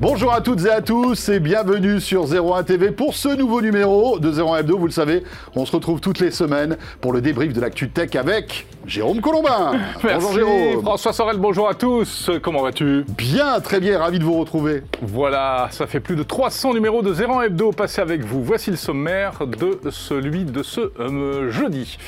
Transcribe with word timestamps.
Bonjour 0.00 0.32
à 0.32 0.40
toutes 0.40 0.64
et 0.64 0.70
à 0.70 0.80
tous 0.80 1.28
et 1.28 1.40
bienvenue 1.40 2.00
sur 2.00 2.24
01 2.32 2.62
TV 2.62 2.92
pour 2.92 3.14
ce 3.16 3.30
nouveau 3.30 3.60
numéro 3.60 4.20
de 4.20 4.30
01 4.30 4.58
Hebdo. 4.58 4.78
Vous 4.78 4.86
le 4.86 4.92
savez, 4.92 5.24
on 5.56 5.66
se 5.66 5.72
retrouve 5.72 6.00
toutes 6.00 6.20
les 6.20 6.30
semaines 6.30 6.76
pour 7.00 7.12
le 7.12 7.20
débrief 7.20 7.52
de 7.52 7.60
l'actu 7.60 7.90
tech 7.90 8.14
avec 8.14 8.68
Jérôme 8.86 9.20
Colombin. 9.20 9.72
bonjour 10.04 10.32
Jérôme. 10.32 10.82
François 10.82 11.12
Sorel, 11.12 11.38
bonjour 11.38 11.68
à 11.68 11.74
tous. 11.74 12.30
Comment 12.40 12.62
vas-tu? 12.62 13.06
Bien, 13.08 13.58
très 13.58 13.80
bien, 13.80 13.98
ravi 13.98 14.20
de 14.20 14.24
vous 14.24 14.38
retrouver. 14.38 14.84
Voilà, 15.02 15.66
ça 15.72 15.88
fait 15.88 15.98
plus 15.98 16.14
de 16.14 16.22
300 16.22 16.74
numéros 16.74 17.02
de 17.02 17.12
01 17.12 17.42
Hebdo 17.42 17.72
passés 17.72 18.00
avec 18.00 18.24
vous. 18.24 18.44
Voici 18.44 18.70
le 18.70 18.76
sommaire 18.76 19.48
de 19.48 19.80
celui 19.90 20.44
de 20.44 20.62
ce 20.62 20.92
euh, 21.00 21.50
jeudi 21.50 21.98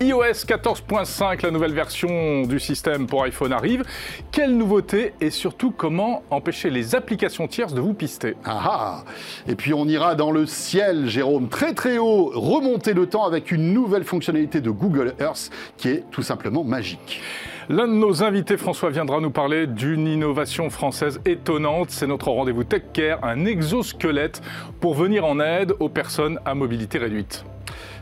iOS 0.00 0.44
14.5, 0.46 1.42
la 1.42 1.50
nouvelle 1.52 1.72
version 1.72 2.42
du 2.42 2.58
système 2.58 3.06
pour 3.06 3.22
iPhone 3.22 3.52
arrive. 3.52 3.84
Quelle 4.32 4.56
nouveauté 4.56 5.14
et 5.20 5.30
surtout 5.30 5.70
comment 5.70 6.22
empêcher 6.30 6.68
les 6.70 6.94
applications 6.96 7.46
tierces 7.46 7.74
de 7.74 7.80
vous 7.80 7.94
pister? 7.94 8.34
Ah, 8.44 8.60
ah 8.64 9.04
Et 9.46 9.54
puis 9.54 9.72
on 9.72 9.86
ira 9.86 10.16
dans 10.16 10.32
le 10.32 10.46
ciel, 10.46 11.08
Jérôme, 11.08 11.48
très 11.48 11.74
très 11.74 11.98
haut, 11.98 12.32
remonter 12.34 12.92
le 12.92 13.06
temps 13.06 13.24
avec 13.24 13.52
une 13.52 13.72
nouvelle 13.72 14.04
fonctionnalité 14.04 14.60
de 14.60 14.70
Google 14.70 15.14
Earth 15.20 15.50
qui 15.76 15.88
est 15.88 16.04
tout 16.10 16.22
simplement 16.22 16.64
magique. 16.64 17.20
L'un 17.68 17.86
de 17.86 17.92
nos 17.92 18.22
invités, 18.22 18.56
François, 18.56 18.90
viendra 18.90 19.20
nous 19.20 19.30
parler 19.30 19.66
d'une 19.66 20.06
innovation 20.06 20.68
française 20.70 21.20
étonnante. 21.24 21.90
C'est 21.90 22.06
notre 22.06 22.30
rendez-vous 22.30 22.64
Tech 22.64 22.82
Care, 22.92 23.24
un 23.24 23.46
exosquelette 23.46 24.42
pour 24.80 24.94
venir 24.94 25.24
en 25.24 25.40
aide 25.40 25.72
aux 25.78 25.88
personnes 25.88 26.40
à 26.44 26.54
mobilité 26.54 26.98
réduite 26.98 27.44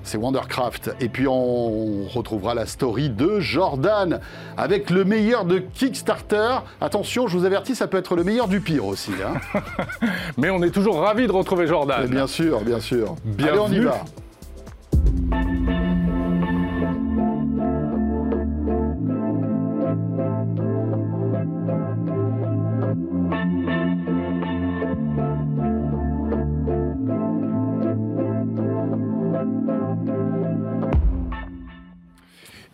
c'est 0.02 0.19
Wondercraft. 0.19 0.95
Et 1.01 1.09
puis 1.09 1.27
on 1.29 2.06
retrouvera 2.09 2.55
la 2.55 2.66
story 2.66 3.11
de 3.11 3.41
Jordan 3.41 4.20
avec 4.56 4.91
le 4.91 5.05
meilleur 5.05 5.45
de 5.45 5.59
Kickstarter. 5.59 6.59
Attention, 6.80 7.27
je 7.27 7.37
vous 7.37 7.45
avertis, 7.45 7.75
ça 7.75 7.87
peut 7.87 7.98
être 7.98 8.16
le 8.16 8.25
meilleur 8.25 8.48
du 8.48 8.61
pire 8.61 8.87
aussi. 8.87 9.12
Hein. 9.25 9.61
Mais 10.37 10.51
on 10.51 10.62
est 10.62 10.70
toujours 10.70 11.01
ravis 11.01 11.27
de 11.27 11.33
retrouver 11.33 11.66
Jordan. 11.66 12.06
bien 12.06 12.27
sûr, 12.27 12.61
bien 12.61 12.80
sûr. 12.80 13.16
Allez, 13.39 13.59
on 13.59 13.72
y 13.72 13.81
va. 13.81 14.05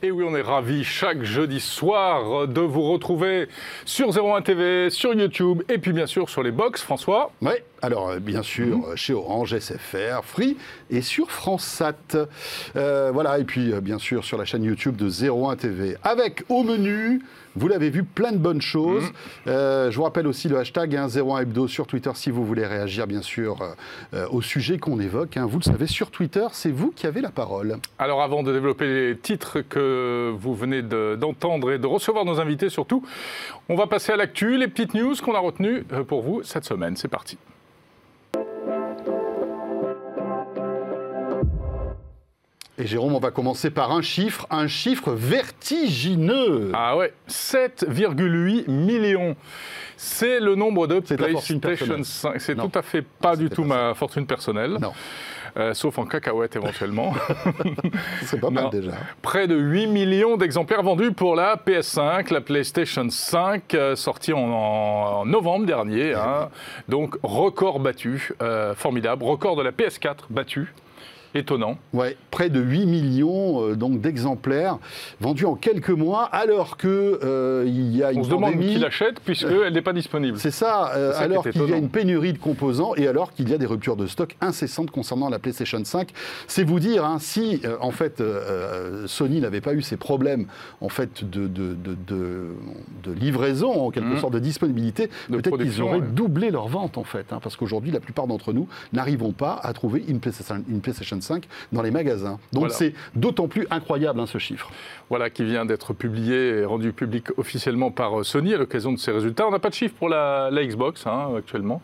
Et 0.00 0.12
oui, 0.12 0.24
on 0.28 0.36
est 0.36 0.42
ravis 0.42 0.84
chaque 0.84 1.24
jeudi 1.24 1.58
soir 1.58 2.46
de 2.46 2.60
vous 2.60 2.82
retrouver 2.82 3.48
sur 3.84 4.16
01 4.16 4.42
TV, 4.42 4.90
sur 4.90 5.12
YouTube 5.12 5.62
et 5.68 5.78
puis 5.78 5.92
bien 5.92 6.06
sûr 6.06 6.30
sur 6.30 6.44
les 6.44 6.52
box, 6.52 6.82
François. 6.82 7.32
Oui, 7.42 7.54
alors 7.82 8.10
euh, 8.10 8.18
bien 8.18 8.42
sûr 8.42 8.78
mhm. 8.78 8.96
chez 8.96 9.14
Orange, 9.14 9.58
SFR, 9.58 10.22
Free 10.22 10.56
et 10.90 11.02
sur 11.02 11.30
FranceSat. 11.30 12.16
Euh, 12.76 13.10
voilà, 13.12 13.38
et 13.38 13.44
puis 13.44 13.72
euh, 13.72 13.80
bien 13.80 13.98
sûr 13.98 14.24
sur 14.24 14.38
la 14.38 14.44
chaîne 14.44 14.64
YouTube 14.64 14.96
de 14.96 15.08
01 15.08 15.56
TV. 15.56 15.96
Avec 16.02 16.44
au 16.48 16.62
menu 16.62 17.20
vous 17.58 17.66
l'avez 17.66 17.90
vu, 17.90 18.04
plein 18.04 18.32
de 18.32 18.38
bonnes 18.38 18.60
choses. 18.60 19.04
Mhm. 19.04 19.12
Euh, 19.48 19.90
je 19.90 19.96
vous 19.96 20.04
rappelle 20.04 20.26
aussi 20.26 20.48
le 20.48 20.58
hashtag 20.58 20.94
01 20.94 21.02
hein, 21.02 21.38
Hebdo 21.40 21.66
sur 21.66 21.86
Twitter 21.86 22.10
si 22.14 22.30
vous 22.30 22.44
voulez 22.44 22.64
réagir, 22.64 23.06
bien 23.06 23.22
sûr, 23.22 23.60
euh, 23.60 23.74
euh, 24.14 24.28
au 24.30 24.42
sujet 24.42 24.78
qu'on 24.78 25.00
évoque. 25.00 25.36
Hein. 25.36 25.46
Vous 25.46 25.58
le 25.58 25.64
savez, 25.64 25.86
sur 25.86 26.10
Twitter, 26.10 26.46
c'est 26.52 26.70
vous 26.70 26.92
qui 26.92 27.06
avez 27.06 27.20
la 27.20 27.30
parole. 27.30 27.78
Alors, 27.98 28.22
avant 28.22 28.42
de 28.42 28.52
développer 28.52 28.86
les 28.86 29.16
titres 29.16 29.60
que 29.60 30.32
vous 30.38 30.54
venez 30.54 30.82
d'entendre 30.82 31.72
et 31.72 31.78
de 31.78 31.86
recevoir 31.86 32.24
nos 32.24 32.40
invités, 32.40 32.68
surtout, 32.68 33.02
on 33.68 33.74
va 33.74 33.86
passer 33.86 34.12
à 34.12 34.16
l'actu, 34.16 34.56
les 34.56 34.68
petites 34.68 34.94
news 34.94 35.14
qu'on 35.16 35.34
a 35.34 35.40
retenues 35.40 35.82
pour 36.06 36.22
vous 36.22 36.42
cette 36.44 36.64
semaine. 36.64 36.96
C'est 36.96 37.08
parti. 37.08 37.38
Et 42.80 42.86
Jérôme, 42.86 43.14
on 43.14 43.18
va 43.18 43.32
commencer 43.32 43.70
par 43.70 43.90
un 43.90 44.02
chiffre, 44.02 44.46
un 44.50 44.68
chiffre 44.68 45.10
vertigineux. 45.10 46.70
Ah 46.74 46.96
ouais, 46.96 47.12
7,8 47.28 48.70
millions. 48.70 49.34
C'est 49.96 50.38
le 50.38 50.54
nombre 50.54 50.86
de 50.86 51.00
PlayStation 51.00 52.02
5. 52.04 52.40
C'est 52.40 52.54
tout 52.54 52.70
à 52.72 52.82
fait 52.82 53.02
pas 53.02 53.34
du 53.34 53.50
tout 53.50 53.64
ma 53.64 53.94
fortune 53.94 54.26
personnelle. 54.26 54.76
Non. 54.80 54.92
Euh, 55.56 55.74
sauf 55.74 55.98
en 55.98 56.04
cacahuètes 56.04 56.54
éventuellement. 56.54 57.14
C'est 58.22 58.38
pas 58.38 58.50
mal 58.50 58.70
déjà. 58.70 58.92
Près 59.22 59.48
de 59.48 59.56
8 59.56 59.88
millions 59.88 60.36
d'exemplaires 60.36 60.84
vendus 60.84 61.10
pour 61.10 61.34
la 61.34 61.56
PS5, 61.56 62.32
la 62.32 62.40
PlayStation 62.40 63.08
5, 63.10 63.74
euh, 63.74 63.96
sortie 63.96 64.32
en, 64.32 65.24
novembre 65.26 65.66
dernier. 65.66 66.14
Hein. 66.14 66.48
Donc 66.88 67.16
record 67.24 67.80
battu, 67.80 68.30
euh, 68.40 68.76
formidable. 68.76 69.24
Record 69.24 69.56
de 69.56 69.62
la 69.62 69.72
PS4 69.72 70.26
battu. 70.30 70.72
Étonnant. 71.34 71.76
Ouais, 71.92 72.16
près 72.30 72.48
de 72.48 72.58
8 72.58 72.86
millions 72.86 73.62
euh, 73.62 73.76
donc 73.76 74.00
d'exemplaires 74.00 74.78
vendus 75.20 75.44
en 75.44 75.56
quelques 75.56 75.90
mois, 75.90 76.24
alors 76.24 76.78
que 76.78 77.20
euh, 77.22 77.64
il 77.66 77.94
y 77.94 78.02
a 78.02 78.12
une 78.12 78.20
On 78.20 78.24
se 78.24 78.30
demande 78.30 78.58
qui 78.58 78.78
l'achète 78.78 79.20
puisqu'elle 79.20 79.74
n'est 79.74 79.82
pas 79.82 79.92
disponible. 79.92 80.38
C'est 80.38 80.50
ça, 80.50 80.92
euh, 80.94 81.12
alors 81.18 81.46
qu'il 81.48 81.68
y 81.68 81.72
a 81.74 81.76
une 81.76 81.90
pénurie 81.90 82.32
de 82.32 82.38
composants 82.38 82.94
et 82.96 83.06
alors 83.06 83.32
qu'il 83.34 83.50
y 83.50 83.54
a 83.54 83.58
des 83.58 83.66
ruptures 83.66 83.96
de 83.96 84.06
stock 84.06 84.36
incessantes 84.40 84.90
concernant 84.90 85.28
la 85.28 85.38
PlayStation 85.38 85.84
5. 85.84 86.08
C'est 86.46 86.64
vous 86.64 86.80
dire 86.80 87.04
hein, 87.04 87.18
si 87.20 87.60
en 87.80 87.90
fait 87.90 88.22
Sony 89.06 89.40
n'avait 89.40 89.60
pas 89.60 89.74
eu 89.74 89.82
ces 89.82 89.98
problèmes 89.98 90.46
en 90.80 90.88
fait 90.88 91.28
de, 91.28 91.46
de, 91.46 91.76
de, 91.76 93.12
livraison, 93.12 93.86
en 93.86 93.90
quelque 93.90 94.14
mmh. 94.14 94.20
sorte 94.20 94.32
de 94.32 94.38
disponibilité, 94.38 95.10
peut-être 95.28 95.58
qu'ils 95.58 95.82
auraient 95.82 96.00
doublé 96.00 96.50
leur 96.50 96.68
vente 96.68 96.96
en 96.96 97.04
fait, 97.04 97.32
hein, 97.32 97.40
parce 97.42 97.56
qu'aujourd'hui 97.56 97.90
la 97.90 98.00
plupart 98.00 98.26
d'entre 98.26 98.52
nous 98.52 98.68
n'arrivons 98.92 99.32
pas 99.32 99.54
à 99.62 99.72
trouver 99.72 100.04
une 100.08 100.20
PlayStation, 100.20 100.62
une 100.68 100.80
PlayStation 100.80 101.20
5 101.20 101.27
dans 101.72 101.82
les 101.82 101.90
magasins. 101.90 102.38
Donc 102.52 102.70
c'est 102.70 102.94
d'autant 103.14 103.48
plus 103.48 103.66
incroyable 103.70 104.20
hein, 104.20 104.26
ce 104.26 104.38
chiffre. 104.38 104.70
Voilà, 105.10 105.30
qui 105.30 105.44
vient 105.44 105.64
d'être 105.64 105.94
publié 105.94 106.58
et 106.58 106.64
rendu 106.64 106.92
public 106.92 107.26
officiellement 107.38 107.90
par 107.90 108.20
euh, 108.20 108.24
Sony 108.24 108.54
à 108.54 108.58
l'occasion 108.58 108.92
de 108.92 108.98
ces 108.98 109.10
résultats. 109.10 109.46
On 109.46 109.50
n'a 109.50 109.58
pas 109.58 109.70
de 109.70 109.74
chiffre 109.74 109.94
pour 109.94 110.08
la, 110.08 110.50
Xbox 110.52 111.06
hein, 111.06 111.30
actuellement. 111.36 111.80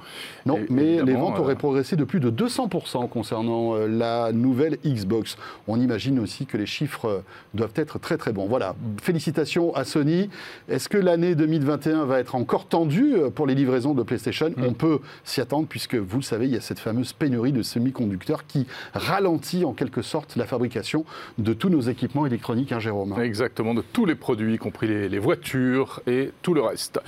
Non, 0.46 0.60
mais 0.68 1.02
les 1.02 1.14
ventes 1.14 1.38
auraient 1.38 1.56
progressé 1.56 1.96
de 1.96 2.04
plus 2.04 2.20
de 2.20 2.30
200% 2.30 3.08
concernant 3.08 3.74
euh, 3.74 3.86
la 3.86 4.32
nouvelle 4.32 4.78
Xbox. 4.84 5.36
On 5.68 5.80
imagine 5.80 6.18
aussi 6.18 6.46
que 6.46 6.56
les 6.56 6.66
chiffres 6.66 7.06
euh, 7.06 7.20
doivent 7.54 7.72
être 7.76 7.98
très 7.98 8.18
très 8.18 8.32
bons. 8.32 8.46
Voilà, 8.46 8.74
félicitations 9.00 9.74
à 9.74 9.84
Sony. 9.84 10.28
Est-ce 10.68 10.88
que 10.88 10.98
l'année 10.98 11.34
2021 11.34 12.04
va 12.04 12.20
être 12.20 12.34
encore 12.34 12.66
tendue 12.66 13.14
pour 13.34 13.46
les 13.46 13.54
livraisons 13.54 13.94
de 13.94 14.02
PlayStation? 14.02 14.50
Mm. 14.50 14.64
On 14.64 14.72
peut 14.74 15.00
s'y 15.24 15.40
attendre 15.40 15.66
puisque, 15.68 15.94
vous 15.94 16.18
le 16.18 16.22
savez, 16.22 16.46
il 16.46 16.52
y 16.52 16.56
a 16.56 16.60
cette 16.60 16.78
fameuse 16.78 17.12
pénurie 17.12 17.52
de 17.52 17.62
semi-conducteurs 17.62 18.46
qui 18.46 18.66
ralentit 18.92 19.24
ralentit 19.24 19.64
en 19.64 19.72
quelque 19.72 20.02
sorte 20.02 20.36
la 20.36 20.44
fabrication 20.44 21.04
de 21.38 21.52
tous 21.54 21.68
nos 21.68 21.80
équipements 21.80 22.26
électroniques, 22.26 22.72
hein, 22.72 22.80
Jérôme? 22.80 23.13
Exactement, 23.20 23.74
de 23.74 23.82
tous 23.82 24.06
les 24.06 24.14
produits, 24.14 24.54
y 24.54 24.58
compris 24.58 24.86
les, 25.08 25.18
voitures 25.18 26.00
et 26.06 26.30
tout 26.42 26.54
le 26.54 26.60
reste. 26.60 27.00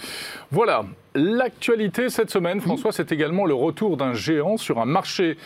Voilà, 0.50 0.84
L'actualité 1.14 2.10
cette 2.10 2.30
semaine, 2.30 2.60
François, 2.60 2.92
c'est 2.92 3.10
également 3.10 3.46
le 3.46 3.54
retour 3.54 3.96
d'un 3.96 4.12
géant 4.12 4.58
sur 4.58 4.78
un 4.78 4.84
marché 4.84 5.38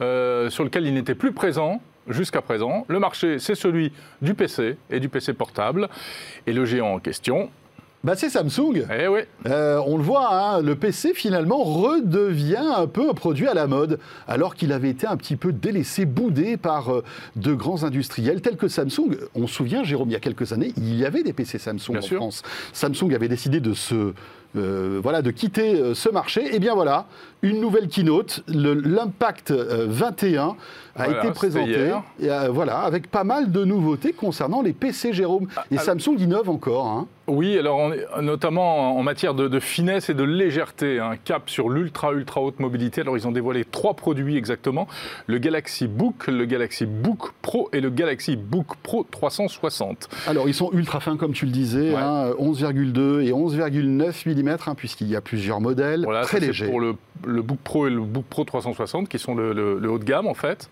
euh, 0.00 0.48
sur 0.48 0.64
lequel 0.64 0.86
il 0.86 0.94
n'était 0.94 1.14
plus 1.14 1.32
présent 1.32 1.82
jusqu'à 2.08 2.40
présent. 2.40 2.86
Le 2.88 2.98
marché, 2.98 3.38
c'est 3.38 3.54
celui 3.54 3.92
du 4.22 4.32
PC 4.32 4.76
et 4.90 5.00
du 5.00 5.10
PC 5.10 5.34
portable. 5.34 5.90
Et 6.46 6.54
le 6.54 6.64
géant 6.64 6.94
en 6.94 6.98
question, 6.98 7.50
bah, 8.04 8.14
c'est 8.16 8.30
Samsung. 8.30 8.86
Eh 8.96 9.08
oui. 9.08 9.20
Euh, 9.46 9.82
on 9.84 9.96
le 9.96 10.04
voit, 10.04 10.28
hein, 10.32 10.62
le 10.62 10.76
PC 10.76 11.14
finalement 11.14 11.64
redevient 11.64 12.56
un 12.76 12.86
peu 12.86 13.10
un 13.10 13.14
produit 13.14 13.48
à 13.48 13.54
la 13.54 13.66
mode, 13.66 13.98
alors 14.28 14.54
qu'il 14.54 14.72
avait 14.72 14.90
été 14.90 15.06
un 15.06 15.16
petit 15.16 15.34
peu 15.34 15.52
délaissé, 15.52 16.04
boudé 16.04 16.56
par 16.56 16.92
euh, 16.92 17.04
de 17.34 17.52
grands 17.54 17.82
industriels 17.82 18.40
tels 18.40 18.56
que 18.56 18.68
Samsung. 18.68 19.16
On 19.34 19.48
se 19.48 19.54
souvient, 19.54 19.82
Jérôme, 19.82 20.10
il 20.10 20.12
y 20.12 20.16
a 20.16 20.20
quelques 20.20 20.52
années, 20.52 20.72
il 20.76 20.94
y 20.94 21.04
avait 21.04 21.24
des 21.24 21.32
PC 21.32 21.58
Samsung 21.58 21.96
en 21.96 22.02
France. 22.02 22.42
Samsung 22.72 23.12
avait 23.14 23.28
décidé 23.28 23.58
de 23.58 23.74
se 23.74 24.12
euh, 24.56 24.98
voilà, 25.02 25.20
de 25.20 25.30
quitter 25.30 25.92
ce 25.94 26.08
marché. 26.08 26.54
Et 26.54 26.58
bien 26.58 26.74
voilà, 26.74 27.06
une 27.42 27.60
nouvelle 27.60 27.88
keynote, 27.88 28.42
l'Impact 28.48 29.50
21 29.52 30.56
a 30.98 31.08
été 31.08 31.30
présenté, 31.30 31.92
et, 32.20 32.28
voilà, 32.50 32.80
avec 32.80 33.10
pas 33.10 33.24
mal 33.24 33.50
de 33.50 33.64
nouveautés 33.64 34.12
concernant 34.12 34.62
les 34.62 34.72
PC, 34.72 35.12
Jérôme. 35.12 35.48
Et 35.70 35.76
ah, 35.76 35.78
ah. 35.78 35.82
Samsung 35.82 36.18
innove 36.18 36.50
encore. 36.50 36.86
Hein. 36.86 37.06
Oui, 37.28 37.58
alors 37.58 37.92
notamment 38.22 38.96
en 38.96 39.02
matière 39.02 39.34
de, 39.34 39.60
finesse 39.60 40.08
et 40.08 40.14
de 40.14 40.24
légèreté, 40.24 40.98
un 40.98 41.16
cap 41.16 41.50
sur 41.50 41.68
l'ultra 41.68 42.12
ultra 42.12 42.40
haute 42.40 42.58
mobilité. 42.58 43.02
Alors 43.02 43.18
ils 43.18 43.28
ont 43.28 43.32
dévoilé 43.32 43.66
trois 43.66 43.94
produits 43.94 44.36
exactement 44.36 44.88
le 45.26 45.36
Galaxy 45.38 45.88
Book, 45.88 46.26
le 46.26 46.46
Galaxy 46.46 46.86
Book 46.86 47.32
Pro 47.42 47.68
et 47.74 47.80
le 47.80 47.90
Galaxy 47.90 48.36
Book 48.36 48.76
Pro 48.82 49.06
360. 49.08 50.08
Alors 50.26 50.48
ils 50.48 50.54
sont 50.54 50.70
ultra 50.72 51.00
fins 51.00 51.18
comme 51.18 51.34
tu 51.34 51.44
le 51.44 51.52
disais, 51.52 51.92
11,2 51.92 51.96
hein, 51.96 53.20
et 53.20 53.32
11,9 53.32 54.42
mm 54.42 54.56
hein, 54.66 54.74
puisqu'il 54.74 55.08
y 55.08 55.16
a 55.16 55.20
plusieurs 55.20 55.60
modèles, 55.60 56.04
voilà, 56.04 56.22
très 56.22 56.40
légers. 56.40 56.66
Pour 56.66 56.80
le, 56.80 56.96
Book 57.42 57.58
Pro 57.62 57.86
et 57.88 57.90
le 57.90 58.00
Book 58.00 58.24
Pro 58.30 58.44
360 58.44 59.08
qui 59.08 59.18
sont 59.18 59.34
le 59.34 59.90
haut 59.90 59.98
de 59.98 60.04
gamme 60.04 60.26
en 60.26 60.34
fait. 60.34 60.70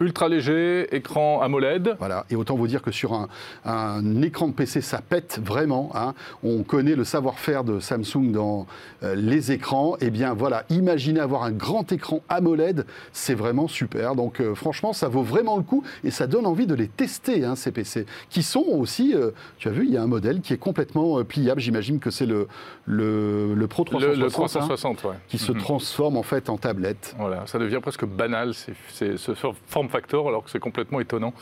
Ultra 0.00 0.28
léger, 0.28 0.94
écran 0.94 1.40
AMOLED. 1.40 1.96
Voilà, 1.98 2.26
et 2.30 2.36
autant 2.36 2.56
vous 2.56 2.66
dire 2.66 2.82
que 2.82 2.90
sur 2.90 3.12
un, 3.12 3.28
un 3.64 4.22
écran 4.22 4.48
de 4.48 4.52
PC, 4.52 4.80
ça 4.80 5.00
pète 5.00 5.40
vraiment. 5.42 5.90
hein. 5.94 6.14
On 6.42 6.62
connaît 6.62 6.94
le 6.96 7.04
savoir-faire 7.04 7.64
de 7.64 7.78
Samsung 7.80 8.32
dans 8.32 8.66
euh, 9.02 9.14
les 9.14 9.52
écrans. 9.52 9.96
Et 10.00 10.10
bien 10.10 10.34
voilà, 10.34 10.64
imaginez 10.70 11.20
avoir 11.20 11.44
un 11.44 11.52
grand 11.52 11.90
écran 11.92 12.20
AMOLED, 12.28 12.86
c'est 13.12 13.34
vraiment 13.34 13.68
super. 13.68 14.14
Donc 14.14 14.40
euh, 14.40 14.54
franchement, 14.54 14.92
ça 14.92 15.08
vaut 15.08 15.22
vraiment 15.22 15.56
le 15.56 15.62
coup 15.62 15.84
et 16.02 16.10
ça 16.10 16.26
donne 16.26 16.46
envie 16.46 16.66
de 16.66 16.74
les 16.74 16.88
tester, 16.88 17.44
hein, 17.44 17.54
ces 17.54 17.70
PC, 17.70 18.06
qui 18.30 18.42
sont 18.42 18.64
aussi, 18.68 19.14
euh, 19.14 19.30
tu 19.58 19.68
as 19.68 19.72
vu, 19.72 19.84
il 19.86 19.92
y 19.92 19.96
a 19.96 20.02
un 20.02 20.06
modèle 20.08 20.40
qui 20.40 20.52
est 20.52 20.58
complètement 20.58 21.22
pliable. 21.24 21.60
J'imagine 21.60 21.98
que 22.00 22.10
c'est 22.10 22.26
le, 22.26 22.48
le, 22.86 23.54
le 23.54 23.66
Pro 23.66 23.84
360, 23.84 24.14
Le, 24.16 24.20
le 24.20 24.26
hein, 24.26 24.30
360, 24.30 25.04
ouais. 25.04 25.10
qui 25.28 25.38
se 25.38 25.52
Mhm. 25.52 25.58
transforme 25.58 26.16
en 26.16 26.22
fait 26.22 26.48
en 26.50 26.56
tablette. 26.58 27.14
Voilà, 27.18 27.46
ça 27.46 27.58
devient 27.58 27.78
presque 27.80 28.04
banal, 28.04 28.52
c'est- 28.54 29.16
ce 29.16 29.34
form 29.84 29.88
factor, 29.90 30.28
alors 30.28 30.44
que 30.44 30.50
c'est 30.50 30.58
complètement 30.58 31.00
étonnant. 31.00 31.32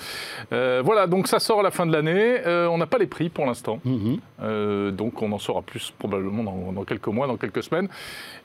Euh, 0.53 0.83
voilà, 0.85 1.07
donc 1.07 1.29
ça 1.29 1.39
sort 1.39 1.61
à 1.61 1.63
la 1.63 1.71
fin 1.71 1.87
de 1.87 1.93
l'année. 1.93 2.41
Euh, 2.47 2.67
on 2.69 2.79
n'a 2.79 2.87
pas 2.87 2.99
les 2.99 3.07
prix 3.07 3.29
pour 3.29 3.47
l'instant. 3.47 3.81
Mhm. 3.85 4.19
Euh, 4.43 4.91
donc 4.91 5.23
on 5.23 5.31
en 5.33 5.39
saura 5.39 5.63
plus 5.63 5.93
probablement 5.99 6.43
dans, 6.43 6.73
dans 6.73 6.85
quelques 6.85 7.09
mois, 7.09 7.27
dans 7.27 7.37
quelques 7.37 7.63
semaines. 7.63 7.89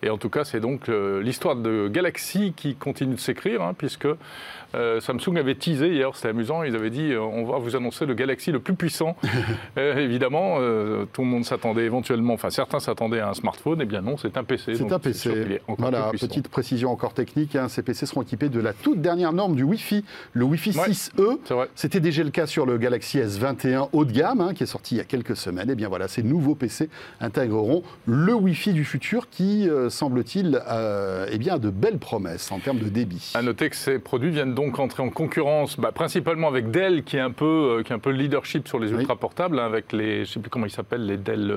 Et 0.04 0.10
en 0.10 0.18
tout 0.18 0.30
cas, 0.30 0.44
c'est 0.44 0.60
donc 0.60 0.88
l'histoire 0.88 1.56
de 1.56 1.88
Galaxy 1.88 2.54
qui 2.56 2.76
continue 2.76 3.16
de 3.16 3.20
s'écrire, 3.20 3.62
hein, 3.62 3.74
puisque 3.78 4.08
Samsung 4.74 5.38
avait 5.38 5.56
teasé 5.56 5.90
hier, 5.90 6.12
c'était 6.14 6.30
amusant, 6.30 6.62
ils 6.62 6.76
avaient 6.76 6.92
dit 6.92 7.16
on 7.18 7.46
va 7.46 7.58
vous 7.58 7.76
annoncer 7.76 8.06
le 8.06 8.14
Galaxy 8.14 8.52
le 8.52 8.60
plus 8.60 8.76
puissant. 8.76 9.16
Évidemment, 9.78 10.58
tout 11.14 11.22
le 11.22 11.28
monde 11.28 11.46
s'attendait 11.46 11.86
éventuellement, 11.86 12.34
enfin 12.34 12.52
certains 12.52 12.80
s'attendaient 12.80 13.22
à 13.22 13.30
un 13.30 13.34
smartphone, 13.34 13.82
et 13.82 13.86
bien 13.86 14.02
non, 14.02 14.18
c'est 14.18 14.38
un 14.38 14.44
PC. 14.44 14.76
C'est 14.76 14.92
un 14.92 15.00
PC. 15.00 15.62
Voilà, 15.80 16.12
petite 16.12 16.50
précision 16.50 16.92
encore 16.92 17.14
technique, 17.14 17.56
hein, 17.56 17.70
ces 17.70 17.82
PC 17.82 18.06
seront 18.06 18.22
équipés 18.22 18.50
de 18.50 18.60
la 18.60 18.74
toute 18.74 19.02
dernière 19.02 19.34
norme 19.34 19.56
du 19.56 19.64
Wi-Fi, 19.64 19.87
le 20.34 20.46
Wi-Fi 20.46 20.78
Ouais. 20.78 20.90
6E. 20.90 21.38
C'est 21.46 21.54
vrai. 21.54 21.70
C'était 21.76 22.00
déjà 22.00 22.24
le 22.24 22.30
cas 22.30 22.46
sur 22.46 22.66
le 22.66 22.78
Galaxy 22.78 23.20
S21 23.20 23.90
haut 23.94 24.06
de 24.06 24.12
gamme, 24.12 24.42
hein, 24.42 24.54
qui 24.54 24.64
est 24.64 24.68
sorti 24.68 24.96
il 24.96 24.98
y 24.98 25.02
a 25.02 25.06
quelques 25.06 25.36
semaines. 25.36 25.70
Et 25.70 25.76
bien 25.76 25.88
voilà, 25.90 26.08
ces 26.08 26.24
nouveaux 26.24 26.56
PC 26.56 26.90
intégreront 27.22 27.84
le 28.06 28.34
Wi-Fi 28.34 28.74
du 28.74 28.86
futur 28.86 29.30
qui, 29.30 29.70
euh, 29.70 29.90
semble-t-il, 29.90 30.62
euh, 30.70 31.28
eh 31.32 31.38
bien, 31.38 31.56
a 31.56 31.60
de 31.60 31.70
belles 31.70 31.98
promesses 32.00 32.52
en 32.52 32.60
termes 32.60 32.80
de 32.80 32.90
débit. 32.90 33.32
À 33.36 33.42
noter 33.42 33.70
que 33.70 33.76
ces 33.76 34.00
produits 34.00 34.32
viennent 34.32 34.54
donc 34.56 34.80
entrer 34.80 35.04
en 35.04 35.10
concurrence, 35.10 35.80
bah, 35.80 35.92
principalement 35.92 36.48
avec 36.48 36.72
Dell, 36.72 37.04
qui 37.04 37.18
est 37.18 37.22
un 37.22 37.32
peu, 37.32 37.46
euh, 37.80 37.84
qui 37.84 37.92
est 37.92 37.96
un 37.96 38.00
peu 38.00 38.12
le 38.12 38.18
leadership 38.18 38.68
sur 38.68 38.80
les 38.80 38.92
ultra 38.92 39.16
portables, 39.16 39.60
hein, 39.60 39.66
avec 39.66 39.92
les, 39.94 40.26
je 40.26 40.34
sais 40.34 40.40
plus 40.40 40.50
comment 40.50 40.66
ils 40.66 40.72
s'appellent, 40.72 41.06
les 41.06 41.18
Dell, 41.18 41.54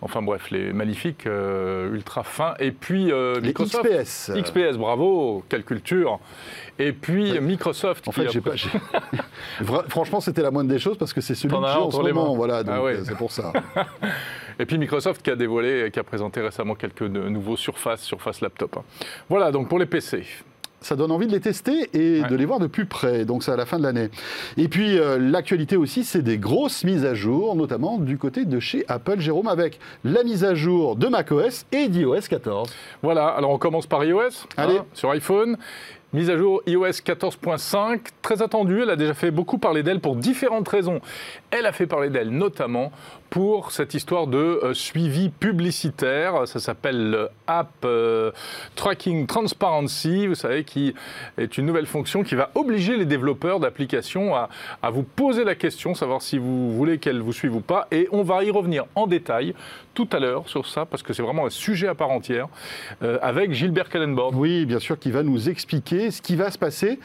enfin 0.00 0.22
bref, 0.22 0.50
les 0.50 0.72
magnifiques 0.72 1.26
ultra 1.26 2.22
fins, 2.22 2.54
et 2.58 2.70
puis 2.70 3.06
Les 3.06 3.40
Microsoft. 3.40 3.84
XPS. 3.88 4.32
XPS, 4.36 4.76
bravo, 4.76 5.44
quelle 5.48 5.64
culture. 5.64 6.18
Et 6.78 6.92
puis 6.92 7.32
Ouais. 7.32 7.40
Microsoft. 7.40 8.06
En 8.08 8.10
qui 8.10 8.20
fait, 8.20 8.28
j'ai 8.30 8.40
pas. 8.40 8.52
Franchement, 9.88 10.20
c'était 10.20 10.42
la 10.42 10.50
moindre 10.50 10.68
des 10.70 10.78
choses 10.78 10.98
parce 10.98 11.12
que 11.12 11.20
c'est 11.20 11.34
celui 11.34 11.54
que 11.54 11.60
j'ai 11.62 11.68
en 11.78 11.90
ce 11.90 11.96
moment. 11.96 12.30
mains. 12.30 12.36
Voilà, 12.36 12.62
Ah 12.66 12.82
ouais. 12.82 12.96
euh, 12.96 13.02
c'est 13.04 13.16
pour 13.16 13.32
ça. 13.32 13.52
Et 14.58 14.64
puis 14.66 14.78
Microsoft 14.78 15.22
qui 15.22 15.30
a 15.30 15.36
dévoilé, 15.36 15.90
qui 15.92 15.98
a 15.98 16.04
présenté 16.04 16.40
récemment 16.40 16.74
quelques 16.74 17.02
nouveaux 17.02 17.56
Surface, 17.56 18.00
Surface 18.02 18.40
Laptop. 18.40 18.76
hein. 18.78 18.82
Voilà, 19.28 19.50
donc 19.52 19.68
pour 19.68 19.78
les 19.78 19.84
PC. 19.86 20.24
ça 20.80 20.94
donne 20.96 21.10
envie 21.10 21.26
de 21.26 21.32
les 21.32 21.40
tester 21.40 21.88
et 21.94 22.22
Ouais. 22.22 22.28
de 22.28 22.36
les 22.36 22.44
voir 22.44 22.58
de 22.58 22.66
plus 22.66 22.86
près. 22.86 23.24
Donc 23.24 23.42
c'est 23.42 23.50
à 23.50 23.56
la 23.56 23.66
fin 23.66 23.78
de 23.78 23.82
l'année. 23.82 24.08
Et 24.56 24.68
puis 24.68 24.98
euh, 24.98 25.18
l'actualité 25.18 25.76
aussi, 25.76 26.04
c'est 26.04 26.22
des 26.22 26.38
grosses 26.38 26.84
mises 26.84 27.04
à 27.04 27.12
jour, 27.14 27.54
notamment 27.56 27.98
du 27.98 28.18
côté 28.18 28.44
de 28.44 28.60
chez 28.60 28.84
Apple, 28.88 29.18
Jérôme, 29.20 29.48
avec 29.48 29.78
la 30.04 30.22
mise 30.22 30.44
à 30.44 30.54
jour 30.54 30.96
de 30.96 31.08
macOS 31.08 31.66
et 31.72 31.88
d'iOS 31.88 32.20
14. 32.28 32.70
Voilà, 33.02 33.26
alors 33.28 33.50
on 33.50 33.58
commence 33.58 33.86
par 33.86 34.04
iOS, 34.04 34.46
Allez. 34.56 34.78
hein, 34.78 34.84
sur 34.94 35.10
iPhone. 35.10 35.56
Mise 36.16 36.30
à 36.30 36.38
jour 36.38 36.62
iOS 36.66 37.02
14.5, 37.04 38.00
très 38.22 38.40
attendue, 38.40 38.80
elle 38.80 38.88
a 38.88 38.96
déjà 38.96 39.12
fait 39.12 39.30
beaucoup 39.30 39.58
parler 39.58 39.82
d'elle 39.82 40.00
pour 40.00 40.16
différentes 40.16 40.66
raisons. 40.66 41.02
Elle 41.50 41.66
a 41.66 41.72
fait 41.72 41.86
parler 41.86 42.08
d'elle 42.08 42.30
notamment 42.30 42.90
pour 43.28 43.70
cette 43.70 43.92
histoire 43.92 44.26
de 44.26 44.38
euh, 44.38 44.72
suivi 44.72 45.28
publicitaire, 45.28 46.48
ça 46.48 46.58
s'appelle 46.58 47.10
le 47.10 47.28
App 47.46 47.68
euh, 47.84 48.30
Tracking 48.76 49.26
Transparency, 49.26 50.26
vous 50.26 50.34
savez, 50.34 50.64
qui 50.64 50.94
est 51.36 51.58
une 51.58 51.66
nouvelle 51.66 51.86
fonction 51.86 52.22
qui 52.22 52.34
va 52.34 52.50
obliger 52.54 52.96
les 52.96 53.04
développeurs 53.04 53.60
d'applications 53.60 54.34
à, 54.34 54.48
vous 54.90 55.02
poser 55.02 55.44
la 55.44 55.54
question, 55.54 55.94
savoir 55.94 56.22
si 56.22 56.38
vous 56.38 56.72
voulez 56.72 56.98
qu'elle 56.98 57.20
vous 57.20 57.32
suive 57.32 57.56
ou 57.56 57.60
pas, 57.60 57.88
et 57.90 58.08
on 58.10 58.22
va 58.22 58.42
y 58.44 58.50
revenir 58.50 58.86
en 58.94 59.06
détail 59.06 59.54
tout 59.92 60.08
à 60.12 60.18
l'heure 60.18 60.48
sur 60.48 60.66
ça, 60.66 60.86
parce 60.86 61.02
que 61.02 61.12
c'est 61.12 61.22
vraiment 61.22 61.46
un 61.46 61.50
sujet 61.50 61.88
à 61.88 61.94
part 61.94 62.10
entière, 62.10 62.48
euh, 63.02 63.18
avec 63.22 63.52
Gilbert 63.52 63.88
Kallenborn. 63.88 64.34
Oui, 64.34 64.66
bien 64.66 64.78
sûr, 64.78 64.98
qui 64.98 65.10
va 65.10 65.22
nous 65.22 65.48
expliquer 65.48 66.05
ce 66.10 66.22
qui 66.22 66.36
va 66.36 66.50
se 66.50 66.58
passer 66.58 66.98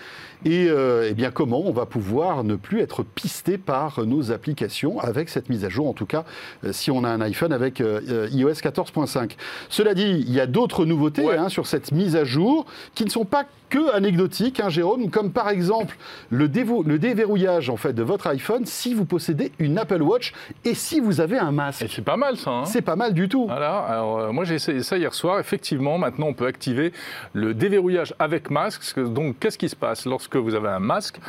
et, 0.46 0.68
euh, 0.70 1.08
eh 1.10 1.14
bien 1.14 1.32
comment 1.32 1.62
on 1.66 1.72
va 1.72 1.86
pouvoir 1.86 2.44
ne 2.44 2.56
plus 2.56 2.82
être 2.82 3.04
pisté 3.04 3.58
par 3.58 4.06
nos 4.06 4.32
applications 4.32 5.00
avec 5.00 5.30
cette 5.30 5.50
mise 5.50 5.66
à 5.66 5.70
jour, 5.70 5.88
en 5.88 5.94
tout 5.94 6.06
cas 6.06 6.24
euh, 6.64 6.72
si 6.72 6.92
on 6.92 7.04
a 7.04 7.10
un 7.10 7.22
iPhone 7.22 7.54
avec 7.54 7.82
euh, 7.82 8.28
iOS 8.32 8.52
14.5. 8.52 9.32
Cela 9.70 9.94
dit, 9.94 10.24
il 10.28 10.32
y 10.34 10.40
a 10.40 10.48
d'autres 10.48 10.86
nouveautés 10.86 11.22
Ouais. 11.26 11.38
hein, 11.38 11.50
sur 11.50 11.68
cette 11.68 11.92
mise 11.92 12.16
à 12.16 12.24
jour 12.24 12.66
qui 12.96 13.06
ne 13.06 13.10
sont 13.10 13.26
pas 13.26 13.46
que 13.70 13.94
anecdotiques, 13.96 14.60
hein, 14.60 14.68
Jérôme, 14.70 15.10
comme 15.10 15.32
par 15.32 15.48
exemple 15.50 15.96
le, 16.30 16.48
déverrouillage 16.50 17.70
en 17.70 17.78
fait 17.78 17.94
de 17.94 18.04
votre 18.04 18.28
iPhone 18.28 18.66
si 18.66 18.94
vous 18.94 19.06
possédez 19.06 19.52
une 19.60 19.78
Apple 19.78 20.02
Watch 20.02 20.34
et 20.66 20.74
si 20.74 21.00
vous 21.00 21.22
avez 21.22 21.40
un 21.40 21.52
masque. 21.52 21.82
Et 21.84 21.88
c'est 21.88 22.02
pas 22.02 22.18
mal 22.18 22.36
ça. 22.38 22.52
hein 22.52 22.66
C'est 22.66 22.82
pas 22.82 22.98
mal 22.98 23.14
du 23.14 23.30
tout. 23.30 23.46
Voilà, 23.46 23.80
alors 23.80 24.20
euh, 24.20 24.32
moi 24.34 24.44
j'ai 24.44 24.56
essayé 24.56 24.84
ça 24.84 24.98
hier 24.98 25.14
soir. 25.14 25.40
Effectivement, 25.40 25.98
maintenant 25.98 26.28
on 26.28 26.34
peut 26.34 26.48
activer 26.48 26.92
le 27.34 27.54
déverrouillage 27.54 28.14
avec 28.20 28.50
masque. 28.50 29.00
Donc 29.00 29.40
qu'est-ce 29.40 29.58
qui 29.58 29.70
se 29.70 29.76
passe 29.76 30.06
lorsque 30.06 30.31
vous 30.38 30.56
avez 30.56 30.70
un 30.70 30.80
masque 30.80 31.20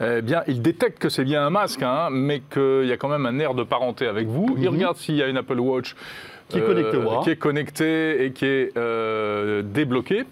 Eh 0.00 0.22
bien, 0.22 0.42
il 0.46 0.62
détecte 0.62 0.98
que 0.98 1.08
c'est 1.08 1.24
bien 1.24 1.44
un 1.46 1.50
masque, 1.50 1.82
hein, 1.82 2.08
mais 2.10 2.40
qu'il 2.52 2.84
y 2.86 2.92
a 2.92 2.96
quand 2.96 3.08
même 3.08 3.26
un 3.26 3.38
air 3.38 3.54
de 3.54 3.62
parenté 3.64 4.06
avec 4.06 4.26
vous. 4.28 4.54
Il 4.58 4.62
Mhm. 4.64 4.68
regarde 4.76 4.96
s'il 4.96 5.16
y 5.16 5.22
a 5.22 5.28
une 5.28 5.36
Apple 5.36 5.58
Watch 5.60 5.94
Qui 6.48 6.58
est 6.58 6.62
connectée 6.66 6.98
qui 7.24 7.30
est 7.30 7.36
connectée 7.36 8.24
et 8.26 8.32
qui 8.32 8.44
est 8.44 8.76
euh, 8.76 9.62
débloquée. 9.62 10.24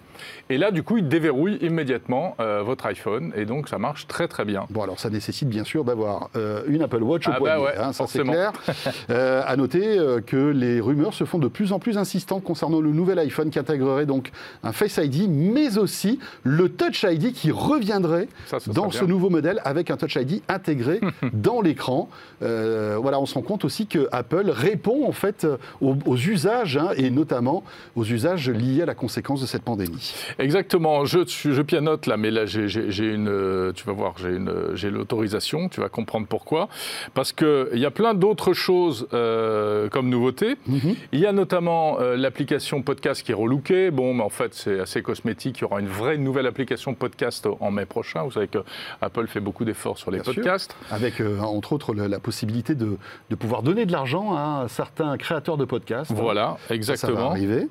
Et 0.51 0.57
là, 0.57 0.71
du 0.71 0.83
coup, 0.83 0.97
il 0.97 1.07
déverrouille 1.07 1.55
immédiatement 1.61 2.35
euh, 2.41 2.61
votre 2.61 2.85
iPhone. 2.85 3.31
Et 3.37 3.45
donc, 3.45 3.69
ça 3.69 3.77
marche 3.77 4.05
très 4.05 4.27
très 4.27 4.43
bien. 4.43 4.65
Bon, 4.69 4.81
alors 4.81 4.99
ça 4.99 5.09
nécessite 5.09 5.47
bien 5.47 5.63
sûr 5.63 5.85
d'avoir 5.85 6.29
euh, 6.35 6.63
une 6.67 6.81
Apple 6.81 7.01
Watch 7.01 7.25
au 7.29 7.31
Ah 7.31 7.39
bah 7.39 7.55
poignet, 7.55 7.63
ouais, 7.63 7.77
hein, 7.77 7.93
ça 7.93 8.05
c'est 8.05 8.21
clair. 8.21 8.51
Euh, 9.09 9.41
à 9.45 9.55
noter 9.55 9.97
que 10.25 10.49
les 10.51 10.79
rumeurs 10.79 11.13
se 11.13 11.23
font 11.23 11.37
de 11.37 11.47
plus 11.47 11.71
en 11.71 11.79
plus 11.79 11.97
insistantes 11.97 12.43
concernant 12.43 12.81
le 12.81 12.91
nouvel 12.91 13.19
iPhone 13.19 13.49
qui 13.49 13.59
intégrerait 13.59 14.05
donc 14.05 14.31
un 14.63 14.71
Face 14.71 14.97
ID, 14.97 15.29
mais 15.29 15.77
aussi 15.77 16.19
le 16.43 16.69
Touch 16.69 17.03
ID 17.03 17.33
qui 17.33 17.51
reviendrait 17.51 18.27
Ça, 18.47 18.57
dans 18.67 18.89
ce 18.89 18.99
bien. 18.99 19.07
nouveau 19.07 19.29
modèle 19.29 19.61
avec 19.63 19.91
un 19.91 19.97
Touch 19.97 20.15
ID 20.15 20.41
intégré 20.47 20.99
dans 21.33 21.61
l'écran. 21.61 22.09
Voilà, 22.41 23.19
on 23.19 23.25
se 23.25 23.35
rend 23.35 23.41
compte 23.41 23.65
aussi 23.65 23.87
que 23.87 24.07
Apple 24.11 24.49
répond 24.49 25.07
en 25.07 25.11
fait 25.11 25.47
aux, 25.79 25.95
aux 26.05 26.17
usages 26.17 26.77
hein, 26.77 26.89
et 26.97 27.09
notamment 27.09 27.63
aux 27.95 28.05
usages 28.05 28.49
liés 28.49 28.81
à 28.81 28.85
la 28.85 28.95
conséquence 28.95 29.41
de 29.41 29.45
cette 29.45 29.63
pandémie. 29.63 30.13
Exactement, 30.43 31.05
je, 31.05 31.19
je 31.27 31.61
pianote 31.61 32.05
là, 32.07 32.17
mais 32.17 32.31
là 32.31 32.45
j'ai- 32.45 32.67
une, 33.13 33.27
euh, 33.29 33.71
tu 33.73 33.85
vas 33.85 33.93
voir, 33.93 34.13
j'ai 34.17 34.29
une- 34.29 34.71
j'ai 34.75 34.89
l'autorisation, 34.89 35.69
tu 35.69 35.81
vas 35.81 35.89
comprendre 35.89 36.27
pourquoi. 36.27 36.67
Parce 37.13 37.31
qu'il 37.31 37.67
y 37.79 37.85
a 37.85 37.91
plein 37.91 38.13
d'autres 38.13 38.53
choses 38.53 39.07
euh, 39.13 39.89
comme 39.89 40.09
nouveautés. 40.09 40.55
Mhm. 40.67 40.95
Il 41.11 41.19
y 41.19 41.25
a 41.25 41.31
notamment 41.31 41.99
euh, 41.99 42.15
l'application 42.15 42.81
podcast 42.81 43.23
qui 43.23 43.31
est 43.31 43.35
relookée. 43.35 43.91
Bon, 43.91 44.13
mais 44.13 44.23
en 44.23 44.29
fait 44.29 44.53
c'est 44.53 44.79
assez 44.79 45.01
cosmétique, 45.01 45.59
il 45.59 45.61
y 45.61 45.65
aura 45.65 45.79
une 45.79 45.87
vraie 45.87 46.17
nouvelle 46.17 46.47
application 46.47 46.93
podcast 46.93 47.47
en 47.59 47.71
mai 47.71 47.85
prochain. 47.85 48.23
Vous 48.23 48.31
savez 48.31 48.47
que 48.47 48.59
Apple 49.01 49.27
fait 49.27 49.39
beaucoup 49.39 49.65
d'efforts 49.65 49.97
sur 49.97 50.11
les 50.11 50.19
Bien 50.19 50.31
sûr. 50.33 50.35
podcasts. 50.35 50.75
Avec, 50.89 51.21
euh, 51.21 51.39
entre 51.39 51.73
autres, 51.73 51.93
la 51.93 52.19
possibilité 52.19 52.75
de, 52.75 52.97
de 53.29 53.35
pouvoir 53.35 53.63
donner 53.63 53.85
de 53.85 53.91
l'argent 53.91 54.33
à 54.35 54.65
certains 54.67 55.17
créateurs 55.17 55.57
de 55.57 55.65
podcasts. 55.65 56.11
Voilà, 56.11 56.41
Ça, 56.41 56.57
ça 56.57 56.69
va 56.69 56.75
exactement. 56.75 57.29
arriver. 57.31 57.67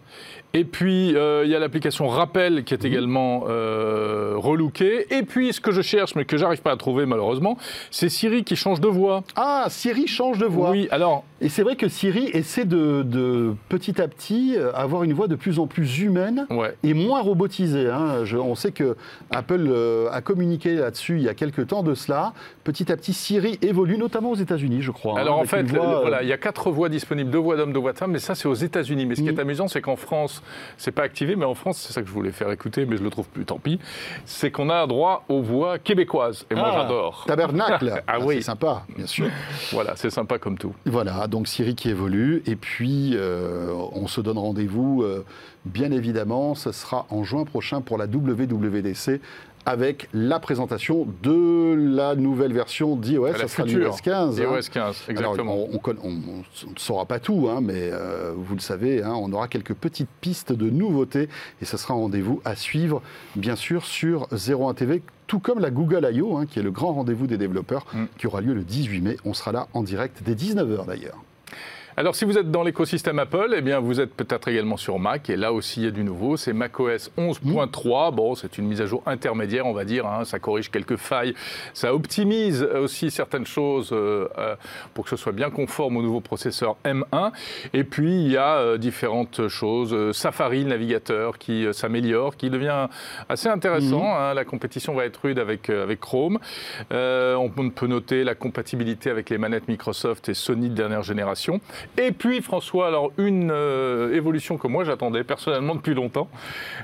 Et 0.52 0.64
puis, 0.64 1.08
il 1.10 1.14
y 1.48 1.54
a 1.54 1.58
l'application 1.58 2.08
Rappel 2.08 2.59
Qui 2.64 2.74
est 2.74 2.84
également 2.84 3.44
euh, 3.48 4.34
relookée. 4.36 5.06
Et 5.16 5.22
puis, 5.22 5.52
ce 5.52 5.60
que 5.60 5.72
je 5.72 5.82
cherche, 5.82 6.14
mais 6.14 6.24
que 6.24 6.36
j'arrive 6.36 6.62
pas 6.62 6.72
à 6.72 6.76
trouver 6.76 7.06
malheureusement, 7.06 7.56
c'est 7.90 8.08
Siri 8.08 8.44
qui 8.44 8.56
change 8.56 8.80
de 8.80 8.88
voix. 8.88 9.22
Ah, 9.36 9.66
Siri 9.68 10.06
change 10.06 10.38
de 10.38 10.46
voix. 10.46 10.70
Oui, 10.70 10.88
alors, 10.90 11.24
Et 11.40 11.48
c'est 11.48 11.62
vrai 11.62 11.76
que 11.76 11.88
Siri 11.88 12.26
essaie 12.34 12.64
de, 12.64 13.02
de 13.02 13.54
petit 13.68 14.00
à 14.00 14.08
petit 14.08 14.54
euh, 14.56 14.72
avoir 14.74 15.02
une 15.04 15.12
voix 15.12 15.26
de 15.28 15.36
plus 15.36 15.58
en 15.58 15.66
plus 15.66 16.00
humaine 16.00 16.46
ouais. 16.50 16.74
et 16.82 16.94
moins 16.94 17.20
robotisée. 17.22 17.88
hein. 17.88 18.24
Je- 18.24 18.36
on 18.36 18.54
sait 18.54 18.72
que 18.72 18.96
Apple 19.30 19.66
euh, 19.68 20.08
a 20.12 20.20
communiqué 20.20 20.74
là-dessus 20.74 21.16
il 21.16 21.22
y 21.22 21.28
a 21.28 21.34
quelques 21.34 21.66
temps 21.68 21.82
de 21.82 21.94
cela. 21.94 22.32
Petit 22.64 22.90
à 22.92 22.96
petit, 22.96 23.12
Siri 23.12 23.58
évolue, 23.62 23.96
notamment 23.98 24.30
aux 24.32 24.36
États-Unis, 24.36 24.82
je 24.82 24.90
crois. 24.90 25.14
hein, 25.18 25.22
Alors 25.22 25.38
en 25.38 25.44
fait, 25.44 25.60
une 25.60 25.66
voix, 25.68 25.86
le- 25.86 25.92
euh, 25.96 26.00
voilà, 26.00 26.22
il 26.22 26.28
y 26.28 26.32
a 26.32 26.38
quatre 26.38 26.70
voix 26.70 26.88
disponibles, 26.88 27.30
deux 27.30 27.38
voix 27.38 27.56
d'hommes, 27.56 27.72
deux 27.72 27.80
voix 27.80 27.92
de 27.92 27.98
femmes, 27.98 28.12
mais 28.12 28.18
ça 28.18 28.34
c'est 28.34 28.48
aux 28.48 28.54
États-Unis. 28.54 29.06
Mais 29.06 29.14
ce 29.14 29.22
qui 29.22 29.28
est 29.28 29.38
amusant, 29.38 29.68
c'est 29.68 29.80
qu'en 29.80 29.96
France, 29.96 30.42
c'est 30.76 30.92
pas 30.92 31.02
activé, 31.02 31.36
mais 31.36 31.44
en 31.46 31.54
France, 31.54 31.78
c'est 31.86 31.92
ça 31.92 32.02
que 32.02 32.08
je 32.08 32.12
voulais 32.12 32.30
faire 32.32 32.39
écouter, 32.48 32.86
mais 32.86 32.96
je 32.96 33.02
le 33.02 33.10
trouve 33.10 33.28
plus, 33.28 33.44
tant 33.44 33.58
pis. 33.58 33.78
C'est 34.24 34.50
qu'on 34.50 34.70
a 34.70 34.86
droit 34.86 35.24
aux 35.28 35.42
voix 35.42 35.78
québécoises, 35.78 36.46
et 36.50 36.54
moi 36.54 36.70
ah, 36.72 36.78
j'adore. 36.80 37.24
Tabernacle. 37.26 38.02
Ah 38.06 38.18
oui. 38.18 38.36
C'est 38.36 38.42
sympa, 38.42 38.84
bien 38.96 39.06
sûr. 39.06 39.26
Voilà, 39.72 39.94
c'est 39.94 40.10
sympa 40.10 40.38
comme 40.38 40.58
tout. 40.58 40.74
Voilà, 40.86 41.26
donc 41.26 41.46
Siri 41.46 41.74
qui 41.74 41.90
évolue. 41.90 42.42
Et 42.46 42.56
puis, 42.56 43.12
euh, 43.14 43.72
on 43.92 44.06
se 44.06 44.20
donne 44.20 44.38
rendez-vous, 44.38 45.02
euh, 45.02 45.24
bien 45.64 45.92
évidemment, 45.92 46.54
ce 46.54 46.72
sera 46.72 47.06
en 47.10 47.22
juin 47.22 47.44
prochain 47.44 47.80
pour 47.80 47.98
la 47.98 48.06
WWDC 48.06 49.20
avec 49.70 50.08
la 50.12 50.40
présentation 50.40 51.06
de 51.22 51.74
la 51.76 52.16
nouvelle 52.16 52.52
version 52.52 52.96
d'iOS, 52.96 53.34
ça 53.36 53.46
sera 53.46 53.64
l'iOS 53.64 53.96
15. 54.02 54.38
iOS 54.38 54.60
15, 54.72 55.04
exactement. 55.08 55.68
on 56.02 56.10
ne 56.10 56.78
saura 56.78 57.06
pas 57.06 57.20
tout, 57.20 57.48
hein, 57.48 57.60
mais 57.62 57.90
euh, 57.92 58.32
vous 58.36 58.54
le 58.56 58.60
savez, 58.60 59.02
hein, 59.02 59.14
on 59.14 59.32
aura 59.32 59.46
quelques 59.46 59.74
petites 59.74 60.10
pistes 60.20 60.52
de 60.52 60.68
nouveautés 60.68 61.28
et 61.62 61.64
ce 61.64 61.76
sera 61.76 61.94
un 61.94 61.98
rendez-vous 61.98 62.40
à 62.44 62.56
suivre, 62.56 63.00
bien 63.36 63.54
sûr, 63.54 63.84
sur 63.84 64.26
01 64.32 64.74
TV 64.74 65.02
tout 65.28 65.38
comme 65.38 65.60
la 65.60 65.70
Google 65.70 66.10
I.O., 66.12 66.36
hein, 66.36 66.46
qui 66.46 66.58
est 66.58 66.62
le 66.62 66.72
grand 66.72 66.92
rendez-vous 66.92 67.28
des 67.28 67.38
développeurs, 67.38 67.86
mm. 67.94 68.04
qui 68.18 68.26
aura 68.26 68.40
lieu 68.40 68.52
le 68.52 68.62
18 68.62 69.00
mai. 69.00 69.16
On 69.24 69.32
sera 69.32 69.52
là 69.52 69.68
en 69.74 69.84
direct 69.84 70.22
dès 70.24 70.34
19h 70.34 70.86
d'ailleurs. 70.86 71.22
Alors, 72.00 72.16
si 72.16 72.24
vous 72.24 72.38
êtes 72.38 72.50
dans 72.50 72.62
l'écosystème 72.62 73.18
Apple, 73.18 73.52
eh 73.54 73.60
bien, 73.60 73.78
vous 73.78 74.00
êtes 74.00 74.14
peut-être 74.14 74.48
également 74.48 74.78
sur 74.78 74.98
Mac. 74.98 75.28
Et 75.28 75.36
là 75.36 75.52
aussi, 75.52 75.80
il 75.80 75.84
y 75.84 75.86
a 75.86 75.90
du 75.90 76.02
nouveau. 76.02 76.38
C'est 76.38 76.54
macOS 76.54 77.10
11.3. 77.18 78.14
Bon, 78.14 78.34
c'est 78.34 78.56
une 78.56 78.68
mise 78.68 78.80
à 78.80 78.86
jour 78.86 79.02
intermédiaire, 79.04 79.66
on 79.66 79.74
va 79.74 79.84
dire. 79.84 80.06
Hein. 80.06 80.24
Ça 80.24 80.38
corrige 80.38 80.70
quelques 80.70 80.96
failles. 80.96 81.34
Ça 81.74 81.92
optimise 81.92 82.62
aussi 82.62 83.10
certaines 83.10 83.44
choses 83.44 83.90
euh, 83.92 84.28
euh, 84.38 84.56
pour 84.94 85.04
que 85.04 85.10
ce 85.10 85.16
soit 85.16 85.32
bien 85.32 85.50
conforme 85.50 85.98
au 85.98 86.02
nouveau 86.02 86.22
processeur 86.22 86.76
M1. 86.86 87.32
Et 87.74 87.84
puis, 87.84 88.24
il 88.24 88.32
y 88.32 88.38
a 88.38 88.56
euh, 88.56 88.78
différentes 88.78 89.48
choses. 89.48 90.16
Safari, 90.16 90.62
le 90.62 90.70
navigateur, 90.70 91.36
qui 91.36 91.66
s'améliore, 91.72 92.34
qui 92.38 92.48
devient 92.48 92.88
assez 93.28 93.48
intéressant. 93.50 94.04
Mhm. 94.04 94.16
Hein. 94.20 94.32
La 94.32 94.46
compétition 94.46 94.94
va 94.94 95.04
être 95.04 95.20
rude 95.22 95.38
avec, 95.38 95.68
avec 95.68 96.00
Chrome. 96.00 96.38
on 96.90 97.50
peut 97.74 97.88
noter 97.88 98.24
la 98.24 98.34
compatibilité 98.34 99.10
avec 99.10 99.28
les 99.28 99.36
manettes 99.36 99.68
Microsoft 99.68 100.30
et 100.30 100.34
Sony 100.34 100.70
de 100.70 100.74
dernière 100.74 101.02
génération. 101.02 101.60
Et 101.98 102.12
puis, 102.12 102.40
François, 102.40 102.86
alors 102.86 103.12
une 103.18 103.50
euh, 103.50 104.14
évolution 104.14 104.56
que 104.58 104.66
moi 104.66 104.84
j'attendais 104.84 105.24
personnellement 105.24 105.74
depuis 105.74 105.94
longtemps, 105.94 106.28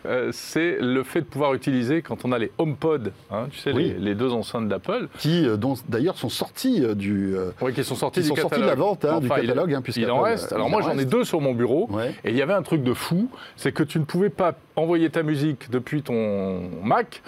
euh, 0.05 0.31
c'est 0.33 0.79
le 0.81 1.03
fait 1.03 1.21
de 1.21 1.27
pouvoir 1.27 1.55
utiliser, 1.55 2.03
quand 2.03 2.25
on 2.25 2.33
a 2.33 2.39
les 2.39 2.51
HomePod, 2.59 3.13
hein, 3.31 3.47
tu 3.51 3.59
sais, 3.59 3.73
les, 3.73 4.15
deux 4.15 4.33
enceintes 4.33 4.69
d'Apple. 4.69 5.09
Qui, 5.19 5.47
euh, 5.47 5.57
d'ailleurs, 5.89 6.17
sont 6.17 6.29
sortis 6.29 6.83
du. 6.95 7.37
oui, 7.61 7.73
qui 7.73 7.85
sont 7.85 7.95
sortis 7.95 8.21
du 8.21 8.27
sont 8.27 8.35
de 8.35 8.57
la 8.65 8.75
vente, 8.75 9.05
hein, 9.05 9.21
du 9.21 9.29
catalogue. 9.29 9.75
Hein, 9.75 9.83
il, 9.97 10.11
en 10.11 10.21
reste. 10.21 10.53
Alors, 10.53 10.69
moi, 10.69 10.83
j'en 10.83 10.99
ai 10.99 11.05
deux 11.05 11.25
sur 11.25 11.41
mon 11.41 11.55
bureau. 11.55 11.89
Et 12.25 12.31
il 12.31 12.37
y 12.37 12.43
avait 12.43 12.55
un 12.55 12.63
truc 12.63 12.83
de 12.83 12.95
fou, 12.95 13.31
c'est 13.57 13.73
que 13.73 13.83
tu 13.83 13.99
ne 13.99 14.05
pouvais 14.05 14.31
pas 14.31 14.55
envoyer 14.77 15.11
ta 15.11 15.23
musique 15.23 15.71
depuis 15.71 16.03
ton 16.03 16.71
Mac 16.83 17.23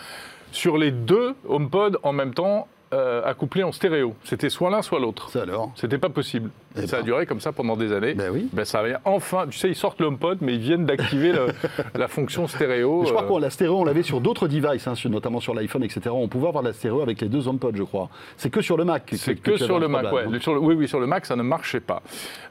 sur 0.53 0.79
les 0.79 0.91
deux 0.91 1.35
HomePod 1.49 1.99
en 2.03 2.13
même 2.13 2.35
temps 2.35 2.69
euh, 2.95 3.23
accouplés 3.25 3.65
en 3.65 3.73
stéréo. 3.73 4.15
C'était 4.25 4.49
soit 4.49 4.71
l'un, 4.71 4.81
soit 4.81 4.99
l'autre. 4.99 5.29
Ça 5.31 5.43
alors 5.43 5.73
C'était 5.75 5.99
pas 5.99 6.09
possible. 6.09 6.51
Et 6.77 6.81
eh 6.85 6.87
ça 6.87 6.97
a 6.97 6.99
ben. 7.01 7.05
duré 7.05 7.27
comme 7.27 7.41
ça 7.41 7.53
pendant 7.53 7.77
des 7.77 7.93
années. 7.93 8.15
Ben 8.15 8.31
oui. 8.33 8.49
Ben 8.53 8.65
ça 8.65 8.81
avait 8.81 8.95
enfin, 9.05 9.47
tu 9.47 9.59
sais, 9.59 9.69
ils 9.69 9.75
sortent 9.75 10.01
l'HomePod, 10.01 10.39
mais 10.41 10.55
ils 10.55 10.61
viennent 10.61 10.87
d'activer 10.87 11.33
la 11.95 12.09
fonction 12.09 12.47
stéréo. 12.47 13.05
Je 13.05 13.13
crois 13.13 13.25
euh. 13.25 13.37
que 13.37 13.43
la 13.43 13.51
stéréo, 13.51 13.79
on 13.79 13.85
l'avait 13.85 14.03
sur 14.03 14.21
d'autres 14.21 14.49
devices, 14.49 14.87
hein, 14.87 14.95
notamment 15.07 15.41
sur 15.41 15.55
l'iPhone, 15.55 15.83
etc. 15.83 16.11
On 16.13 16.29
pouvait 16.29 16.49
avoir 16.49 16.63
la 16.63 16.73
stéréo 16.73 17.03
avec 17.03 17.21
les 17.21 17.29
deux 17.29 17.47
HomePod, 17.47 17.77
je 17.77 17.83
crois. 17.83 18.09
C'est 18.37 18.51
que 18.51 18.63
sur 18.63 18.77
le 18.77 18.85
Mac. 18.85 19.11
C'est 19.17 19.37
que, 19.37 19.59
sur 19.59 19.79
le 19.79 19.89
Mac, 19.89 20.11
ouais. 20.13 20.25
oui, 20.27 20.75
oui, 20.75 20.89
sur 20.89 21.01
le 21.01 21.07
Mac, 21.07 21.27
ça 21.27 21.37
ne 21.37 21.43
marchait 21.43 21.81
pas. 21.81 22.03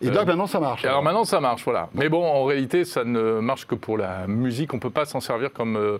Et 0.01 0.11
là, 0.11 0.21
euh, 0.21 0.25
maintenant, 0.25 0.47
ça 0.47 0.59
marche. 0.59 0.85
Alors, 0.85 1.01
maintenant, 1.01 1.25
ça 1.25 1.39
marche, 1.39 1.63
voilà. 1.63 1.89
Mais 1.95 2.09
bon, 2.09 2.23
en 2.23 2.43
réalité, 2.45 2.85
ça 2.85 3.03
ne 3.03 3.39
marche 3.39 3.65
que 3.65 3.75
pour 3.75 3.97
la 3.97 4.27
musique. 4.27 4.73
On 4.73 4.79
peut 4.79 4.91
pas 4.91 5.05
s'en 5.05 5.19
servir 5.19 5.51
comme 5.51 5.99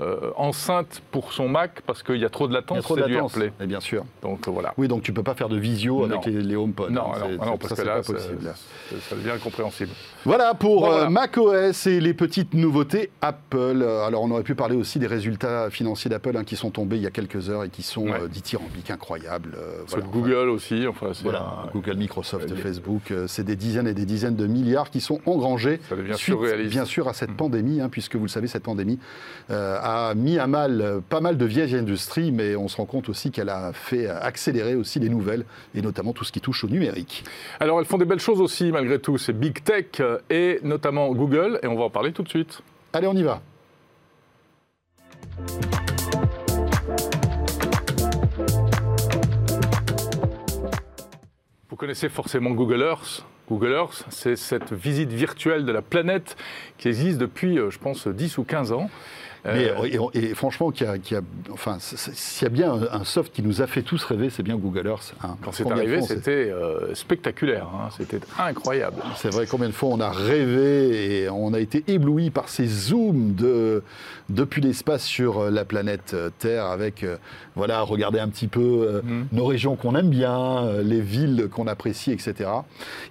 euh, 0.00 0.30
enceinte 0.36 1.02
pour 1.10 1.32
son 1.32 1.48
Mac 1.48 1.82
parce 1.84 2.04
qu'il 2.04 2.18
y 2.18 2.24
a 2.24 2.28
trop 2.28 2.46
de 2.46 2.54
latence, 2.54 2.84
c'est 2.86 3.04
du 3.04 3.14
AirPlay. 3.14 3.52
Et 3.60 3.66
bien 3.66 3.80
sûr. 3.80 4.04
Donc 4.22 4.46
euh, 4.46 4.52
voilà. 4.52 4.72
Oui, 4.76 4.86
donc 4.86 5.02
tu 5.02 5.12
peux 5.12 5.24
pas 5.24 5.34
faire 5.34 5.48
de 5.48 5.56
visio 5.56 6.04
avec 6.04 6.24
les, 6.26 6.54
HomePod. 6.54 6.92
Non, 6.92 7.10
non, 7.18 7.46
non 7.46 7.58
parce 7.58 7.74
que 7.74 7.82
là, 7.82 8.00
ça, 8.04 8.12
ça, 8.16 9.16
devient 9.16 9.30
incompréhensible. 9.30 9.90
Voilà 10.24 10.54
pour 10.54 10.88
euh, 10.88 11.08
macOS 11.08 11.88
et 11.88 12.00
les 12.00 12.14
petites 12.14 12.54
nouveautés 12.54 13.10
Apple. 13.22 13.84
Alors 14.06 14.22
on 14.22 14.30
aurait 14.30 14.44
pu 14.44 14.54
parler 14.54 14.76
aussi 14.76 15.00
des 15.00 15.08
résultats 15.08 15.68
financiers 15.68 16.08
d'Apple 16.08 16.36
hein, 16.36 16.44
qui 16.44 16.54
sont 16.54 16.70
tombés 16.70 16.96
il 16.96 17.02
y 17.02 17.06
a 17.08 17.10
quelques 17.10 17.50
heures 17.50 17.64
et 17.64 17.68
qui 17.68 17.82
sont 17.82 18.06
ouais. 18.06 18.28
dithyrambiques, 18.30 18.92
incroyables. 18.92 19.56
Voilà, 19.88 20.06
Google 20.06 20.48
aussi. 20.48 20.86
Enfin, 20.86 21.10
voilà, 21.24 21.64
Google, 21.72 21.96
Microsoft, 21.96 22.54
Facebook, 22.54 23.12
c'est 23.26 23.44
des 23.44 23.56
dizaines 23.56 23.88
et 23.88 23.94
des 23.94 24.06
dizaines 24.06 24.36
de 24.36 24.46
milliards 24.46 24.90
qui 24.90 25.00
sont 25.00 25.20
engrangés. 25.26 25.80
Ça 25.88 25.96
devient 25.96 26.14
suite, 26.14 26.38
bien 26.68 26.84
sûr 26.84 27.08
à 27.08 27.14
cette 27.14 27.32
mm. 27.32 27.36
pandémie, 27.36 27.80
hein, 27.80 27.88
puisque 27.88 28.14
vous 28.14 28.26
le 28.26 28.28
savez, 28.28 28.46
cette 28.46 28.62
pandémie 28.62 29.00
a 29.88 30.14
mis 30.14 30.38
à 30.38 30.46
mal 30.46 30.80
euh, 30.82 31.00
pas 31.00 31.20
mal 31.20 31.38
de 31.38 31.44
vieilles 31.46 31.74
industries, 31.74 32.30
mais 32.30 32.56
on 32.56 32.68
se 32.68 32.76
rend 32.76 32.84
compte 32.84 33.08
aussi 33.08 33.30
qu'elle 33.30 33.48
a 33.48 33.72
fait 33.72 34.06
accélérer 34.06 34.74
aussi 34.74 35.00
les 35.00 35.08
nouvelles, 35.08 35.44
et 35.74 35.80
notamment 35.80 36.12
tout 36.12 36.24
ce 36.24 36.32
qui 36.32 36.40
touche 36.40 36.64
au 36.64 36.68
numérique. 36.68 37.24
Alors 37.58 37.78
elles 37.80 37.86
font 37.86 37.96
des 37.96 38.04
belles 38.04 38.20
choses 38.20 38.40
aussi, 38.40 38.70
malgré 38.70 38.98
tout, 38.98 39.16
c'est 39.16 39.32
Big 39.32 39.62
Tech, 39.62 39.86
euh, 40.00 40.18
et 40.28 40.60
notamment 40.62 41.10
Google, 41.12 41.58
et 41.62 41.66
on 41.66 41.74
va 41.74 41.84
en 41.84 41.90
parler 41.90 42.12
tout 42.12 42.22
de 42.22 42.28
suite. 42.28 42.60
Allez, 42.92 43.06
on 43.06 43.14
y 43.14 43.22
va. 43.22 43.40
Vous 51.70 51.76
connaissez 51.76 52.08
forcément 52.08 52.50
Google 52.50 52.82
Earth 52.82 53.24
Google 53.48 53.72
Earth, 53.72 54.04
c'est 54.10 54.36
cette 54.36 54.74
visite 54.74 55.10
virtuelle 55.10 55.64
de 55.64 55.72
la 55.72 55.80
planète 55.80 56.36
qui 56.76 56.88
existe 56.88 57.16
depuis, 57.16 57.58
euh, 57.58 57.70
je 57.70 57.78
pense, 57.78 58.06
10 58.06 58.36
ou 58.36 58.44
15 58.44 58.72
ans. 58.72 58.90
Mais, 59.44 59.70
euh, 59.70 60.08
et, 60.14 60.34
franchement, 60.34 60.72
s'il 60.74 60.86
y, 60.86 61.14
a, 61.14 61.20
enfin, 61.52 61.78
y 62.42 62.44
a 62.44 62.48
bien 62.48 62.74
un, 62.92 63.04
soft 63.04 63.32
qui 63.32 63.42
nous 63.42 63.62
a 63.62 63.66
fait 63.66 63.82
tous 63.82 64.02
rêver, 64.04 64.30
c'est 64.30 64.42
bien 64.42 64.56
Google 64.56 64.86
Earth. 64.86 65.14
Hein. 65.22 65.36
Quand 65.42 65.52
c'est 65.52 65.70
arrivé, 65.70 66.02
c'était 66.02 66.30
euh, 66.30 66.94
spectaculaire, 66.94 67.68
hein. 67.72 67.88
c'était 67.96 68.20
incroyable. 68.38 69.02
C'est 69.16 69.32
vrai, 69.32 69.46
combien 69.46 69.68
de 69.68 69.74
fois 69.74 69.90
on 69.90 70.00
a 70.00 70.10
rêvé 70.10 71.22
et 71.22 71.28
on 71.30 71.54
a 71.54 71.60
été 71.60 71.84
ébloui 71.86 72.30
par 72.30 72.48
ces 72.48 72.66
zooms 72.66 73.34
de, 73.34 73.82
depuis 74.28 74.60
l'espace 74.60 75.04
sur 75.04 75.38
euh, 75.38 75.50
la 75.50 75.64
planète 75.64 76.16
Terre, 76.38 76.66
avec, 76.66 77.04
voilà, 77.54 77.82
regarder 77.82 78.18
un 78.18 78.28
petit 78.28 78.48
peu 78.48 79.02
mm. 79.02 79.24
nos 79.32 79.46
régions 79.46 79.76
qu'on 79.76 79.94
aime 79.94 80.10
bien, 80.10 80.66
les 80.82 81.00
villes 81.00 81.48
qu'on 81.50 81.66
apprécie, 81.66 82.12
etc. 82.12 82.50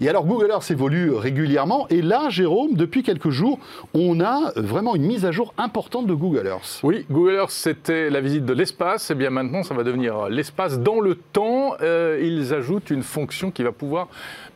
Et 0.01 0.09
alors, 0.09 0.25
Google 0.25 0.49
Earth 0.49 0.69
évolue 0.71 1.13
régulièrement, 1.13 1.87
et 1.89 2.01
là, 2.01 2.29
Jérôme, 2.29 2.73
depuis 2.75 3.03
quelques 3.03 3.29
jours, 3.29 3.59
on 3.93 4.19
a 4.19 4.51
vraiment 4.55 4.95
une 4.95 5.05
mise 5.05 5.25
à 5.25 5.31
jour 5.31 5.53
importante 5.57 6.07
de 6.07 6.13
Google 6.17 6.47
Earth. 6.47 6.81
Oui, 6.83 7.05
Google 7.09 7.35
Earth, 7.35 7.51
c'était 7.51 8.09
la 8.09 8.21
visite 8.21 8.45
de 8.45 8.53
l'espace. 8.53 9.09
Et 9.09 9.13
eh 9.13 9.15
bien 9.15 9.29
maintenant, 9.29 9.63
ça 9.63 9.73
va 9.73 9.83
devenir 9.83 10.29
l'espace 10.29 10.79
dans 10.79 10.99
le 10.99 11.15
temps. 11.15 11.75
Euh, 11.81 12.19
ils 12.21 12.53
ajoutent 12.53 12.89
une 12.89 13.03
fonction 13.03 13.51
qui 13.51 13.63
va 13.63 13.71
pouvoir 13.71 14.07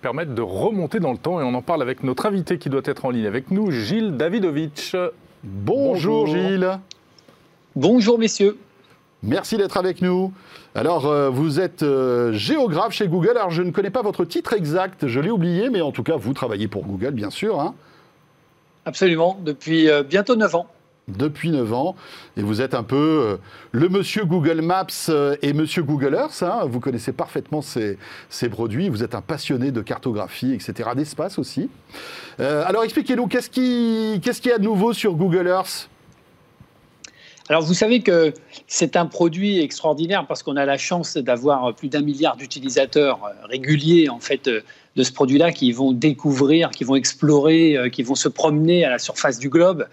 permettre 0.02 0.34
de 0.34 0.42
remonter 0.42 1.00
dans 1.00 1.12
le 1.12 1.18
temps. 1.18 1.40
Et 1.40 1.44
on 1.44 1.54
en 1.54 1.62
parle 1.62 1.82
avec 1.82 2.04
notre 2.04 2.26
invité 2.26 2.58
qui 2.58 2.70
doit 2.70 2.82
être 2.86 3.06
en 3.06 3.10
ligne 3.10 3.28
avec 3.28 3.52
nous, 3.52 3.72
Gilles 3.72 4.18
Davidovitch. 4.18 4.96
Bonjour, 5.44 6.28
Gilles. 6.28 6.80
Bonjour 7.76 8.20
messieurs. 8.20 8.58
Merci 9.24 9.58
d'être 9.58 9.78
avec 9.78 10.02
nous. 10.02 10.34
Alors, 10.74 11.06
euh, 11.06 11.30
vous 11.30 11.60
êtes 11.60 11.84
euh, 11.84 12.34
géographe 12.34 12.94
chez 12.94 13.08
Google. 13.08 13.38
Alors, 13.38 13.52
je 13.52 13.62
ne 13.62 13.72
connais 13.72 13.92
pas 13.92 14.02
votre 14.02 14.26
titre 14.26 14.54
exact, 14.54 15.08
je 15.08 15.20
l'ai 15.20 15.30
oublié, 15.30 15.70
mais 15.70 15.82
en 15.82 15.92
tout 15.92 16.04
cas, 16.04 16.16
vous 16.16 16.34
travaillez 16.34 16.68
pour 16.68 16.84
Google, 16.86 17.12
bien 17.12 17.30
sûr. 17.30 17.60
Hein. 17.60 17.76
Absolument, 18.86 19.40
depuis 19.46 19.88
bientôt 20.10 20.36
9 20.36 20.56
ans 20.56 20.68
depuis 21.18 21.52
9 21.52 21.74
ans. 21.74 21.96
Et 22.38 22.42
vous 22.42 22.62
êtes 22.62 22.74
un 22.74 22.84
peu 22.84 22.96
euh, 22.96 23.38
le 23.72 23.90
monsieur 23.90 24.26
Google 24.26 24.62
Maps 24.62 24.88
euh, 25.10 25.36
et 25.42 25.54
monsieur 25.54 25.84
Google 25.84 26.16
Earth. 26.16 26.44
Hein. 26.44 26.62
Vous 26.66 26.80
connaissez 26.80 27.12
parfaitement 27.12 27.62
ces, 27.62 27.98
produits. 28.50 28.90
Vous 28.90 29.04
êtes 29.04 29.16
un 29.16 29.22
passionné 29.22 29.72
de 29.72 29.82
cartographie, 29.82 30.54
etc., 30.54 30.90
d'espace 30.96 31.40
aussi. 31.40 31.70
Euh, 32.40 32.64
alors 32.66 32.84
expliquez-nous, 32.84 33.28
qu'est-ce 33.28 33.50
qu'il 33.50 34.22
ce 34.34 34.50
y 34.50 34.52
a 34.52 34.58
de 34.58 34.64
nouveau 34.64 34.94
sur 34.94 35.14
Google 35.14 35.48
Earth? 35.48 35.90
Alors 37.50 37.64
vous 37.64 37.74
savez 37.74 38.02
que 38.02 38.34
c'est 38.68 38.96
un 38.96 39.08
produit 39.08 39.60
extraordinaire 39.60 40.26
parce 40.26 40.42
qu'on 40.42 40.56
a 40.56 40.66
la 40.66 40.78
chance 40.78 41.18
d'avoir 41.18 41.76
plus 41.76 41.90
d'un 41.90 42.02
milliard 42.02 42.38
d'utilisateurs 42.38 43.20
réguliers 43.50 44.08
en 44.08 44.20
fait 44.20 44.48
de 44.48 45.04
ce 45.04 45.12
produit-là 45.12 45.52
qui 45.52 45.74
vont 45.74 45.92
découvrir, 45.92 46.70
qui 46.70 46.86
vont 46.86 46.96
explorer, 46.96 47.90
qui 47.92 48.04
vont 48.04 48.16
se 48.16 48.30
promener 48.30 48.86
à 48.86 48.90
la 48.90 49.00
surface 49.00 49.38
du 49.38 49.50
globe. 49.50 49.86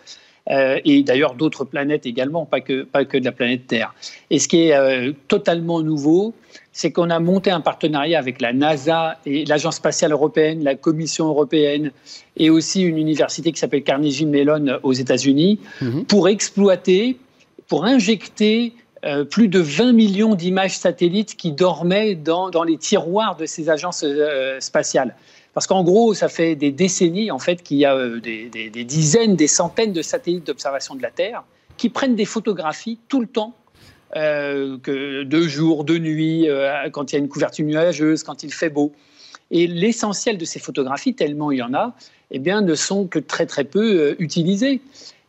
Euh, 0.50 0.80
et 0.84 1.02
d'ailleurs 1.02 1.34
d'autres 1.34 1.64
planètes 1.64 2.06
également, 2.06 2.46
pas 2.46 2.60
que, 2.60 2.84
pas 2.84 3.04
que 3.04 3.18
de 3.18 3.24
la 3.24 3.32
planète 3.32 3.66
Terre. 3.66 3.94
Et 4.30 4.38
ce 4.38 4.48
qui 4.48 4.68
est 4.68 4.74
euh, 4.74 5.12
totalement 5.28 5.82
nouveau, 5.82 6.34
c'est 6.72 6.90
qu'on 6.90 7.10
a 7.10 7.18
monté 7.20 7.50
un 7.50 7.60
partenariat 7.60 8.18
avec 8.18 8.40
la 8.40 8.52
NASA 8.52 9.18
et 9.26 9.44
l'Agence 9.44 9.76
spatiale 9.76 10.12
européenne, 10.12 10.64
la 10.64 10.74
Commission 10.74 11.28
européenne 11.28 11.90
et 12.36 12.50
aussi 12.50 12.82
une 12.82 12.98
université 12.98 13.52
qui 13.52 13.58
s'appelle 13.58 13.82
Carnegie 13.82 14.26
Mellon 14.26 14.78
aux 14.82 14.92
États-Unis 14.92 15.58
mhm. 15.82 16.04
pour 16.04 16.28
exploiter, 16.28 17.18
pour 17.66 17.84
injecter 17.84 18.72
euh, 19.04 19.24
plus 19.24 19.48
de 19.48 19.58
20 19.58 19.92
millions 19.92 20.34
d'images 20.34 20.78
satellites 20.78 21.36
qui 21.36 21.52
dormaient 21.52 22.14
dans, 22.14 22.48
dans, 22.48 22.64
les 22.64 22.78
tiroirs 22.78 23.36
de 23.36 23.44
ces 23.44 23.68
agences 23.68 24.04
spatiales. 24.60 25.14
Parce 25.58 25.66
qu'en 25.66 25.82
gros, 25.82 26.14
ça 26.14 26.28
fait 26.28 26.54
des 26.54 26.70
décennies 26.70 27.32
en 27.32 27.40
fait 27.40 27.64
qu'il 27.64 27.78
y 27.78 27.84
a 27.84 27.92
euh, 27.92 28.20
des, 28.20 28.84
dizaines, 28.84 29.34
des 29.34 29.48
centaines 29.48 29.92
de 29.92 30.02
satellites 30.02 30.46
d'observation 30.46 30.94
de 30.94 31.02
la 31.02 31.10
Terre 31.10 31.42
qui 31.76 31.88
prennent 31.88 32.14
des 32.14 32.26
photographies 32.26 33.00
tout 33.08 33.20
le 33.20 33.26
temps, 33.26 33.56
euh, 34.14 34.78
que 34.78 35.24
de 35.24 35.42
jour, 35.48 35.82
de 35.82 35.98
nuit, 35.98 36.48
euh, 36.48 36.88
quand 36.90 37.10
il 37.10 37.16
y 37.16 37.18
a 37.18 37.18
une 37.18 37.28
couverture 37.28 37.66
nuageuse, 37.66 38.22
quand 38.22 38.44
il 38.44 38.52
fait 38.52 38.70
beau. 38.70 38.92
Et 39.50 39.66
l'essentiel 39.66 40.38
de 40.38 40.44
ces 40.44 40.60
photographies, 40.60 41.14
tellement 41.14 41.50
il 41.50 41.58
y 41.58 41.62
en 41.62 41.74
a, 41.74 41.92
eh 42.30 42.38
bien, 42.38 42.60
ne 42.60 42.76
sont 42.76 43.08
que 43.08 43.18
très 43.18 43.46
très 43.46 43.64
peu 43.64 44.14
utilisées. 44.20 44.80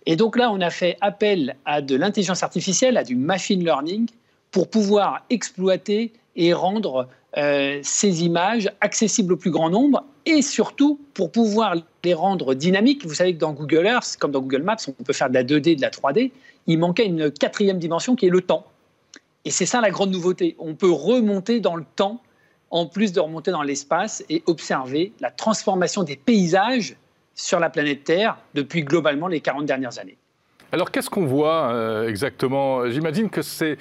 Et 0.05 0.15
donc 0.15 0.37
là, 0.37 0.51
on 0.51 0.61
a 0.61 0.69
fait 0.69 0.95
appel 1.01 1.55
à 1.65 1.81
de 1.81 1.95
l'intelligence 1.95 2.43
artificielle, 2.43 2.97
à 2.97 3.03
du 3.03 3.15
machine 3.15 3.63
learning, 3.63 4.07
pour 4.51 4.69
pouvoir 4.69 5.25
exploiter 5.31 6.13
et 6.35 6.53
rendre 6.53 7.07
euh, 7.37 7.79
ces 7.83 8.23
images 8.23 8.71
accessibles 8.81 9.33
au 9.33 9.37
plus 9.37 9.51
grand 9.51 9.69
nombre 9.69 10.03
et 10.25 10.41
surtout 10.41 10.99
pour 11.13 11.31
pouvoir 11.31 11.75
les 12.03 12.13
rendre 12.13 12.53
dynamiques. 12.53 13.05
Vous 13.05 13.13
savez 13.13 13.33
que 13.33 13.39
dans 13.39 13.53
Google 13.53 13.85
Earth, 13.85 14.17
comme 14.19 14.31
dans 14.31 14.41
Google 14.41 14.63
Maps, 14.63 14.77
on 14.87 15.03
peut 15.03 15.13
faire 15.13 15.29
de 15.29 15.35
la 15.35 15.43
2D, 15.43 15.75
de 15.75 15.81
la 15.81 15.89
3D. 15.89 16.31
Il 16.67 16.79
manquait 16.79 17.05
une 17.05 17.31
quatrième 17.31 17.79
dimension 17.79 18.15
qui 18.15 18.25
est 18.25 18.31
le 18.31 18.41
temps. 18.41 18.65
Et 19.45 19.51
c'est 19.51 19.65
ça 19.65 19.81
la 19.81 19.89
grande 19.89 20.11
nouveauté. 20.11 20.55
On 20.59 20.75
peut 20.75 20.91
remonter 20.91 21.59
dans 21.59 21.75
le 21.75 21.85
temps 21.95 22.21
en 22.71 22.85
plus 22.85 23.13
de 23.13 23.19
remonter 23.19 23.51
dans 23.51 23.63
l'espace 23.63 24.23
et 24.29 24.43
observer 24.45 25.13
la 25.19 25.31
transformation 25.31 26.03
des 26.03 26.15
paysages 26.15 26.95
sur 27.35 27.59
la 27.59 27.69
planète 27.69 28.03
Terre 28.03 28.37
depuis 28.53 28.83
globalement 28.83 29.27
les 29.27 29.39
40 29.39 29.65
dernières 29.65 29.97
années. 29.97 30.18
Alors 30.71 30.91
qu'est-ce 30.91 31.09
qu'on 31.09 31.25
voit 31.25 31.71
euh, 31.71 32.07
exactement? 32.07 32.87
J'imagine 32.89 33.29
que 33.29 33.41
ce 33.41 33.75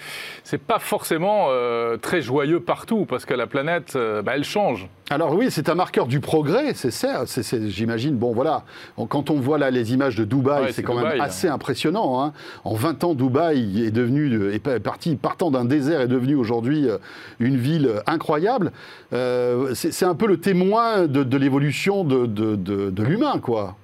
n'est 0.53 0.59
pas 0.59 0.79
forcément 0.79 1.49
euh, 1.49 1.99
très 1.99 2.23
joyeux 2.23 2.61
partout 2.61 3.05
parce 3.05 3.27
que 3.27 3.35
la 3.35 3.47
planète, 3.47 3.93
euh, 3.95 4.23
bah, 4.23 4.33
elle 4.37 4.45
change. 4.45 4.89
Alors 5.11 5.35
oui, 5.35 5.51
c'est 5.51 5.69
un 5.69 5.75
marqueur 5.75 6.07
du 6.07 6.21
progrès, 6.21 6.73
c'est 6.75 6.91
ça. 6.91 7.25
J'imagine, 7.67 8.17
bon 8.17 8.33
voilà, 8.33 8.65
quand 9.09 9.31
on 9.31 9.37
voit 9.37 9.59
là 9.59 9.71
les 9.71 9.93
images 9.93 10.17
de 10.17 10.25
Dubaï, 10.25 10.73
c'est 10.73 10.83
quand 10.83 10.95
même 10.95 11.21
assez 11.21 11.49
impressionnant. 11.49 12.23
Hein. 12.23 12.33
En 12.65 12.75
20 12.75 13.05
ans, 13.05 13.15
Dubaï 13.15 13.85
est 13.85 13.91
devenu, 13.91 14.53
est 14.53 14.81
parti, 14.81 15.17
partant 15.17 15.51
d'un 15.51 15.65
désert, 15.65 16.03
est 16.03 16.09
devenu 16.09 16.35
aujourd'hui 16.35 16.89
une 17.41 17.57
ville 17.57 18.03
incroyable. 18.07 18.73
c'est 19.11 20.05
un 20.05 20.15
peu 20.15 20.27
le 20.27 20.41
témoin 20.41 21.07
de, 21.07 21.37
l'évolution 21.39 22.05
de, 22.05 22.27
de 22.27 23.03
l'humain, 23.03 23.39
quoi. 23.41 23.77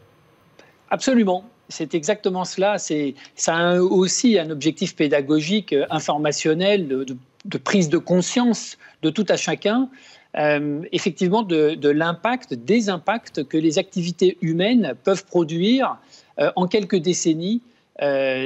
Absolument 0.91 1.45
c'est 1.69 1.95
exactement 1.95 2.45
cela. 2.45 2.77
Ça 2.79 3.57
a 3.57 3.79
aussi 3.81 4.39
un 4.39 4.51
objectif 4.51 4.97
pédagogique, 4.97 5.73
euh, 5.73 5.87
informationnel, 5.91 6.89
de, 6.89 7.59
prise 7.59 7.89
de 7.89 7.99
conscience 7.99 8.79
de 9.03 9.11
tout 9.11 9.27
à 9.29 9.37
chacun, 9.37 9.89
euh, 10.37 10.83
effectivement, 10.93 11.43
de, 11.43 11.89
l'impact, 11.89 12.55
des 12.55 12.89
impacts 12.89 13.45
que 13.45 13.57
les 13.57 13.79
activités 13.79 14.39
humaines 14.41 14.95
peuvent 15.05 15.25
produire 15.25 15.99
euh, 16.39 16.51
en 16.57 16.67
quelques 16.67 16.97
décennies 16.97 17.63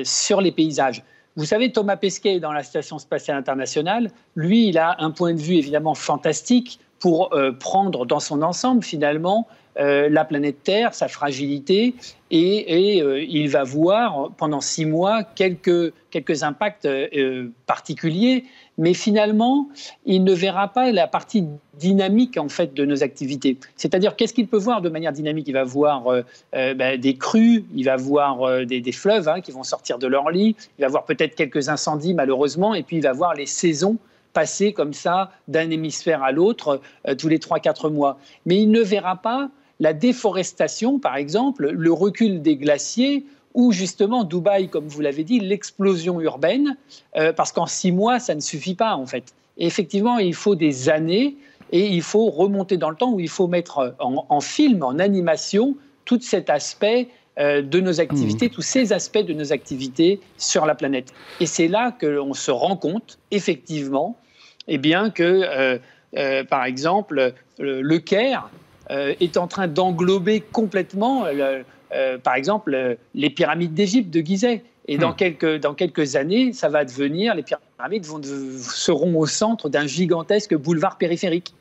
sur 0.05 0.43
les 0.43 0.53
paysages. 0.53 1.03
Vous 1.37 1.47
savez, 1.47 1.73
Thomas 1.73 1.97
Pesquet, 1.97 2.39
dans 2.39 2.53
la 2.53 2.63
Station 2.63 2.99
spatiale 2.99 3.39
internationale, 3.39 4.11
lui, 4.37 4.69
il 4.69 4.77
a 4.77 4.97
un 4.99 5.11
point 5.11 5.33
de 5.33 5.41
vue 5.41 5.55
évidemment 5.55 5.95
fantastique 5.95 6.81
pour 6.99 7.35
prendre 7.59 8.05
dans 8.05 8.21
son 8.21 8.43
ensemble, 8.43 8.85
finalement, 8.85 9.49
euh, 9.79 10.09
la 10.09 10.25
planète 10.25 10.65
Terre, 10.65 10.93
sa 10.93 11.07
fragilité, 11.07 11.95
et, 12.33 13.01
euh, 13.01 13.23
il 13.23 13.49
va 13.49 13.63
voir 13.63 14.33
pendant 14.37 14.61
six 14.61 14.85
mois 14.85 15.23
quelques, 15.23 15.93
quelques 16.11 16.43
impacts 16.43 16.85
euh, 16.85 17.49
particuliers, 17.67 18.45
mais 18.77 18.93
finalement, 18.93 19.69
il 20.05 20.25
ne 20.25 20.33
verra 20.33 20.67
pas 20.73 20.91
la 20.91 21.07
partie 21.07 21.45
dynamique 21.75 22.39
en 22.39 22.49
fait 22.49 22.75
de 22.75 22.85
nos 22.85 23.05
activités. 23.05 23.57
C'est-à-dire, 23.77 24.17
qu'est-ce 24.17 24.35
qu'il 24.35 24.49
peut 24.49 24.59
voir 24.59 24.83
de 24.83 24.89
manière 24.89 25.13
dynamique? 25.13 25.47
Il 25.47 25.55
va 25.55 25.63
voir 25.63 26.05
ben, 26.53 27.01
des 27.01 27.15
crues, 27.15 27.65
il 27.73 27.85
va 27.85 27.97
voir 27.97 28.67
des, 28.67 28.93
fleuves 28.93 29.29
hein, 29.29 29.41
qui 29.41 29.53
vont 29.53 29.63
sortir 29.63 29.99
de 29.99 30.09
leur 30.09 30.31
lit, 30.31 30.57
il 30.79 30.83
va 30.83 30.89
voir 30.89 31.05
peut-être 31.05 31.37
quelques 31.37 31.69
incendies 31.69 32.15
malheureusement, 32.15 32.75
et 32.75 32.83
puis 32.83 32.97
il 32.97 33.03
va 33.03 33.13
voir 33.13 33.35
les 33.35 33.47
saisons 33.47 33.97
passer 34.33 34.73
comme 34.73 34.93
ça 34.93 35.31
d'un 35.47 35.71
hémisphère 35.71 36.23
à 36.23 36.33
l'autre 36.33 36.81
tous 37.17 37.29
les 37.29 37.39
3-4 37.39 37.93
mois. 37.93 38.19
Mais 38.45 38.57
il 38.57 38.71
ne 38.71 38.81
verra 38.81 39.17
pas 39.17 39.51
la 39.81 39.93
déforestation, 39.93 40.99
par 40.99 41.17
exemple, 41.17 41.71
le 41.71 41.93
recul 41.93 42.43
des 42.43 42.57
glaciers 42.57 43.25
ou 43.55 43.73
justement 43.73 44.25
Dubaï, 44.25 44.69
comme 44.69 44.87
vous 44.87 45.01
l'avez 45.01 45.25
dit, 45.25 45.41
l'explosion 45.41 46.21
urbaine, 46.21 46.77
euh, 47.17 47.33
parce 47.33 47.53
qu'en 47.53 47.67
six 47.67 47.93
mois, 47.93 48.19
ça 48.19 48.35
ne 48.35 48.41
suffit 48.41 48.75
pas 48.75 48.95
en 48.95 49.07
fait. 49.07 49.35
effectivement, 49.57 50.19
il 50.19 50.35
faut 50.35 50.55
des 50.55 50.89
années 50.89 51.37
et 51.73 51.87
il 51.89 52.03
faut 52.03 52.31
remonter 52.31 52.77
dans 52.77 52.91
le 52.91 52.97
temps 52.97 53.13
où 53.13 53.21
il 53.21 53.29
faut 53.29 53.49
mettre 53.49 53.97
en, 53.99 54.41
film, 54.41 54.83
en 54.83 54.99
animation, 54.99 55.77
tout 56.05 56.21
cet 56.21 56.49
aspect 56.51 57.09
euh, 57.39 57.61
de 57.61 57.81
nos 57.81 58.01
activités, 58.01 58.47
mmh. 58.47 58.53
tous 58.53 58.63
ces 58.63 58.93
aspects 58.93 59.19
de 59.19 59.35
nos 59.35 59.53
activités 59.53 60.21
sur 60.39 60.65
la 60.65 60.75
planète. 60.75 61.13
Et 61.41 61.47
c'est 61.47 61.69
là 61.69 61.93
que 61.93 62.07
l'on 62.07 62.33
se 62.35 62.51
rend 62.51 62.77
compte, 62.77 63.19
effectivement, 63.31 64.17
eh 64.67 64.79
bien 64.79 65.11
que, 65.11 65.79
euh, 66.15 66.45
par 66.45 66.65
exemple, 66.65 67.35
le 67.59 67.99
Caire, 67.99 68.49
est 68.91 69.37
en 69.37 69.47
train 69.47 69.69
d'englober 69.69 70.41
complètement, 70.41 71.27
euh, 71.27 71.63
euh, 71.93 72.19
par 72.19 72.35
exemple, 72.35 72.97
les 73.15 73.31
pyramides 73.31 73.75
d'Égypte 73.75 74.11
de 74.11 74.21
Gizeh. 74.21 74.63
Et 74.91 74.97
dans, 74.97 75.11
hmm. 75.11 75.17
quelques, 75.17 75.61
dans 75.61 75.75
quelques 75.75 76.17
années, 76.17 76.55
ça 76.55 76.71
va 76.71 76.85
devenir, 76.85 77.35
les 77.35 77.43
pyramides 77.43 78.07
vont, 78.07 78.21
seront 78.23 79.19
au 79.19 79.27
centre 79.27 79.69
d'un 79.69 79.87
gigantesque 79.87 80.55
boulevard 80.55 80.97
périphérique. 80.97 81.53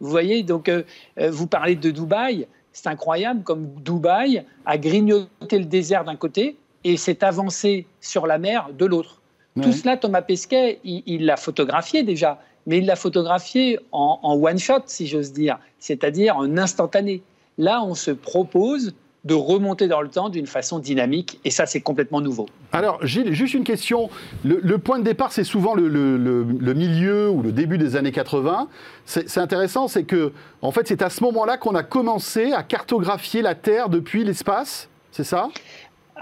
Vous 0.00 0.10
voyez, 0.10 0.42
donc 0.42 0.68
vous 1.16 1.46
parlez 1.46 1.76
de 1.76 1.92
Dubaï, 1.92 2.48
c'est 2.72 2.88
incroyable 2.88 3.44
comme 3.44 3.68
Dubaï 3.84 4.44
a 4.66 4.78
grignoté 4.78 5.60
le 5.60 5.64
désert 5.64 6.04
d'un 6.04 6.16
côté 6.16 6.56
et 6.82 6.96
s'est 6.96 7.22
avancé 7.22 7.86
sur 8.00 8.26
la 8.26 8.38
mer 8.38 8.70
de 8.76 8.84
l'autre. 8.84 9.20
Tout 9.60 9.72
cela, 9.72 9.96
Thomas 9.98 10.22
Pesquet, 10.22 10.80
il 10.82 11.26
l'a 11.26 11.36
photographié 11.36 12.02
déjà 12.02 12.40
mais 12.66 12.78
il 12.78 12.86
l'a 12.86 12.96
photographié 12.96 13.78
en, 13.90 14.38
one 14.40 14.58
shot, 14.58 14.82
si 14.86 15.06
j'ose 15.06 15.32
dire, 15.32 15.58
c'est-à-dire 15.78 16.36
en 16.36 16.56
instantané. 16.56 17.22
Là, 17.58 17.82
on 17.84 17.94
se 17.94 18.10
propose 18.10 18.94
de 19.24 19.34
remonter 19.34 19.86
dans 19.86 20.00
le 20.00 20.08
temps 20.08 20.30
d'une 20.30 20.48
façon 20.48 20.80
dynamique, 20.80 21.38
et 21.44 21.50
ça, 21.50 21.64
c'est 21.64 21.80
complètement 21.80 22.20
nouveau. 22.20 22.46
Alors, 22.72 23.04
Gilles, 23.06 23.32
juste 23.34 23.54
une 23.54 23.62
question. 23.62 24.10
Le, 24.44 24.78
point 24.78 24.98
de 24.98 25.04
départ, 25.04 25.30
c'est 25.30 25.44
souvent 25.44 25.74
le, 25.74 25.86
le, 25.86 26.74
milieu 26.74 27.30
ou 27.30 27.40
le 27.40 27.52
début 27.52 27.78
des 27.78 27.94
années 27.94 28.10
80. 28.10 28.68
C'est 29.04 29.38
intéressant, 29.38 29.86
c'est 29.86 30.02
que, 30.02 30.32
en 30.60 30.72
fait, 30.72 30.88
c'est 30.88 31.02
à 31.02 31.10
ce 31.10 31.22
moment-là 31.22 31.56
qu'on 31.56 31.76
a 31.76 31.84
commencé 31.84 32.52
à 32.52 32.64
cartographier 32.64 33.42
la 33.42 33.54
Terre 33.54 33.88
depuis 33.88 34.24
l'espace, 34.24 34.88
c'est 35.12 35.24
ça? 35.24 35.48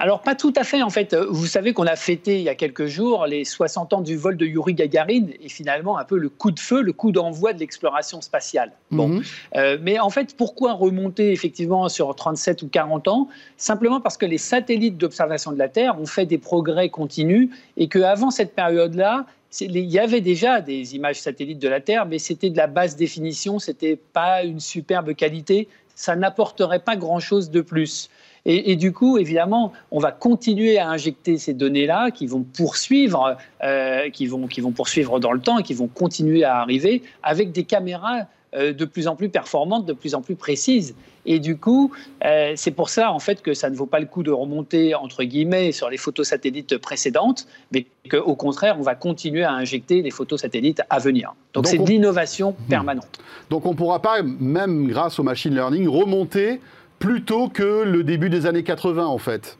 Alors, 0.00 0.22
pas 0.22 0.34
tout 0.34 0.54
à 0.56 0.64
fait, 0.64 0.82
en 0.82 0.88
fait. 0.88 1.14
Vous 1.14 1.44
savez 1.44 1.74
qu'on 1.74 1.86
a 1.86 1.94
fêté 1.94 2.36
il 2.36 2.42
y 2.42 2.48
a 2.48 2.54
quelques 2.54 2.86
jours 2.86 3.26
les 3.26 3.44
60 3.44 3.92
ans 3.92 4.00
du 4.00 4.16
vol 4.16 4.38
de 4.38 4.46
Yuri 4.46 4.72
Gagarin 4.72 5.26
et 5.42 5.50
finalement 5.50 5.98
un 5.98 6.04
peu 6.04 6.16
le 6.16 6.30
coup 6.30 6.50
de 6.50 6.58
feu, 6.58 6.80
le 6.80 6.94
coup 6.94 7.12
d'envoi 7.12 7.52
de 7.52 7.58
l'exploration 7.58 8.22
spatiale. 8.22 8.72
Bon. 8.90 9.08
Mhm. 9.08 9.22
Euh, 9.56 9.78
mais 9.82 9.98
en 9.98 10.08
fait, 10.08 10.34
pourquoi 10.38 10.72
remonter 10.72 11.32
effectivement 11.32 11.86
sur 11.90 12.14
37 12.16 12.62
ou 12.62 12.68
40 12.68 13.08
ans? 13.08 13.28
Simplement 13.58 14.00
parce 14.00 14.16
que 14.16 14.24
les 14.24 14.38
satellites 14.38 14.96
d'observation 14.96 15.52
de 15.52 15.58
la 15.58 15.68
Terre 15.68 16.00
ont 16.00 16.06
fait 16.06 16.24
des 16.24 16.38
progrès 16.38 16.88
continus 16.88 17.50
et 17.76 17.88
qu'avant 17.88 18.30
cette 18.30 18.54
période-là, 18.54 19.26
il 19.60 19.76
y 19.76 19.98
avait 19.98 20.22
déjà 20.22 20.62
des 20.62 20.96
images 20.96 21.20
satellites 21.20 21.58
de 21.58 21.68
la 21.68 21.80
Terre, 21.80 22.06
mais 22.06 22.18
c'était 22.18 22.48
de 22.48 22.56
la 22.56 22.68
basse 22.68 22.96
définition, 22.96 23.58
c'était 23.58 23.96
pas 23.96 24.44
une 24.44 24.60
superbe 24.60 25.14
qualité, 25.14 25.68
ça 25.94 26.16
n'apporterait 26.16 26.78
pas 26.78 26.96
grand-chose 26.96 27.50
de 27.50 27.60
plus. 27.60 28.08
Et, 28.46 28.76
du 28.76 28.92
coup, 28.92 29.18
évidemment, 29.18 29.72
on 29.90 29.98
va 29.98 30.12
continuer 30.12 30.78
à 30.78 30.88
injecter 30.88 31.36
ces 31.36 31.52
données-là 31.52 32.10
qui 32.10 32.26
vont 32.26 32.42
poursuivre, 32.42 33.36
euh, 33.62 34.08
qui, 34.10 34.26
vont, 34.26 34.46
qui 34.46 34.60
vont 34.60 34.72
poursuivre 34.72 35.20
dans 35.20 35.32
le 35.32 35.40
temps 35.40 35.58
et 35.58 35.62
qui 35.62 35.74
vont 35.74 35.88
continuer 35.88 36.42
à 36.44 36.56
arriver 36.56 37.02
avec 37.22 37.52
des 37.52 37.64
caméras 37.64 38.26
euh, 38.54 38.72
de 38.72 38.84
plus 38.84 39.06
en 39.06 39.14
plus 39.14 39.28
performantes, 39.28 39.86
de 39.86 39.92
plus 39.92 40.14
en 40.14 40.22
plus 40.22 40.34
précises. 40.34 40.96
Et 41.24 41.38
du 41.38 41.56
coup, 41.56 41.92
euh, 42.24 42.54
c'est 42.56 42.72
pour 42.72 42.88
ça 42.88 43.12
en 43.12 43.20
fait 43.20 43.42
que 43.42 43.54
ça 43.54 43.70
ne 43.70 43.76
vaut 43.76 43.86
pas 43.86 44.00
le 44.00 44.06
coup 44.06 44.24
de 44.24 44.32
remonter 44.32 44.94
entre 44.96 45.22
guillemets 45.22 45.70
sur 45.70 45.88
les 45.88 45.98
photos 45.98 46.26
satellites 46.28 46.76
précédentes, 46.78 47.46
mais 47.72 47.86
qu'au 48.10 48.34
contraire, 48.34 48.76
on 48.78 48.82
va 48.82 48.96
continuer 48.96 49.44
à 49.44 49.52
injecter 49.52 50.02
les 50.02 50.10
photos 50.10 50.40
satellites 50.40 50.82
à 50.90 50.98
venir. 50.98 51.34
Donc 51.52 51.68
c'est 51.68 51.78
de 51.78 51.86
l'innovation 51.86 52.52
hmm. 52.52 52.70
permanente. 52.70 53.20
Donc 53.50 53.66
on 53.66 53.70
ne 53.70 53.76
pourra 53.76 54.02
pas, 54.02 54.22
même 54.22 54.88
grâce 54.88 55.20
au 55.20 55.22
machine 55.22 55.54
learning, 55.54 55.86
remonter 55.86 56.60
plutôt 57.00 57.48
que 57.48 57.82
le 57.82 58.04
début 58.04 58.30
des 58.30 58.46
années 58.46 58.62
80 58.62 59.06
en 59.06 59.18
fait 59.18 59.58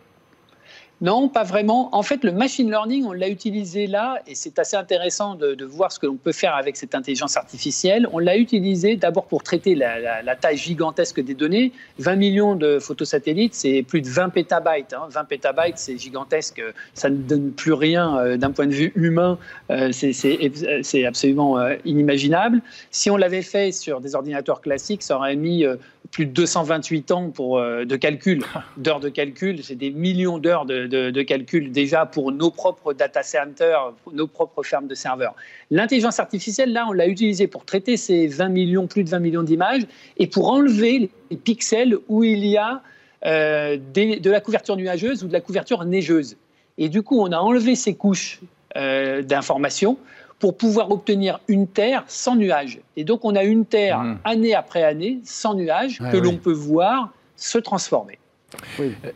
non, 1.03 1.29
pas 1.29 1.45
vraiment. 1.45 1.89
En 1.95 2.03
fait, 2.03 2.25
le 2.25 2.33
machine 2.33 2.69
learning, 2.69 3.07
on 3.07 3.13
l'a 3.13 3.31
utilisé 3.31 3.87
là, 3.87 4.21
et 4.27 4.35
c'est 4.35 4.59
assez 4.59 4.77
intéressant 4.77 5.35
de, 5.35 5.65
voir 5.65 5.91
ce 5.93 5.99
que 5.99 6.07
l'on 6.07 6.17
peut 6.17 6.33
faire 6.33 6.55
avec 6.55 6.77
cette 6.77 6.95
intelligence 6.95 7.39
artificielle. 7.39 8.07
On 8.13 8.19
l'a 8.19 8.37
utilisé 8.37 8.97
d'abord 8.97 9.27
pour 9.27 9.43
traiter 9.43 9.75
la, 9.75 10.37
taille 10.37 10.59
gigantesque 10.59 11.21
des 11.21 11.35
données. 11.35 11.73
20 11.99 12.17
millions 12.17 12.55
de 12.55 12.79
photosatellites, 12.79 13.55
c'est 13.55 13.83
plus 13.83 14.03
de 14.03 14.09
20 14.09 14.29
pétabytes. 14.29 14.93
20 14.93 15.21
hein. 15.21 15.25
pétabytes, 15.25 15.79
c'est 15.79 15.97
gigantesque. 15.97 16.63
Ça 16.93 17.09
ne 17.09 17.17
donne 17.17 17.53
plus 17.53 17.73
rien 17.73 18.19
euh, 18.19 18.37
d'un 18.37 18.51
point 18.51 18.67
de 18.67 18.75
vue 18.75 18.93
humain. 18.95 19.39
Euh, 19.71 19.93
c'est 19.93 21.05
absolument 21.07 21.59
euh, 21.59 21.77
inimaginable. 21.87 22.61
Si 22.91 23.09
on 23.09 23.17
l'avait 23.17 23.43
fait 23.43 23.73
sur 23.73 24.01
des 24.01 24.15
ordinateurs 24.15 24.61
classiques, 24.61 25.03
ça 25.03 25.17
aurait 25.17 25.37
mis 25.37 25.65
plus 26.11 26.27
de 26.27 26.33
228 26.33 27.11
ans 27.13 27.31
pour, 27.31 27.61
de 27.61 27.97
calcul, 27.97 28.43
d'heures 28.77 29.01
de 29.01 29.09
calcul. 29.09 29.63
C'est 29.63 29.77
des 29.77 29.91
millions 29.91 30.39
d'heures 30.39 30.67
de 30.67 30.90
de, 30.91 31.23
calcul 31.23 31.73
déjà 31.73 32.05
pour 32.05 32.33
nos 32.33 32.51
propres 32.51 32.93
data 32.93 33.23
centers, 33.23 33.95
nos 34.13 34.27
propres 34.27 34.63
fermes 34.63 34.87
de 34.87 34.95
serveurs. 34.95 35.35
L'intelligence 35.71 36.21
artificielle, 36.21 36.73
là, 36.73 36.87
on 36.89 36.93
l'a 36.93 37.07
utilisée 37.07 37.47
pour 37.47 37.65
traiter 37.65 37.97
ces 37.97 38.27
20 38.27 38.49
millions, 38.49 38.87
plus 38.87 39.05
de 39.05 39.09
20 39.09 39.19
millions 39.21 39.43
d'images 39.43 39.87
et 40.19 40.27
pour 40.27 40.51
enlever 40.51 41.11
les 41.31 41.37
pixels 41.37 41.97
où 42.09 42.25
il 42.25 42.45
y 42.45 42.59
a 42.59 42.83
de 43.23 44.31
la 44.31 44.41
couverture 44.41 44.77
nuageuse 44.77 45.25
ou 45.25 45.29
de 45.29 45.33
la 45.33 45.41
couverture 45.41 45.85
neigeuse. 45.85 46.37
Et 46.79 46.89
du 46.89 47.03
coup, 47.03 47.21
on 47.21 47.33
a 47.33 47.39
enlevé 47.39 47.75
ces 47.75 47.95
couches 47.95 48.41
d'informations 48.75 49.97
pour 50.41 50.57
pouvoir 50.57 50.91
obtenir 50.91 51.39
une 51.47 51.69
Terre 51.69 52.03
sans 52.09 52.35
nuages. 52.35 52.81
Et 52.97 53.05
donc, 53.05 53.25
on 53.25 53.37
a 53.37 53.45
une 53.45 53.67
Terre 53.67 54.01
mmh. 54.01 54.19
année 54.25 54.55
après 54.55 54.83
année 54.83 55.21
sans 55.23 55.55
nuages 55.55 55.99
que 55.99 56.17
l'on 56.17 56.37
peut 56.37 56.53
voir 56.53 57.13
se 57.37 57.59
transformer. 57.59 58.19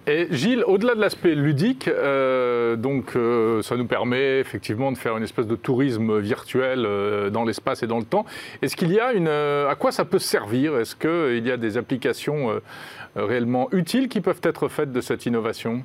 Et 0.06 0.28
Gilles, 0.30 0.64
au-delà 0.66 0.94
de 0.94 1.00
l'aspect 1.00 1.34
ludique, 1.34 1.88
euh, 1.88 2.76
donc 2.76 3.16
euh, 3.16 3.62
ça 3.62 3.76
nous 3.76 3.86
permet 3.86 4.38
effectivement 4.38 4.92
de 4.92 4.96
faire 4.96 5.16
une 5.16 5.24
espèce 5.24 5.46
de 5.46 5.56
tourisme 5.56 6.18
virtuel 6.18 6.84
euh, 6.86 7.30
dans 7.30 7.44
l'espace 7.44 7.82
et 7.82 7.86
dans 7.86 7.98
le 7.98 8.04
temps. 8.04 8.24
Est-ce 8.62 8.76
qu'il 8.76 8.92
y 8.92 9.00
a 9.00 9.12
une, 9.12 9.28
à 9.28 9.74
quoi 9.78 9.92
ça 9.92 10.04
peut 10.04 10.18
servir? 10.18 10.78
Est-ce 10.78 10.94
qu'il 10.94 11.46
y 11.46 11.50
a 11.50 11.56
des 11.56 11.76
applications 11.76 12.60
réellement 13.16 13.68
utiles 13.72 14.08
qui 14.08 14.20
peuvent 14.20 14.40
être 14.42 14.68
faites 14.68 14.92
de 14.92 15.00
cette 15.00 15.26
innovation? 15.26 15.82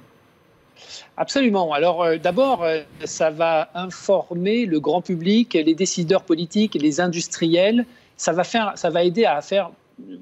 Absolument. 1.18 1.74
Alors 1.74 2.06
d'abord, 2.22 2.66
ça 3.04 3.30
va 3.30 3.70
informer 3.74 4.66
le 4.66 4.80
grand 4.80 5.02
public, 5.02 5.54
les 5.54 5.76
décideurs 5.76 6.24
politiques, 6.24 6.76
les 6.76 7.02
industriels. 7.02 7.86
Ça 8.16 8.32
va, 8.34 8.44
faire, 8.44 8.74
ça 8.76 8.90
va 8.90 9.04
aider 9.04 9.26
à 9.26 9.42
faire 9.42 9.72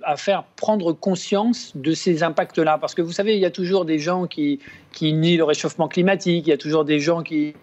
à 0.03 0.17
faire 0.17 0.43
prendre 0.55 0.93
conscience 0.93 1.71
de 1.75 1.93
ces 1.93 2.23
impacts-là. 2.23 2.77
Parce 2.77 2.95
que 2.95 3.01
vous 3.01 3.11
savez, 3.11 3.35
il 3.35 3.39
y 3.39 3.45
a 3.45 3.51
toujours 3.51 3.85
des 3.85 3.99
gens 3.99 4.27
qui, 4.27 4.59
qui 4.91 5.13
nient 5.13 5.37
le 5.37 5.43
réchauffement 5.43 5.87
climatique, 5.87 6.47
il 6.47 6.49
y 6.49 6.53
a 6.53 6.57
toujours 6.57 6.85
des 6.85 6.99
gens 6.99 7.23
qui, 7.23 7.53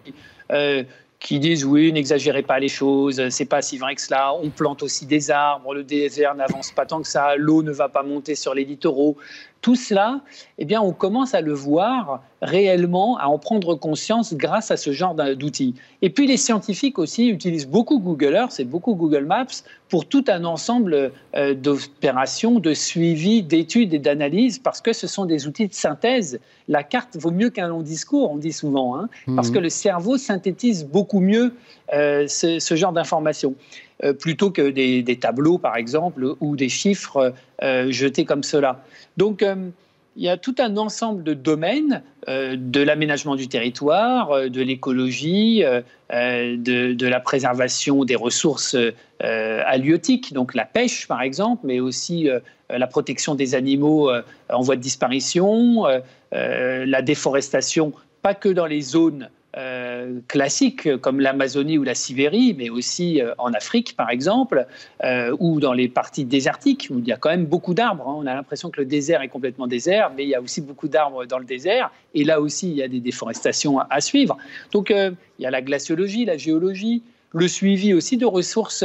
euh, 0.51 0.83
qui 1.19 1.39
disent 1.39 1.65
oui, 1.65 1.91
n'exagérez 1.91 2.43
pas 2.43 2.59
les 2.59 2.67
choses, 2.67 3.29
c'est 3.29 3.45
pas 3.45 3.61
si 3.61 3.77
vrai 3.77 3.95
que 3.95 4.01
cela. 4.01 4.33
On 4.33 4.49
plante 4.49 4.83
aussi 4.83 5.05
des 5.05 5.31
arbres, 5.31 5.73
le 5.73 5.83
désert 5.83 6.35
n'avance 6.35 6.71
pas 6.71 6.85
tant 6.85 7.01
que 7.01 7.07
ça, 7.07 7.35
l'eau 7.35 7.63
ne 7.63 7.71
va 7.71 7.89
pas 7.89 8.03
monter 8.03 8.35
sur 8.35 8.53
les 8.53 8.65
littoraux. 8.65 9.17
Tout 9.61 9.75
cela, 9.75 10.21
eh 10.59 10.65
bien, 10.65 10.79
on 10.79 10.91
commence 10.91 11.33
à 11.33 11.41
le 11.41 11.53
voir 11.53 12.21
réellement, 12.41 13.17
à 13.17 13.25
en 13.25 13.39
prendre 13.39 13.73
conscience 13.73 14.35
grâce 14.35 14.69
à 14.69 14.77
ce 14.77 14.91
genre 14.91 15.15
d'outils. 15.15 15.73
Et 16.03 16.11
puis 16.11 16.27
les 16.27 16.37
scientifiques 16.37 16.99
aussi 16.99 17.29
utilisent 17.29 17.67
beaucoup 17.67 17.99
Google 17.99 18.35
Earth 18.35 18.59
et 18.59 18.63
beaucoup 18.63 18.93
Google 18.93 19.25
Maps 19.25 19.63
pour 19.89 20.05
tout 20.05 20.23
un 20.27 20.43
ensemble 20.45 21.11
euh, 21.35 21.53
d'opérations, 21.53 22.59
de 22.59 22.73
suivi, 22.73 23.43
d'études 23.43 23.93
et 23.93 23.99
d'analyses, 23.99 24.59
parce 24.59 24.81
que 24.81 24.93
ce 24.93 25.07
sont 25.07 25.25
des 25.25 25.47
outils 25.47 25.67
de 25.67 25.73
synthèse. 25.73 26.39
La 26.67 26.83
carte 26.83 27.17
vaut 27.17 27.31
mieux 27.31 27.49
qu'un 27.49 27.67
long 27.67 27.81
discours, 27.81 28.31
on 28.31 28.37
dit 28.37 28.51
souvent, 28.51 28.97
hein, 28.97 29.09
parce 29.35 29.49
que 29.49 29.57
mhm. 29.57 29.63
le 29.63 29.69
cerveau 29.69 30.17
synthétise 30.17 30.85
beaucoup 30.85 31.19
mieux 31.19 31.53
euh, 31.93 32.27
ce, 32.27 32.75
genre 32.75 32.93
d'informations. 32.93 33.53
Euh, 34.03 34.11
plutôt 34.11 34.51
que 34.51 34.69
des, 34.69 35.17
tableaux, 35.17 35.57
par 35.57 35.77
exemple, 35.77 36.35
ou 36.41 36.55
des 36.55 36.69
chiffres 36.69 37.33
jetés 37.61 38.25
comme 38.25 38.43
cela. 38.43 38.83
Donc, 39.15 39.41
il 40.17 40.23
y 40.23 40.29
a 40.29 40.37
tout 40.37 40.55
un 40.59 40.77
ensemble 40.77 41.23
de 41.23 41.33
domaines, 41.33 42.01
euh, 42.29 42.55
de 42.57 42.81
l'aménagement 42.81 43.35
du 43.35 43.47
territoire, 43.47 44.31
euh, 44.31 44.49
de 44.49 44.61
l'écologie, 44.61 45.63
euh, 45.65 45.81
de, 46.09 47.07
la 47.07 47.19
préservation 47.19 48.05
des 48.05 48.15
ressources 48.15 48.77
halieutiques, 49.19 50.33
donc 50.33 50.55
la 50.55 50.65
pêche 50.65 51.07
par 51.07 51.21
exemple, 51.21 51.61
mais 51.65 51.79
aussi 51.79 52.29
la 52.69 52.87
protection 52.87 53.35
des 53.35 53.55
animaux 53.55 54.11
en 54.49 54.61
voie 54.61 54.75
de 54.75 54.81
disparition, 54.81 55.85
la 56.31 57.01
déforestation, 57.01 57.93
pas 58.21 58.33
que 58.33 58.49
dans 58.49 58.65
les 58.65 58.81
zones 58.81 59.29
euh, 59.57 60.19
classiques 60.27 60.97
comme 60.97 61.21
l'Amazonie 61.21 61.77
ou 61.77 61.83
la 61.83 61.95
Sibérie, 61.95 62.53
mais 62.57 62.69
aussi 62.69 63.21
euh, 63.21 63.33
en 63.37 63.53
Afrique 63.53 63.95
par 63.95 64.09
exemple, 64.09 64.67
euh, 65.01 65.33
ou 65.39 65.61
dans 65.61 65.71
les 65.71 65.87
parties 65.87 66.25
désertiques 66.25 66.89
où 66.91 66.99
il 66.99 67.07
y 67.07 67.13
a 67.13 67.15
quand 67.15 67.29
même 67.29 67.45
beaucoup 67.45 67.73
d'arbres. 67.73 68.05
Hein. 68.05 68.15
On 68.17 68.25
a 68.25 68.33
l'impression 68.33 68.69
que 68.69 68.81
le 68.81 68.85
désert 68.85 69.21
est 69.21 69.29
complètement 69.29 69.67
désert, 69.67 70.11
mais 70.13 70.23
il 70.23 70.29
y 70.29 70.35
a 70.35 70.41
aussi 70.41 70.59
beaucoup 70.59 70.89
d'arbres 70.89 71.25
dans 71.25 71.39
le 71.39 71.45
désert, 71.45 71.89
et 72.13 72.25
là 72.25 72.41
aussi 72.41 72.69
il 72.69 72.75
y 72.75 72.83
a 72.83 72.89
des 72.89 72.99
déforestations 72.99 73.79
à, 73.79 74.01
suivre. 74.01 74.35
Donc 74.73 74.89
il 74.89 75.15
y 75.39 75.45
a 75.45 75.51
la 75.51 75.61
glaciologie, 75.61 76.25
la 76.25 76.35
géologie, 76.35 77.01
le 77.31 77.47
suivi 77.47 77.93
aussi 77.93 78.17
des 78.17 78.25
ressources 78.25 78.83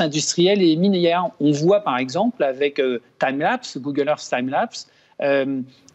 industrielles 0.00 0.62
et 0.62 0.76
minières. 0.76 1.30
On 1.40 1.52
voit 1.52 1.80
par 1.80 1.96
exemple 1.96 2.44
avec 2.44 2.80
Timelapse, 3.18 3.78
Google 3.78 4.08
Earth 4.08 4.28
Timelapse, 4.28 4.86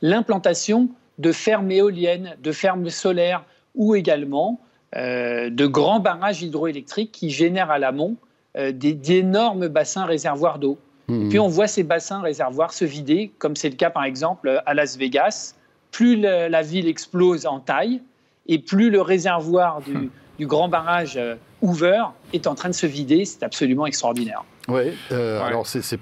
l'implantation 0.01 0.89
de 1.19 1.31
fermes 1.31 1.71
éoliennes, 1.71 2.35
de 2.41 2.51
fermes 2.51 2.89
solaires 2.89 3.43
ou 3.73 3.95
également 3.95 4.59
euh, 4.95 5.49
de 5.49 5.65
grands 5.65 5.99
barrages 5.99 6.41
hydroélectriques 6.41 7.11
qui 7.11 7.29
génèrent 7.29 7.71
à 7.71 7.79
l'amont 7.79 8.15
euh, 8.57 8.71
d'énormes 8.71 9.67
bassins 9.67 10.05
réservoirs 10.05 10.59
d'eau. 10.59 10.77
Mmh. 11.07 11.29
Puis 11.29 11.39
on 11.39 11.47
voit 11.47 11.67
ces 11.67 11.83
bassins 11.83 12.21
réservoirs 12.21 12.73
se 12.73 12.85
vider, 12.85 13.31
comme 13.37 13.55
c'est 13.55 13.69
le 13.69 13.75
cas 13.75 13.89
par 13.89 14.05
exemple 14.05 14.61
à 14.65 14.73
Las 14.73 14.97
Vegas. 14.97 15.55
Plus 15.91 16.17
la, 16.17 16.61
ville 16.61 16.87
explose 16.87 17.45
en 17.45 17.59
taille 17.59 18.01
et 18.47 18.59
plus 18.59 18.89
le 18.89 19.01
réservoir 19.01 19.81
du, 19.81 20.09
du 20.37 20.47
grand 20.47 20.67
barrage 20.67 21.15
euh, 21.17 21.35
Hoover 21.61 22.03
est 22.33 22.47
en 22.47 22.55
train 22.55 22.69
de 22.69 22.73
se 22.73 22.85
vider. 22.85 23.25
C'est 23.25 23.43
absolument 23.43 23.85
extraordinaire. 23.85 24.43
Oui, 24.67 24.93
euh, 25.11 25.41
alors 25.41 25.67
c'est 25.67 25.99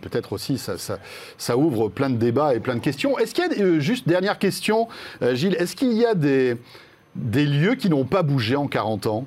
peut-être 0.00 0.32
aussi, 0.32 0.56
ça, 0.56 0.76
ça, 1.36 1.56
ouvre 1.58 1.88
plein 1.88 2.08
de 2.08 2.16
débats 2.16 2.54
et 2.54 2.60
plein 2.60 2.74
de 2.74 2.80
questions. 2.80 3.18
Est-ce 3.18 3.34
qu'il 3.34 3.44
y 3.44 3.60
a, 3.60 3.62
euh, 3.62 3.80
juste 3.80 4.08
dernière 4.08 4.38
question, 4.38 4.88
euh, 5.20 5.34
Gilles, 5.34 5.56
est-ce 5.58 5.76
qu'il 5.76 5.92
y 5.92 6.06
a 6.06 6.14
des, 6.14 6.56
des 7.14 7.44
lieux 7.44 7.74
qui 7.74 7.90
n'ont 7.90 8.06
pas 8.06 8.22
bougé 8.22 8.56
en 8.56 8.68
40 8.68 9.06
ans? 9.06 9.26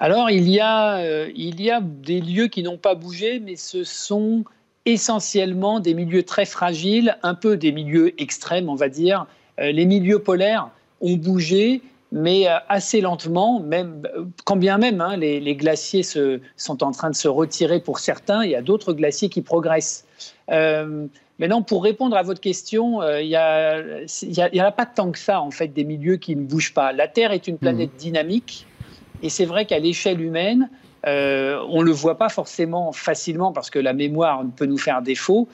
Alors 0.00 0.30
il 0.30 0.48
y, 0.48 0.60
a, 0.60 1.26
il 1.28 1.62
y 1.62 1.70
a 1.70 1.80
des 1.80 2.20
lieux 2.20 2.48
qui 2.48 2.62
n'ont 2.62 2.78
pas 2.78 2.94
bougé, 2.94 3.38
mais 3.38 3.56
ce 3.56 3.84
sont 3.84 4.44
essentiellement 4.86 5.80
des 5.80 5.94
milieux 5.94 6.24
très 6.24 6.44
fragiles, 6.44 7.16
un 7.22 7.34
peu 7.34 7.56
des 7.56 7.72
milieux 7.72 8.20
extrêmes, 8.20 8.68
on 8.68 8.74
va 8.74 8.88
dire. 8.88 9.26
les 9.56 9.86
milieux 9.86 10.18
polaires 10.18 10.68
ont 11.00 11.16
bougé, 11.16 11.80
mais 12.14 12.48
euh, 12.48 12.54
assez 12.68 13.00
lentement, 13.00 13.58
même, 13.58 14.02
quand 14.44 14.56
bien 14.56 14.78
même 14.78 15.00
hein, 15.00 15.16
les, 15.16 15.56
glaciers 15.56 16.04
se, 16.04 16.40
sont 16.56 16.84
en 16.84 16.92
train 16.92 17.10
de 17.10 17.16
se 17.16 17.26
retirer 17.26 17.80
pour 17.80 17.98
certains, 17.98 18.44
il 18.44 18.52
y 18.52 18.54
a 18.54 18.62
d'autres 18.62 18.92
glaciers 18.92 19.28
qui 19.28 19.42
progressent. 19.42 20.06
Euh, 20.48 21.06
maintenant, 21.40 21.62
pour 21.62 21.82
répondre 21.82 22.16
à 22.16 22.22
votre 22.22 22.40
question, 22.40 23.02
euh, 23.02 23.20
il 23.20 23.28
n'y 23.28 23.34
a, 23.34 24.64
a, 24.64 24.70
pas 24.70 24.86
tant 24.86 25.10
que 25.10 25.18
ça, 25.18 25.40
en 25.40 25.50
fait, 25.50 25.68
des 25.68 25.82
milieux 25.82 26.16
qui 26.16 26.36
ne 26.36 26.42
bougent 26.42 26.72
pas. 26.72 26.92
La 26.92 27.08
Terre 27.08 27.32
est 27.32 27.48
une 27.48 27.58
planète 27.58 27.94
mmh. 27.94 27.98
dynamique, 27.98 28.66
et 29.24 29.28
c'est 29.28 29.44
vrai 29.44 29.64
qu'à 29.66 29.80
l'échelle 29.80 30.20
humaine, 30.20 30.70
on 31.06 31.80
ne 31.80 31.84
le 31.84 31.92
voit 31.92 32.16
pas 32.16 32.28
forcément 32.28 32.92
facilement 32.92 33.52
parce 33.52 33.70
que 33.70 33.78
la 33.78 33.92
mémoire 33.92 34.42
peut 34.56 34.66
nous 34.66 34.78
faire 34.78 35.02
défaut. 35.02 35.48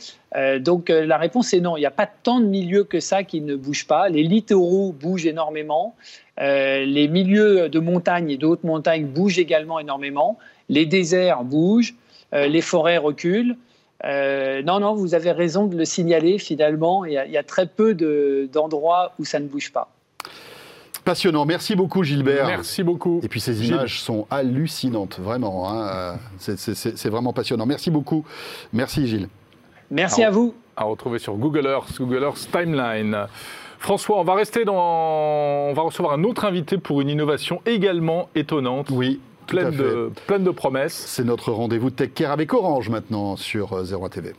donc 0.61 0.91
la 0.91 1.19
réponse 1.19 1.53
est 1.53 1.61
non, 1.61 1.77
il 1.77 1.81
n'y 1.81 1.87
a 1.87 1.91
pas 1.91 2.07
tant 2.07 2.41
de 2.41 2.47
milieux 2.47 2.85
que 2.85 3.01
ça 3.01 3.25
qui 3.25 3.41
ne 3.41 3.57
bougent 3.57 3.87
pas. 3.87 4.09
Les 4.09 4.23
littoraux 4.23 4.93
bougent 4.93 5.27
énormément. 5.27 5.95
Euh, 6.41 6.85
les 6.87 7.09
milieux 7.09 7.69
de 7.69 7.79
montagne 7.81 8.31
et 8.31 8.37
de 8.37 8.47
haute 8.47 8.65
montagne 8.65 9.07
bougent 9.07 9.39
également 9.39 9.79
énormément. 9.79 10.39
Les 10.69 10.87
déserts 10.87 11.45
bougent, 11.45 11.95
euh, 12.33 12.47
les 12.47 12.63
forêts 12.63 12.97
reculent. 12.97 13.57
Euh, 14.05 14.63
non, 14.63 14.81
non, 14.81 14.95
vous 14.95 15.15
avez 15.15 15.33
raison 15.33 15.67
de 15.67 15.77
le 15.77 15.85
signaler 15.85 16.39
finalement. 16.39 17.05
Il 17.05 17.13
y 17.13 17.37
a, 17.37 17.43
très 17.43 17.67
peu 17.67 17.95
d'endroits 18.51 19.13
où 19.19 19.25
ça 19.25 19.39
ne 19.39 19.47
bouge 19.47 19.73
pas. 19.73 19.91
Passionnant. 21.05 21.45
Merci 21.45 21.77
beaucoup, 21.77 22.03
Gilbert. 22.03 22.47
Merci 22.47 22.83
beaucoup. 22.83 23.21
Et 23.23 23.29
puis 23.29 23.41
ces 23.41 23.69
images 23.69 24.01
sont 24.01 24.27
hallucinantes, 24.31 25.19
vraiment. 25.21 25.71
Hein. 25.71 26.19
C'est 26.39 27.09
vraiment 27.09 27.33
passionnant. 27.33 27.67
Merci 27.67 27.91
beaucoup. 27.91 28.25
Merci, 28.73 29.07
Gilles. 29.07 29.29
Merci 29.91 30.23
à 30.23 30.31
vous. 30.31 30.55
À 30.77 30.85
retrouver 30.85 31.19
sur 31.19 31.35
Google 31.35 31.67
Earth, 31.67 31.99
Google 31.99 32.23
Earth 32.23 32.49
Timeline. 32.53 33.27
François, 33.79 34.21
on 34.21 34.25
va 34.25 34.35
rester 34.35 34.65
dans. 34.65 35.69
On 35.71 35.73
va 35.73 35.83
recevoir 35.83 36.13
un 36.13 36.23
autre 36.25 36.45
invité 36.45 36.79
pour 36.79 37.01
une 37.01 37.09
innovation 37.09 37.63
également 37.67 38.29
étonnante. 38.35 38.91
Oui. 38.91 39.21
Pleine 39.47 39.71
de, 39.71 40.13
pleine 40.29 40.45
de 40.45 40.51
promesses. 40.51 40.95
C'est 40.95 41.25
notre 41.25 41.51
rendez-vous 41.51 41.91
de 41.91 41.97
Tech 41.97 42.11
Care 42.15 42.31
avec 42.31 42.55
Orange 42.55 42.89
maintenant 42.89 43.35
sur 43.35 43.73
01 43.73 44.05
euh, 44.05 44.09
TV. 44.09 44.33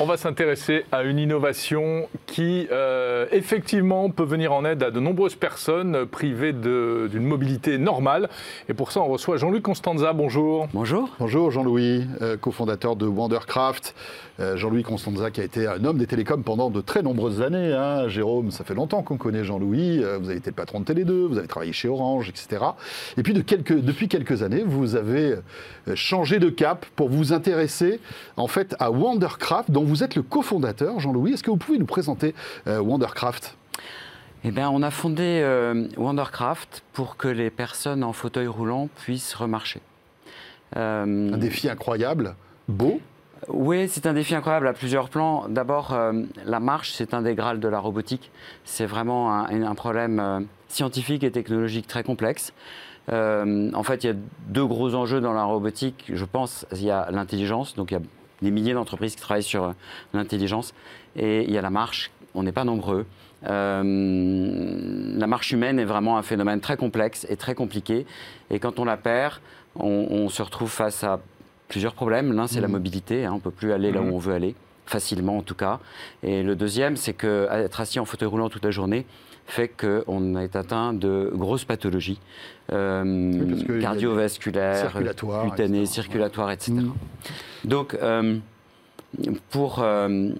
On 0.00 0.06
va 0.06 0.16
s'intéresser 0.16 0.84
à 0.92 1.02
une 1.02 1.18
innovation 1.18 2.08
qui, 2.26 2.68
euh, 2.70 3.26
effectivement, 3.32 4.10
peut 4.10 4.22
venir 4.22 4.52
en 4.52 4.64
aide 4.64 4.84
à 4.84 4.92
de 4.92 5.00
nombreuses 5.00 5.34
personnes 5.34 6.06
privées 6.06 6.52
d'une 6.52 7.24
mobilité 7.24 7.78
normale. 7.78 8.28
Et 8.68 8.74
pour 8.74 8.92
ça, 8.92 9.00
on 9.00 9.08
reçoit 9.08 9.38
Jean-Louis 9.38 9.60
Constanza. 9.60 10.12
Bonjour. 10.12 10.68
Bonjour. 10.72 11.10
Bonjour, 11.18 11.50
Jean-Louis, 11.50 12.06
euh, 12.22 12.36
cofondateur 12.36 12.94
de 12.94 13.06
Wondercraft. 13.06 13.96
Euh, 14.38 14.56
Jean-Louis 14.56 14.84
Constanza 14.84 15.32
qui 15.32 15.40
a 15.40 15.44
été 15.44 15.66
un 15.66 15.84
homme 15.84 15.98
des 15.98 16.06
télécoms 16.06 16.44
pendant 16.44 16.70
de 16.70 16.80
très 16.80 17.02
nombreuses 17.02 17.42
années. 17.42 17.72
Hein. 17.72 18.06
Jérôme, 18.06 18.52
ça 18.52 18.62
fait 18.62 18.74
longtemps 18.74 19.02
qu'on 19.02 19.16
connaît 19.16 19.42
Jean-Louis. 19.42 19.98
vous 19.98 20.28
avez 20.28 20.36
été 20.36 20.50
le 20.50 20.54
patron 20.54 20.78
de 20.78 20.84
Télé 20.84 21.04
2, 21.04 21.26
vous 21.26 21.38
avez 21.38 21.48
travaillé 21.48 21.72
chez 21.72 21.88
Orange, 21.88 22.28
etc. 22.28 22.64
Et 23.16 23.24
puis, 23.24 23.32
de 23.32 23.40
quelques, 23.40 23.76
depuis 23.80 24.06
quelques 24.06 24.44
années, 24.44 24.62
vous 24.64 24.94
avez 24.94 25.34
changé 25.96 26.38
de 26.38 26.50
cap 26.50 26.86
pour 26.94 27.08
vous 27.08 27.32
intéresser, 27.32 27.98
en 28.36 28.46
fait, 28.46 28.76
à 28.78 28.92
Wondercraft, 28.92 29.72
dont 29.72 29.87
vous 29.88 30.04
êtes 30.04 30.14
le 30.14 30.22
cofondateur, 30.22 31.00
Jean-Louis. 31.00 31.32
Est-ce 31.32 31.42
que 31.42 31.50
vous 31.50 31.56
pouvez 31.56 31.78
nous 31.78 31.86
présenter 31.86 32.34
euh, 32.66 32.80
Wondercraft? 32.80 33.56
Eh 34.44 34.50
bien, 34.50 34.70
on 34.70 34.82
a 34.82 34.90
fondé 34.90 35.40
euh, 35.42 35.88
Wondercraft 35.96 36.84
pour 36.92 37.16
que 37.16 37.28
les 37.28 37.50
personnes 37.50 38.04
en 38.04 38.12
fauteuil 38.12 38.46
roulant 38.46 38.88
puissent 38.96 39.34
remarcher. 39.34 39.80
Euh, 40.76 41.32
un 41.32 41.38
défi 41.38 41.68
incroyable, 41.68 42.36
beau. 42.68 43.00
Oui, 43.48 43.88
c'est 43.88 44.06
un 44.06 44.12
défi 44.12 44.34
incroyable 44.34 44.68
à 44.68 44.72
plusieurs 44.72 45.08
plans. 45.08 45.48
D'abord, 45.48 45.92
euh, 45.92 46.22
la 46.44 46.60
marche, 46.60 46.92
c'est 46.92 47.14
un 47.14 47.22
des 47.22 47.34
grâles 47.34 47.60
de 47.60 47.68
la 47.68 47.80
robotique. 47.80 48.30
C'est 48.64 48.86
vraiment 48.86 49.32
un, 49.32 49.74
problème 49.74 50.46
scientifique 50.68 51.24
et 51.24 51.30
technologique 51.30 51.86
très 51.86 52.04
complexe. 52.04 52.52
en 53.10 53.82
fait, 53.82 54.04
il 54.04 54.06
y 54.06 54.10
a 54.10 54.16
deux 54.48 54.66
gros 54.66 54.94
enjeux 54.94 55.20
dans 55.20 55.32
la 55.32 55.44
robotique. 55.44 56.10
Je 56.12 56.24
pense, 56.24 56.66
il 56.72 56.84
y 56.84 56.90
a 56.90 57.08
l'intelligence, 57.10 57.74
donc 57.74 57.90
il 57.90 57.94
y 57.94 57.96
a 57.96 58.02
des 58.42 58.50
milliers 58.50 58.74
d'entreprises 58.74 59.14
qui 59.14 59.22
travaillent 59.22 59.42
sur 59.42 59.74
l'intelligence, 60.14 60.74
et 61.16 61.44
il 61.44 61.50
y 61.50 61.58
a 61.58 61.62
la 61.62 61.70
marche. 61.70 62.10
On 62.34 62.42
n'est 62.42 62.52
pas 62.52 62.64
nombreux. 62.64 63.06
Euh, 63.46 63.82
la 65.16 65.26
marche 65.26 65.52
humaine 65.52 65.78
est 65.78 65.84
vraiment 65.84 66.18
un 66.18 66.22
phénomène 66.22 66.60
très 66.60 66.76
complexe 66.76 67.26
et 67.28 67.36
très 67.36 67.54
compliqué. 67.54 68.06
Et 68.50 68.58
quand 68.58 68.78
on 68.78 68.84
la 68.84 68.96
perd, 68.96 69.40
on, 69.76 70.28
se 70.28 70.42
retrouve 70.42 70.70
face 70.70 71.04
à 71.04 71.20
plusieurs 71.68 71.94
problèmes. 71.94 72.32
L'un, 72.32 72.46
c'est 72.46 72.60
la 72.60 72.68
mmh. 72.68 72.72
mobilité. 72.72 73.24
Hein, 73.24 73.32
on 73.32 73.36
ne 73.36 73.40
peut 73.40 73.50
plus 73.50 73.72
aller 73.72 73.92
là 73.92 74.00
où 74.00 74.06
mmh. 74.06 74.12
on 74.12 74.18
veut 74.18 74.34
aller, 74.34 74.54
facilement 74.86 75.38
en 75.38 75.42
tout 75.42 75.54
cas. 75.54 75.78
Et 76.22 76.42
le 76.42 76.56
deuxième, 76.56 76.96
c'est 76.96 77.12
qu'être 77.12 77.80
assis 77.80 78.00
en 78.00 78.04
fauteuil 78.04 78.28
roulant 78.28 78.48
toute 78.48 78.64
la 78.64 78.70
journée 78.70 79.06
fait 79.48 79.68
qu'on 79.68 80.36
est 80.36 80.56
atteint 80.56 80.92
de 80.92 81.30
grosses 81.34 81.64
pathologies 81.64 82.20
euh, 82.72 83.80
cardiovasculaires, 83.80 84.92
cutanées, 85.44 85.86
circulatoires, 85.86 86.50
etc. 86.50 86.72
Mmh. 86.72 86.92
Donc, 87.64 87.94
euh, 87.94 88.38
pour. 89.50 89.78
Euh, 89.80 90.30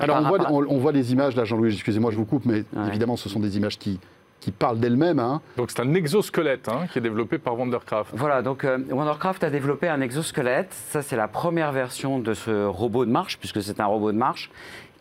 Alors, 0.00 0.16
on 0.16 0.28
voit, 0.28 0.50
on, 0.50 0.78
voit, 0.78 0.92
les 0.92 1.12
images, 1.12 1.36
là, 1.36 1.44
Jean-Louis, 1.44 1.74
excusez-moi, 1.74 2.10
je 2.10 2.16
vous 2.16 2.24
coupe, 2.24 2.46
mais 2.46 2.64
évidemment, 2.88 3.16
ce 3.16 3.28
sont 3.28 3.40
des 3.40 3.56
images 3.58 3.78
qui, 3.78 4.00
qui 4.42 4.50
parlent 4.50 4.80
d'elles-mêmes. 4.80 5.20
Hein. 5.20 5.40
Donc 5.56 5.70
c'est 5.70 5.80
un 5.80 5.94
exosquelette 5.94 6.68
hein, 6.68 6.86
qui 6.92 6.98
est 6.98 7.02
développé 7.02 7.38
par 7.38 7.56
Wondercraft. 7.56 8.10
Voilà, 8.14 8.42
donc 8.42 8.64
euh, 8.64 8.78
Wondercraft 8.90 9.44
a 9.44 9.50
développé 9.50 9.88
un 9.88 10.00
exosquelette. 10.00 10.72
Ça, 10.72 11.00
c'est 11.00 11.16
la 11.16 11.28
première 11.28 11.70
version 11.70 12.18
de 12.18 12.34
ce 12.34 12.66
robot 12.66 13.04
de 13.04 13.10
marche, 13.10 13.38
puisque 13.38 13.62
c'est 13.62 13.78
un 13.78 13.86
robot 13.86 14.10
de 14.10 14.16
marche 14.16 14.50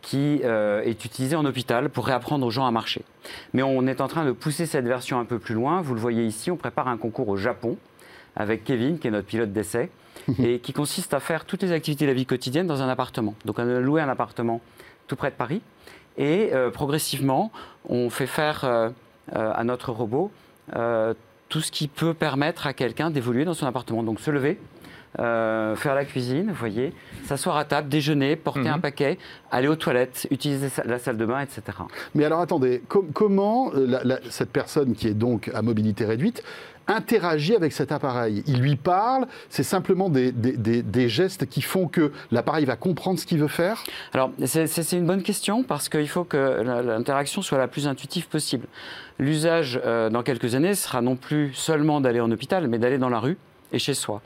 qui 0.02 0.42
euh, 0.44 0.82
est 0.82 1.06
utilisé 1.06 1.36
en 1.36 1.46
hôpital 1.46 1.90
pour 1.90 2.06
réapprendre 2.06 2.46
aux 2.46 2.52
gens 2.52 2.66
à 2.66 2.72
marcher. 2.72 3.04
Mais 3.54 3.64
on 3.64 3.86
est 3.88 4.02
en 4.02 4.08
train 4.08 4.26
de 4.26 4.32
pousser 4.32 4.66
cette 4.66 4.86
version 4.86 5.20
un 5.20 5.26
peu 5.26 5.40
plus 5.40 5.56
loin. 5.56 5.82
Vous 5.82 5.94
le 5.94 6.00
voyez 6.00 6.26
ici, 6.26 6.52
on 6.52 6.58
prépare 6.58 6.88
un 6.88 6.98
concours 6.98 7.30
au 7.30 7.38
Japon 7.38 7.78
avec 8.36 8.64
Kevin, 8.64 8.98
qui 9.00 9.08
est 9.08 9.12
notre 9.12 9.28
pilote 9.28 9.52
d'essai. 9.52 9.90
et 10.44 10.60
qui 10.60 10.72
consiste 10.72 11.14
à 11.14 11.20
faire 11.20 11.46
toutes 11.46 11.64
les 11.64 11.72
activités 11.72 12.06
de 12.06 12.10
la 12.10 12.14
vie 12.14 12.28
quotidienne 12.28 12.68
dans 12.68 12.84
un 12.84 12.90
appartement. 12.90 13.34
Donc 13.46 13.58
on 13.58 13.62
a 13.64 13.80
loué 13.80 14.02
un 14.02 14.10
appartement 14.10 14.62
tout 15.08 15.16
près 15.16 15.32
de 15.32 15.36
Paris 15.36 15.62
et 16.18 16.50
euh, 16.54 16.70
progressivement 16.70 17.52
on 17.88 18.10
fait 18.12 18.28
faire 18.28 18.64
euh, 18.64 18.90
à 19.34 19.64
notre 19.64 19.92
robot 19.92 20.32
tout 21.50 21.62
ce 21.62 21.72
qui 21.72 21.88
peut 21.88 22.14
permettre 22.14 22.68
à 22.68 22.74
quelqu'un 22.74 23.10
d'évoluer 23.10 23.46
dans 23.46 23.54
son 23.54 23.66
appartement. 23.66 24.04
Donc 24.04 24.20
se 24.20 24.32
lever, 24.32 24.60
faire 25.18 25.96
la 25.96 26.06
cuisine, 26.06 26.48
vous 26.50 26.56
voyez, 26.56 26.94
s'asseoir 27.26 27.58
à 27.58 27.66
table, 27.66 27.90
déjeuner, 27.90 28.36
porter 28.36 28.70
un 28.70 28.76
mhm. 28.76 28.82
paquet, 28.82 29.18
aller 29.52 29.68
aux 29.68 29.76
toilettes, 29.76 30.28
utiliser 30.32 30.70
la 30.86 31.00
salle 31.00 31.18
de 31.18 31.26
bain, 31.26 31.42
etc. 31.42 31.62
Mais 32.16 32.26
alors 32.26 32.42
attendez, 32.42 32.82
comment 33.14 33.72
cette 34.30 34.52
personne 34.52 34.94
qui 34.94 35.08
est 35.08 35.14
donc 35.14 35.52
à 35.54 35.62
mobilité 35.62 36.06
réduite 36.06 36.44
interagit 36.88 37.56
avec 37.56 37.74
cet 37.74 37.92
appareil? 37.92 38.44
Il 38.48 38.62
lui 38.62 38.76
parle, 38.76 39.28
c'est 39.50 39.64
simplement 39.64 40.10
des, 40.10 41.10
gestes 41.10 41.46
qui 41.48 41.62
font 41.62 41.88
que 41.88 42.12
l'appareil 42.32 42.66
va 42.66 42.76
comprendre 42.76 43.20
ce 43.20 43.26
qu'il 43.26 43.40
veut 43.40 43.48
faire? 43.48 43.84
Alors, 44.14 44.32
c'est 44.46 44.92
une 44.92 45.06
bonne 45.06 45.24
question 45.24 45.64
parce 45.64 45.90
qu'il 45.90 46.08
faut 46.08 46.24
que 46.24 46.62
l'interaction 46.82 47.42
soit 47.42 47.58
la 47.58 47.68
plus 47.68 47.88
intuitive 47.88 48.28
possible. 48.28 48.68
L'usage, 49.20 49.80
euh, 49.86 50.10
dans 50.10 50.24
quelques 50.24 50.56
années, 50.56 50.74
sera 50.74 51.02
non 51.02 51.16
plus 51.16 51.54
seulement 51.54 52.02
d'aller 52.02 52.20
en 52.20 52.32
hôpital, 52.32 52.68
mais 52.68 52.80
d'aller 52.80 52.98
dans 52.98 53.10
la 53.10 53.20
rue 53.20 53.38
et 53.72 53.78
chez 53.78 53.94
soi. 53.94 54.22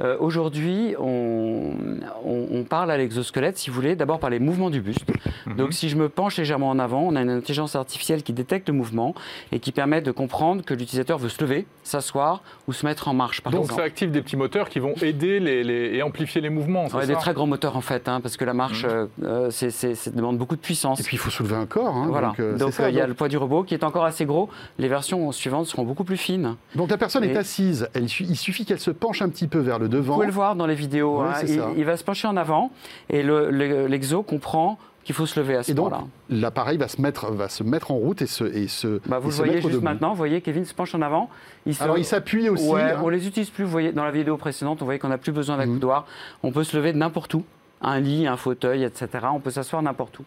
Euh, 0.00 0.16
aujourd'hui, 0.20 0.94
on, 0.98 2.64
parle 2.68 2.90
à 2.90 2.96
l'exosquelette, 2.96 3.58
si 3.58 3.70
vous 3.70 3.76
voulez, 3.76 3.94
d'abord 3.94 4.18
par 4.18 4.28
les 4.28 4.40
mouvements 4.40 4.70
du 4.70 4.80
buste. 4.80 5.06
Mhm. 5.46 5.56
Donc, 5.56 5.72
si 5.72 5.88
je 5.88 5.96
me 5.96 6.08
penche 6.08 6.36
légèrement 6.36 6.68
en 6.68 6.78
avant, 6.78 7.02
on 7.02 7.14
a 7.14 7.22
une 7.22 7.30
intelligence 7.30 7.76
artificielle 7.76 8.22
qui 8.22 8.32
détecte 8.32 8.68
le 8.68 8.74
mouvement 8.74 9.14
et 9.52 9.60
qui 9.60 9.70
permet 9.72 10.00
de 10.00 10.10
comprendre 10.10 10.64
que 10.64 10.74
l'utilisateur 10.74 11.18
veut 11.18 11.28
se 11.28 11.42
lever, 11.42 11.66
s'asseoir 11.84 12.42
ou 12.66 12.72
se 12.72 12.84
mettre 12.84 13.08
en 13.08 13.14
marche, 13.14 13.40
par 13.40 13.52
Donc, 13.52 13.70
ça 13.70 13.82
active 13.82 14.10
des 14.10 14.20
petits 14.20 14.36
moteurs 14.36 14.68
qui 14.68 14.80
vont 14.80 14.94
aider 15.00 15.38
les, 15.38 15.96
et 15.96 16.02
amplifier 16.02 16.40
les 16.40 16.50
mouvements. 16.50 16.86
Des 17.06 17.14
très 17.14 17.34
grands 17.34 17.46
moteurs 17.46 17.76
en 17.76 17.80
fait, 17.80 18.08
hein, 18.08 18.20
parce 18.20 18.36
que 18.36 18.44
la 18.44 18.54
marche, 18.54 18.84
mhm. 18.84 19.08
euh, 19.22 19.50
euh, 19.50 19.50
ça 19.50 20.10
demande 20.10 20.38
beaucoup 20.38 20.56
de 20.56 20.60
puissance. 20.60 21.00
Et 21.00 21.04
puis, 21.04 21.16
il 21.16 21.20
faut 21.20 21.30
soulever 21.30 21.56
un 21.56 21.66
corps. 21.66 21.94
Hein, 21.94 22.08
voilà. 22.08 22.34
Donc, 22.58 22.74
il 22.80 22.94
y 22.94 23.00
a 23.00 23.06
le 23.06 23.14
poids 23.14 23.28
du 23.28 23.36
robot 23.36 23.62
qui 23.62 23.74
est 23.74 23.84
encore 23.84 24.04
assez 24.04 24.24
gros. 24.24 24.50
Les 24.78 24.88
versions 24.88 25.30
suivantes 25.32 25.66
seront 25.66 25.84
beaucoup 25.84 26.04
plus 26.04 26.16
fines. 26.16 26.56
Donc, 26.74 26.90
la 26.90 26.98
personne 26.98 27.24
est 27.24 27.36
assise. 27.36 27.88
il 27.94 28.36
suffit 28.36 28.64
qu'elle 28.64 28.80
se 28.80 28.90
penche 28.90 29.22
un 29.22 29.28
petit 29.28 29.46
peu 29.46 29.58
vers 29.58 29.78
le 29.78 29.85
devant. 29.88 30.04
Vous 30.04 30.12
pouvez 30.14 30.26
le 30.26 30.32
voir 30.32 30.56
dans 30.56 30.66
les 30.66 30.74
vidéos. 30.74 31.20
Hein. 31.20 31.34
il, 31.76 31.84
va 31.84 31.96
se 31.96 32.04
pencher 32.04 32.28
en 32.28 32.36
avant 32.36 32.70
et 33.10 33.22
l'exo 33.22 34.22
comprend 34.22 34.78
qu'il 35.04 35.14
faut 35.14 35.26
se 35.26 35.38
lever 35.38 35.54
à 35.54 35.62
ce 35.62 35.72
moment-là. 35.72 36.02
L'appareil 36.30 36.78
va 36.78 36.88
se 36.88 37.00
mettre 37.00 37.30
va 37.30 37.48
se 37.48 37.62
mettre 37.62 37.92
en 37.92 37.94
route 37.94 38.22
et 38.22 38.26
se 38.26 38.44
et 38.44 38.66
se. 38.66 39.00
Bah, 39.06 39.20
vous 39.20 39.30
le 39.30 39.34
voyez 39.36 39.62
juste 39.62 39.82
maintenant. 39.82 40.10
Vous 40.10 40.16
voyez, 40.16 40.40
Kevin 40.40 40.64
se 40.64 40.74
penche 40.74 40.94
en 40.96 41.02
avant. 41.02 41.30
Il 41.64 41.76
Alors 41.80 41.96
il 41.96 42.04
s'appuie 42.04 42.48
aussi. 42.48 42.68
Ouais, 42.68 42.94
On 43.02 43.08
les 43.08 43.26
utilise 43.26 43.50
plus. 43.50 43.64
Vous 43.64 43.70
voyez, 43.70 43.92
dans 43.92 44.04
la 44.04 44.10
vidéo 44.10 44.36
précédente, 44.36 44.82
on 44.82 44.84
voyait 44.84 44.98
qu'on 44.98 45.08
n'a 45.08 45.18
plus 45.18 45.32
besoin 45.32 45.56
d'un 45.56 45.66
mmh. 45.66 46.02
On 46.42 46.50
peut 46.50 46.64
se 46.64 46.76
lever 46.76 46.92
n'importe 46.92 47.34
où 47.34 47.44
un 47.82 48.00
lit, 48.00 48.26
un 48.26 48.36
fauteuil, 48.36 48.84
etc. 48.84 49.08
On 49.32 49.40
peut 49.40 49.50
s'asseoir 49.50 49.82
n'importe 49.82 50.18
où. 50.18 50.24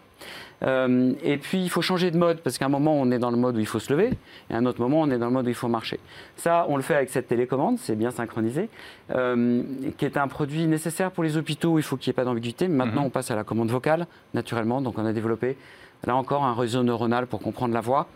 Euh, 0.64 1.14
et 1.24 1.38
puis, 1.38 1.62
il 1.64 1.70
faut 1.70 1.82
changer 1.82 2.12
de 2.12 2.18
mode, 2.18 2.42
parce 2.42 2.58
qu'à 2.58 2.66
un 2.66 2.70
moment, 2.70 2.94
on 3.00 3.12
est 3.12 3.20
dans 3.20 3.32
le 3.32 3.38
mode 3.38 3.58
où 3.58 3.60
il 3.60 3.66
faut 3.66 3.80
se 3.80 3.92
lever, 3.92 4.12
et 4.50 4.54
à 4.54 4.58
un 4.58 4.66
autre 4.66 4.82
moment, 4.82 5.02
on 5.02 5.10
est 5.10 5.18
dans 5.18 5.28
le 5.28 5.32
mode 5.32 5.46
où 5.46 5.50
il 5.50 5.56
faut 5.56 5.68
marcher. 5.68 6.00
Ça, 6.36 6.66
on 6.70 6.76
le 6.76 6.84
fait 6.84 6.96
avec 6.96 7.10
cette 7.10 7.28
télécommande, 7.28 7.78
c'est 7.80 7.96
bien 7.96 8.12
synchronisé, 8.12 8.70
euh, 9.16 9.64
qui 9.98 10.06
est 10.06 10.18
un 10.18 10.28
produit 10.28 10.68
nécessaire 10.68 11.12
pour 11.12 11.24
les 11.24 11.38
hôpitaux 11.38 11.74
où 11.74 11.80
il 11.80 11.84
faut 11.84 11.98
qu'il 11.98 12.12
n'y 12.12 12.14
ait 12.14 12.22
pas 12.22 12.26
d'ambiguïté. 12.26 12.68
Maintenant, 12.68 13.02
mhm. 13.02 13.08
on 13.08 13.10
passe 13.10 13.32
à 13.32 13.36
la 13.36 13.44
commande 13.44 13.70
vocale, 13.70 14.08
naturellement. 14.34 14.82
Donc, 14.82 14.98
on 14.98 15.06
a 15.06 15.14
développé, 15.14 15.58
là 16.06 16.16
encore, 16.16 16.44
un 16.44 16.54
réseau 16.54 16.84
neuronal 16.84 17.28
pour 17.28 17.40
comprendre 17.40 17.74
la 17.74 17.82
voix. 17.82 18.08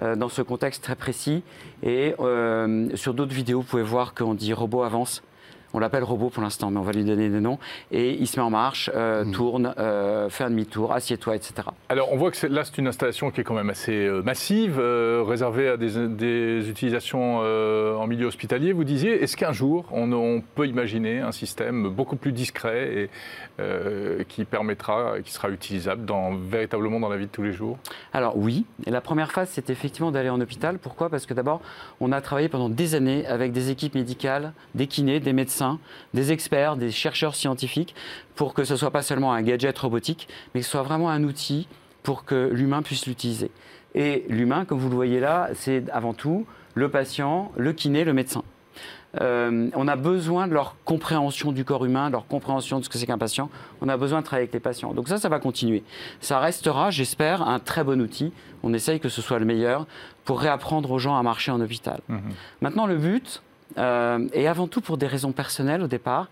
Euh, 0.00 0.16
dans 0.16 0.30
ce 0.30 0.40
contexte 0.40 0.82
très 0.82 0.96
précis. 0.96 1.42
Et 1.82 2.14
sur 2.94 3.12
d'autres 3.12 3.34
vidéos, 3.34 3.60
vous 3.60 3.66
pouvez 3.66 3.82
voir 3.82 4.14
qu'on 4.14 4.32
dit 4.32 4.54
robot 4.54 4.84
avance 4.84 5.22
on 5.74 5.78
l'appelle 5.78 6.04
robot 6.04 6.30
pour 6.30 6.42
l'instant, 6.42 6.70
mais 6.70 6.78
on 6.78 6.82
va 6.82 6.92
lui 6.92 7.04
donner 7.04 7.28
des 7.28 7.40
noms. 7.40 7.58
Et 7.90 8.12
il 8.12 8.26
se 8.26 8.38
met 8.38 8.44
en 8.44 8.50
marche, 8.50 8.90
euh, 8.94 9.24
hmm. 9.24 9.32
tourne, 9.32 9.74
euh, 9.78 10.28
fait 10.28 10.44
un 10.44 10.50
demi-tour, 10.50 10.92
assied-toi, 10.92 11.36
etc. 11.36 11.54
Alors 11.88 12.12
on 12.12 12.16
voit 12.16 12.30
que 12.30 12.46
là, 12.46 12.64
c'est 12.64 12.78
une 12.78 12.88
installation 12.88 13.30
qui 13.30 13.40
est 13.40 13.44
quand 13.44 13.54
même 13.54 13.70
assez 13.70 13.92
euh, 13.92 14.22
massive, 14.22 14.78
réservée 14.78 15.68
à 15.68 15.76
des, 15.76 16.68
utilisations 16.68 17.38
en 17.38 18.06
milieu 18.06 18.26
hospitalier. 18.26 18.72
Vous 18.72 18.84
disiez, 18.84 19.22
est-ce 19.22 19.36
qu'un 19.36 19.52
jour, 19.52 19.84
on, 19.90 20.42
peut 20.54 20.66
imaginer 20.66 21.20
un 21.20 21.32
système 21.32 21.88
beaucoup 21.88 22.16
plus 22.16 22.32
discret 22.32 23.08
et 23.58 24.24
qui 24.24 24.44
permettra, 24.44 25.20
qui 25.24 25.32
sera 25.32 25.48
utilisable 25.50 26.04
dans, 26.04 26.34
véritablement 26.34 27.00
dans 27.00 27.08
la 27.08 27.16
vie 27.16 27.26
de 27.26 27.30
tous 27.30 27.42
les 27.42 27.52
jours? 27.52 27.78
Alors 28.12 28.36
oui. 28.36 28.64
Et 28.86 28.90
la 28.90 29.00
première 29.00 29.32
phase, 29.32 29.50
c'est 29.52 29.70
effectivement 29.70 30.10
d'aller 30.10 30.28
en 30.28 30.40
hôpital. 30.40 30.78
Pourquoi? 30.78 31.08
Parce 31.08 31.26
que 31.26 31.34
d'abord, 31.34 31.60
on 32.00 32.12
a 32.12 32.20
travaillé 32.20 32.48
pendant 32.48 32.68
des 32.68 32.94
années 32.94 33.26
avec 33.26 33.52
des 33.52 33.70
équipes 33.70 33.94
médicales, 33.94 34.52
des 34.74 34.86
kinés, 34.86 35.20
des 35.20 35.32
médecins 35.32 35.61
des 36.14 36.32
experts, 36.32 36.76
des 36.76 36.90
chercheurs 36.90 37.34
scientifiques, 37.34 37.94
pour 38.34 38.54
que 38.54 38.64
ce 38.64 38.74
ne 38.74 38.78
soit 38.78 38.90
pas 38.90 39.02
seulement 39.02 39.32
un 39.32 39.42
gadget 39.42 39.78
robotique, 39.78 40.28
mais 40.54 40.60
que 40.60 40.66
ce 40.66 40.72
soit 40.72 40.82
vraiment 40.82 41.10
un 41.10 41.24
outil 41.24 41.68
pour 42.02 42.24
que 42.24 42.50
l'humain 42.52 42.82
puisse 42.82 43.06
l'utiliser. 43.06 43.50
Et 43.94 44.24
l'humain, 44.28 44.64
comme 44.64 44.78
vous 44.78 44.88
le 44.88 44.94
voyez 44.94 45.20
là, 45.20 45.50
c'est 45.54 45.88
avant 45.90 46.14
tout 46.14 46.46
le 46.74 46.88
patient, 46.88 47.52
le 47.56 47.72
kiné, 47.72 48.04
le 48.04 48.12
médecin. 48.12 48.42
Euh, 49.20 49.68
on 49.74 49.88
a 49.88 49.96
besoin 49.96 50.48
de 50.48 50.54
leur 50.54 50.76
compréhension 50.84 51.52
du 51.52 51.64
corps 51.64 51.84
humain, 51.84 52.06
de 52.06 52.12
leur 52.12 52.26
compréhension 52.26 52.78
de 52.78 52.84
ce 52.84 52.88
que 52.88 52.96
c'est 52.96 53.06
qu'un 53.06 53.18
patient. 53.18 53.50
On 53.82 53.88
a 53.88 53.96
besoin 53.96 54.20
de 54.20 54.24
travailler 54.24 54.44
avec 54.44 54.54
les 54.54 54.60
patients. 54.60 54.94
Donc 54.94 55.08
ça, 55.08 55.18
ça 55.18 55.28
va 55.28 55.38
continuer. 55.38 55.82
Ça 56.20 56.38
restera, 56.38 56.90
j'espère, 56.90 57.42
un 57.46 57.58
très 57.58 57.84
bon 57.84 58.00
outil. 58.00 58.32
On 58.62 58.72
essaye 58.72 59.00
que 59.00 59.10
ce 59.10 59.20
soit 59.20 59.38
le 59.38 59.44
meilleur 59.44 59.86
pour 60.24 60.40
réapprendre 60.40 60.90
aux 60.90 60.98
gens 60.98 61.16
à 61.16 61.22
marcher 61.22 61.52
en 61.52 61.60
hôpital. 61.60 62.00
Mmh 62.08 62.18
Maintenant, 62.62 62.86
le 62.86 62.96
but, 62.96 63.42
euh, 63.78 64.28
et 64.32 64.48
avant 64.48 64.66
tout 64.66 64.80
pour 64.80 64.96
des 64.96 65.06
raisons 65.06 65.32
personnelles 65.32 65.82
au 65.82 65.86
départ, 65.86 66.28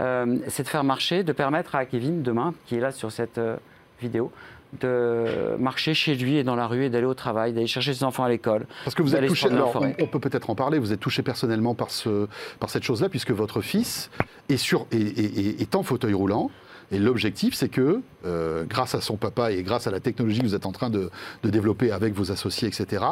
euh, 0.00 0.38
c'est 0.48 0.62
de 0.62 0.68
faire 0.68 0.84
marcher, 0.84 1.22
de 1.22 1.32
permettre 1.32 1.74
à 1.74 1.84
Kevin 1.84 2.22
demain, 2.22 2.54
qui 2.66 2.76
est 2.76 2.80
là 2.80 2.92
sur 2.92 3.12
cette 3.12 3.38
euh, 3.38 3.56
vidéo, 4.00 4.32
de 4.80 5.56
marcher 5.58 5.94
chez 5.94 6.14
lui 6.14 6.36
et 6.36 6.44
dans 6.44 6.56
la 6.56 6.66
rue 6.66 6.84
et 6.84 6.90
d'aller 6.90 7.06
au 7.06 7.14
travail, 7.14 7.52
d'aller 7.52 7.66
chercher 7.66 7.94
ses 7.94 8.04
enfants 8.04 8.24
à 8.24 8.28
l'école. 8.28 8.66
Parce 8.84 8.94
que 8.94 9.02
vous 9.02 9.14
êtes 9.14 9.26
touché, 9.26 9.48
on, 9.50 10.06
peut 10.06 10.18
peut-être 10.18 10.50
en 10.50 10.54
parler, 10.54 10.78
vous 10.78 10.92
êtes 10.92 11.00
touché 11.00 11.22
personnellement 11.22 11.74
par, 11.74 11.90
ce, 11.90 12.26
par 12.58 12.70
cette 12.70 12.82
chose-là, 12.82 13.08
puisque 13.08 13.30
votre 13.30 13.60
fils 13.60 14.10
est, 14.48 14.56
sur, 14.56 14.86
est, 14.90 14.96
est, 14.96 15.60
est 15.60 15.74
en 15.76 15.82
fauteuil 15.84 16.14
roulant. 16.14 16.50
Et 16.92 16.98
l'objectif, 16.98 17.54
c'est 17.54 17.68
que, 17.68 18.00
euh, 18.24 18.64
grâce 18.68 18.94
à 18.94 19.00
son 19.00 19.16
papa 19.16 19.52
et 19.52 19.62
grâce 19.62 19.86
à 19.86 19.90
la 19.90 20.00
technologie 20.00 20.40
que 20.40 20.46
vous 20.46 20.54
êtes 20.54 20.66
en 20.66 20.72
train 20.72 20.90
de, 20.90 21.10
de 21.42 21.50
développer 21.50 21.90
avec 21.90 22.14
vos 22.14 22.30
associés, 22.30 22.68
etc., 22.68 23.04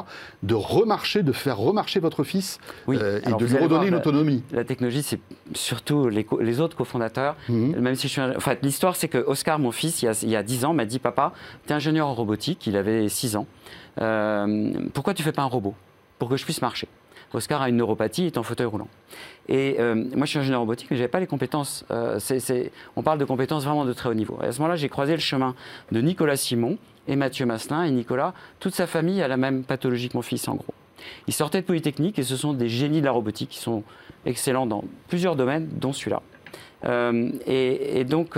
de 0.43 0.55
remarcher, 0.55 1.23
de 1.23 1.33
faire 1.33 1.59
remarcher 1.59 2.01
votre 2.01 2.25
fils 2.25 2.59
Oui. 2.87 2.99
euh, 3.01 3.21
et 3.21 3.27
Alors, 3.27 3.39
de 3.39 3.47
lui 3.47 3.59
redonner 3.59 3.89
une 3.89 3.95
autonomie. 3.95 4.43
La 4.53 4.65
technologie, 4.65 5.03
c'est 5.03 5.21
surtout 5.55 6.09
les, 6.09 6.61
autres 6.61 6.77
cofondateurs. 6.77 7.37
Même 7.49 7.95
si 7.95 8.09
je 8.09 8.13
suis. 8.13 8.21
Enfin, 8.37 8.57
l'histoire, 8.63 8.97
c'est 8.97 9.09
que 9.09 9.19
Oscar, 9.19 9.59
mon 9.59 9.73
fils, 9.73 10.03
il 10.03 10.07
y 10.07 10.09
a, 10.09 10.23
il 10.23 10.31
y 10.31 10.37
a 10.37 10.43
10 10.43 10.65
ans, 10.65 10.75
m'a 10.75 10.85
dit 10.85 10.99
Papa, 10.99 11.33
tu 11.67 11.73
es 11.73 11.77
ingénieur 11.77 12.07
en 12.07 12.15
robotique. 12.15 12.67
Il 12.67 12.77
avait 12.77 13.09
6 13.09 13.37
ans. 13.37 13.47
Euh, 14.01 14.73
pourquoi 14.95 15.15
tu 15.15 15.23
fais 15.23 15.33
pas 15.33 15.43
un 15.43 15.47
robot 15.47 15.75
Pour 16.19 16.29
que 16.29 16.37
je 16.37 16.45
puisse 16.45 16.63
marcher? 16.63 16.89
Oscar 17.33 17.63
a 17.63 17.69
une 17.69 17.77
neuropathie, 17.77 18.27
est 18.27 18.39
en 18.39 18.43
fauteuil 18.43 18.67
roulant. 18.67 18.89
Et 19.49 19.77
euh, 19.79 19.95
moi, 19.95 20.27
je 20.27 20.31
suis 20.31 20.39
ingénieur 20.39 20.61
robotique, 20.61 20.89
mais 20.91 20.97
je 20.97 21.03
n'avais 21.03 21.11
pas 21.11 21.21
les 21.21 21.27
compétences. 21.27 21.85
euh, 21.91 22.19
on 22.97 23.03
parle 23.03 23.19
de 23.19 23.25
compétences 23.25 23.65
vraiment 23.65 23.85
de 23.85 23.93
très 23.93 24.09
haut 24.09 24.15
niveau. 24.15 24.39
Et 24.43 24.47
à 24.47 24.53
ce 24.53 24.59
moment-là, 24.59 24.77
j'ai 24.77 24.89
croisé 24.89 25.15
le 25.15 25.21
chemin 25.21 25.55
de 25.91 26.01
Nicolas 26.01 26.37
Simon 26.37 26.79
et 27.09 27.17
Mathieu 27.17 27.47
Masselin. 27.47 27.85
Et 27.85 27.91
Nicolas, 27.91 28.35
toute 28.61 28.75
sa 28.75 28.87
famille 28.87 29.23
a 29.23 29.29
la 29.29 29.37
même 29.37 29.65
pathologie 29.65 30.09
que 30.09 30.17
mon 30.17 30.23
fils, 30.23 30.47
en 30.49 30.55
gros. 30.55 30.75
Ils 31.27 31.35
sortaient 31.35 31.61
de 31.61 31.67
Polytechnique 31.67 32.19
et 32.19 32.23
ce 32.23 32.37
sont 32.37 32.53
des 32.53 32.69
génies 32.69 33.01
de 33.01 33.07
la 33.07 33.13
robotique 33.13 33.51
qui 33.51 33.59
sont 33.59 33.83
excellents 34.25 34.67
dans 34.67 34.85
plusieurs 35.09 35.35
domaines, 35.35 35.69
dont 35.73 35.93
celui-là. 35.93 36.23
Euh, 36.85 37.31
et, 37.47 38.05
donc, 38.05 38.37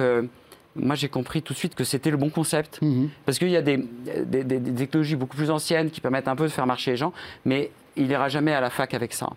moi, 0.77 0.95
j'ai 0.97 1.09
compris 1.09 1.43
tout 1.43 1.53
de 1.53 1.59
suite 1.59 1.75
que 1.75 1.85
c'était 1.85 2.11
le 2.11 2.17
bon 2.17 2.31
concept. 2.31 2.81
Mhm. 2.83 3.09
Parce 3.27 3.39
qu'il 3.39 3.51
y 3.51 3.57
a 3.57 3.63
des, 3.63 3.77
des- 4.25 4.45
des- 4.45 4.59
des 4.59 4.73
technologies 4.75 5.17
beaucoup 5.17 5.37
plus 5.37 5.51
anciennes 5.51 5.91
qui 5.91 6.01
permettent 6.01 6.29
un 6.29 6.37
peu 6.37 6.45
de 6.45 6.49
faire 6.49 6.67
marcher 6.67 6.93
les 6.93 6.97
gens, 6.97 7.13
mais 7.45 7.71
il 7.97 8.09
n'ira 8.09 8.29
jamais 8.29 8.53
à 8.53 8.61
la 8.61 8.71
fac 8.71 8.93
avec 8.95 9.13
ça. 9.13 9.31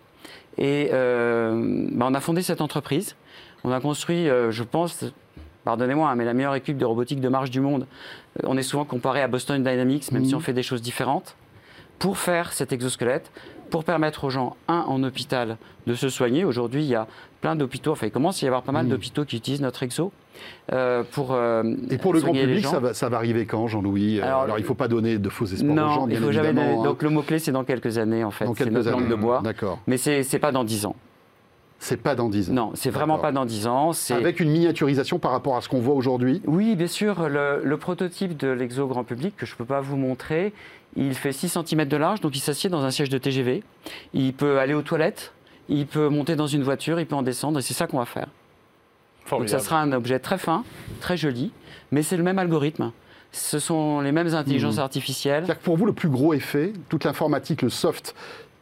Et 0.56 0.90
euh, 0.92 1.86
bah, 1.92 2.06
on 2.08 2.14
a 2.14 2.20
fondé 2.20 2.42
cette 2.42 2.60
entreprise. 2.60 3.14
On 3.64 3.70
a 3.72 3.80
construit, 3.80 4.28
euh, 4.28 4.50
je 4.50 4.62
pense, 4.64 5.04
pardonnez-moi, 5.64 6.10
hein, 6.10 6.14
mais 6.16 6.24
la 6.24 6.34
meilleure 6.34 6.54
équipe 6.56 6.76
de 6.78 6.84
robotique 6.84 7.20
de 7.20 7.28
marche 7.28 7.50
du 7.50 7.60
monde. 7.60 7.86
Euh, 8.42 8.46
On 8.48 8.56
est 8.56 8.62
souvent 8.62 8.84
comparé 8.84 9.22
à 9.22 9.28
Boston 9.28 9.62
Dynamics, 9.62 10.10
même 10.12 10.24
si 10.24 10.34
on 10.34 10.40
fait 10.40 10.52
des 10.52 10.62
choses 10.64 10.82
différentes, 10.82 11.36
pour 12.00 12.18
faire 12.18 12.52
cet 12.52 12.72
exosquelette, 12.72 13.30
pour 13.70 13.84
permettre 13.84 14.24
aux 14.24 14.30
gens, 14.30 14.56
un, 14.66 14.84
en 14.88 15.02
hôpital, 15.02 15.56
de 15.86 15.94
se 15.94 16.08
soigner. 16.08 16.44
Aujourd'hui, 16.44 16.82
il 16.82 16.88
y 16.88 16.94
a 16.94 17.06
plein 17.40 17.54
d'hôpitaux, 17.56 17.92
enfin, 17.92 18.06
il 18.06 18.10
commence 18.10 18.42
à 18.42 18.46
y 18.46 18.48
avoir 18.48 18.62
pas 18.62 18.72
mal 18.72 18.84
Mhm. 18.86 18.90
d'hôpitaux 18.90 19.24
qui 19.24 19.36
utilisent 19.36 19.60
notre 19.60 19.82
exo. 19.82 20.12
euh, 20.72 21.02
pour, 21.10 21.32
euh, 21.32 21.64
Et 21.90 21.98
pour 21.98 22.12
le 22.12 22.20
grand 22.20 22.32
public, 22.32 22.64
ça 22.64 22.78
va, 22.78 22.94
ça 22.94 23.08
va 23.08 23.16
arriver 23.16 23.44
quand, 23.44 23.66
Jean-Louis? 23.66 24.20
Euh, 24.20 24.24
Alors, 24.24 24.42
Alors, 24.42 24.58
il 24.58 24.62
ne 24.62 24.66
faut 24.66 24.74
pas 24.74 24.86
donner 24.86 25.18
de 25.18 25.28
faux 25.28 25.46
espoirs 25.46 25.72
aux 25.72 25.74
Non, 25.74 25.88
gens, 25.88 26.06
bien 26.06 26.18
il 26.20 26.24
faut 26.24 26.30
jamais. 26.30 26.50
évidemment. 26.50 26.80
hein. 26.82 26.84
Donc 26.84 27.02
le 27.02 27.10
mot-clé, 27.10 27.40
c'est 27.40 27.50
dans 27.50 27.64
quelques 27.64 27.98
années, 27.98 28.22
en 28.22 28.30
fait. 28.30 28.44
Dans 28.44 28.54
C'est 28.54 28.62
quelques 28.64 28.74
notre 28.76 28.90
langue 28.90 29.00
années. 29.00 29.10
de 29.10 29.14
bois. 29.16 29.40
D'accord. 29.42 29.80
Mais 29.88 29.96
c'est 29.96 30.22
c'est 30.22 30.38
pas 30.38 30.52
dans 30.52 30.62
10 30.62 30.86
ans. 30.86 30.94
C'est 31.80 32.00
pas 32.00 32.14
dans 32.14 32.28
10 32.28 32.50
ans. 32.50 32.54
Non, 32.54 32.70
c'est 32.74 32.90
vraiment 32.90 33.14
D'accord. 33.14 33.22
pas 33.22 33.32
dans 33.32 33.44
10 33.46 33.66
ans. 33.66 33.92
c'est- 33.92 34.14
Avec 34.14 34.38
une 34.40 34.50
miniaturisation 34.50 35.18
par 35.18 35.30
rapport 35.32 35.56
à 35.56 35.60
ce 35.60 35.68
qu'on 35.68 35.80
voit 35.80 35.94
aujourd'hui? 35.94 36.40
Oui, 36.46 36.76
bien 36.76 36.86
sûr. 36.88 37.28
Le, 37.28 37.60
le 37.64 37.76
prototype 37.76 38.36
de 38.36 38.48
l'exo 38.48 38.86
grand 38.86 39.02
public, 39.04 39.36
que 39.36 39.44
je 39.46 39.54
ne 39.54 39.58
peux 39.58 39.64
pas 39.64 39.80
vous 39.80 39.96
montrer, 39.96 40.52
il 40.96 41.14
fait 41.14 41.32
6 41.32 41.48
cm 41.48 41.84
de 41.86 41.96
large, 41.96 42.20
donc 42.20 42.36
il 42.36 42.40
s'assied 42.40 42.70
dans 42.70 42.84
un 42.84 42.90
siège 42.92 43.08
de 43.10 43.18
TGV. 43.18 43.62
Il 44.14 44.34
peut 44.34 44.58
aller 44.58 44.74
aux 44.74 44.82
toilettes, 44.82 45.32
il 45.68 45.86
peut 45.86 46.08
monter 46.08 46.36
dans 46.36 46.46
une 46.46 46.62
voiture, 46.62 46.98
il 47.00 47.06
peut 47.06 47.14
en 47.16 47.22
descendre, 47.22 47.58
et 47.58 47.62
c'est 47.62 47.74
ça 47.74 47.86
qu'on 47.86 47.98
va 47.98 48.06
faire. 48.06 48.28
Donc 49.30 49.48
ça 49.48 49.58
sera 49.58 49.80
un 49.82 49.92
objet 49.92 50.18
très 50.18 50.38
fin, 50.38 50.64
très 51.00 51.16
joli, 51.18 51.52
mais 51.92 52.02
c'est 52.02 52.16
le 52.16 52.22
même 52.22 52.38
algorithme. 52.38 52.92
Ce 53.30 53.58
sont 53.58 54.00
les 54.00 54.10
mêmes 54.12 54.34
intelligences 54.34 54.76
Mhm. 54.76 54.82
artificielles. 54.82 55.44
C'est-à-dire 55.44 55.60
que 55.60 55.64
pour 55.64 55.76
vous, 55.76 55.84
le 55.84 55.92
plus 55.92 56.08
gros 56.08 56.32
effet, 56.32 56.72
toute 56.88 57.04
l'informatique, 57.04 57.60
le 57.60 57.68
soft, 57.68 58.14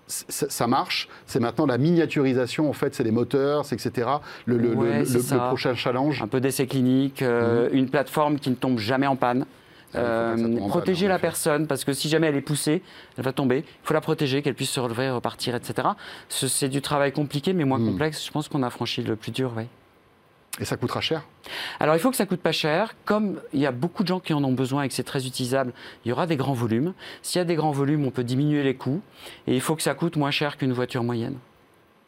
ça 0.09 0.67
marche. 0.67 1.09
C'est 1.27 1.39
maintenant 1.39 1.67
la 1.67 1.79
miniaturisation, 1.79 2.69
en 2.69 2.73
fait, 2.73 2.95
c'est 2.97 3.05
les 3.05 3.13
moteurs, 3.13 3.65
c'est 3.65 3.77
etc. 3.77 4.09
Le, 4.47 4.57
le- 4.57 4.75
Ouais, 4.75 5.05
le- 5.05 5.05
le 5.05 5.47
prochain 5.49 5.75
challenge. 5.77 6.21
un 6.23 6.27
peu 6.27 6.41
d'essais 6.41 6.67
cliniques, 6.67 7.23
euh, 7.23 7.69
une 7.73 7.89
plateforme 7.89 8.39
qui 8.41 8.51
ne 8.51 8.57
tombe 8.57 8.79
jamais 8.81 9.07
en 9.07 9.15
panne. 9.17 9.47
En 9.95 10.69
protéger 10.69 11.09
la 11.09 11.19
personne, 11.19 11.67
parce 11.67 11.85
que 11.85 11.93
si 11.93 12.09
jamais 12.09 12.27
elle 12.27 12.37
est 12.37 12.41
poussée, 12.43 12.83
elle 13.17 13.25
va 13.25 13.33
tomber. 13.33 13.59
Il 13.59 13.87
faut 13.87 13.95
la 13.95 14.01
protéger, 14.01 14.43
qu'elle 14.43 14.55
puisse 14.55 14.71
se 14.71 14.81
relever, 14.81 15.09
repartir, 15.11 15.55
etc. 15.55 15.89
Ce- 16.29 16.49
C'est 16.49 16.69
du 16.69 16.83
travail 16.83 17.13
compliqué, 17.13 17.53
mais 17.53 17.65
moins 17.65 17.79
Hmm. 17.79 17.87
complexe. 17.93 18.25
Je 18.27 18.31
pense 18.31 18.49
qu'on 18.49 18.63
a 18.63 18.71
franchi 18.71 19.03
le 19.03 19.17
plus 19.17 19.33
dur, 19.33 19.53
oui. 19.57 19.65
Et 20.59 20.65
ça 20.65 20.77
coûtera 20.79 21.03
cher? 21.03 21.23
Alors 21.81 21.95
il 21.97 21.99
faut 21.99 22.11
que 22.11 22.17
ça 22.17 22.25
coûte 22.25 22.41
pas 22.41 22.53
cher. 22.53 22.95
Comme 23.05 23.41
il 23.53 23.61
y 23.61 23.67
a 23.67 23.73
beaucoup 23.73 24.03
de 24.03 24.09
gens 24.09 24.21
qui 24.21 24.33
en 24.33 24.43
ont 24.43 24.53
besoin 24.53 24.85
et 24.85 24.89
que 24.89 24.95
c'est 24.95 25.03
très 25.05 25.27
utilisable, 25.27 25.73
il 26.05 26.09
y 26.09 26.13
aura 26.13 26.27
des 26.27 26.37
grands 26.37 26.55
volumes. 26.55 26.95
S'il 27.21 27.39
y 27.41 27.43
a 27.43 27.45
des 27.45 27.57
grands 27.57 27.73
volumes, 27.73 28.07
on 28.07 28.11
peut 28.11 28.25
diminuer 28.25 28.63
les 28.63 28.75
coûts. 28.75 29.03
Et 29.47 29.55
il 29.55 29.61
faut 29.61 29.77
que 29.77 29.83
ça 29.83 29.93
coûte 29.95 30.17
moins 30.17 30.31
cher 30.31 30.57
qu'une 30.57 30.73
voiture 30.73 31.05
moyenne. 31.05 31.35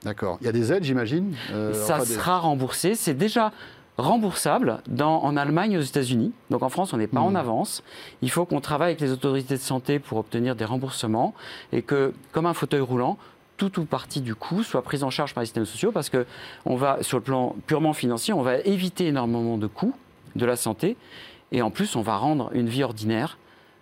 D'accord. 0.03 0.39
Il 0.41 0.47
y 0.47 0.49
a 0.49 0.53
des 0.53 0.73
aides, 0.73 0.85
j'imagine? 0.85 1.35
Euh, 1.53 1.75
ça 1.75 1.97
enfin, 1.97 2.05
des- 2.05 2.15
sera 2.15 2.39
remboursé. 2.39 2.95
C'est 2.95 3.13
déjà 3.15 3.53
remboursable 3.99 4.79
dans, 4.89 5.23
en 5.23 5.37
Allemagne 5.37 5.73
et 5.73 5.79
aux 5.79 5.83
États-Unis. 5.83 6.33
Donc 6.51 6.63
en 6.63 6.69
France, 6.69 6.93
on 6.93 6.97
n'est 6.97 7.07
pas 7.09 7.21
en 7.21 7.31
Mhm. 7.31 7.37
avance. 7.37 7.83
Il 8.23 8.31
faut 8.31 8.45
qu'on 8.47 8.61
travaille 8.61 8.89
avec 8.91 9.01
les 9.01 9.11
autorités 9.13 9.55
de 9.55 9.61
santé 9.61 9.99
pour 9.99 10.19
obtenir 10.19 10.55
des 10.57 10.65
remboursements 10.65 11.35
et 11.73 11.83
que, 11.83 12.15
comme 12.33 12.47
un 12.47 12.55
fauteuil 12.55 12.81
roulant, 12.81 13.19
tout 13.57 13.81
ou 13.81 13.85
partie 13.85 14.21
du 14.21 14.37
coût 14.37 14.63
soit 14.63 14.83
prise 14.83 15.03
en 15.03 15.11
charge 15.11 15.35
par 15.35 15.43
les 15.43 15.47
systèmes 15.47 15.67
sociaux 15.67 15.91
parce 15.91 16.11
que 16.11 16.27
on 16.65 16.77
va, 16.77 17.03
sur 17.03 17.19
le 17.19 17.25
plan 17.25 17.57
purement 17.67 17.93
financier, 17.93 18.33
on 18.33 18.43
va 18.43 18.59
éviter 18.59 19.09
énormément 19.09 19.59
de 19.59 19.67
coûts 19.67 19.95
de 20.37 20.47
la 20.47 20.55
santé 20.55 20.97
et 21.51 21.61
en 21.61 21.71
plus, 21.71 21.97
on 21.97 22.03
va 22.03 22.17
rendre 22.17 22.51
une 22.53 22.69
vie 22.69 22.85
ordinaire 22.85 23.37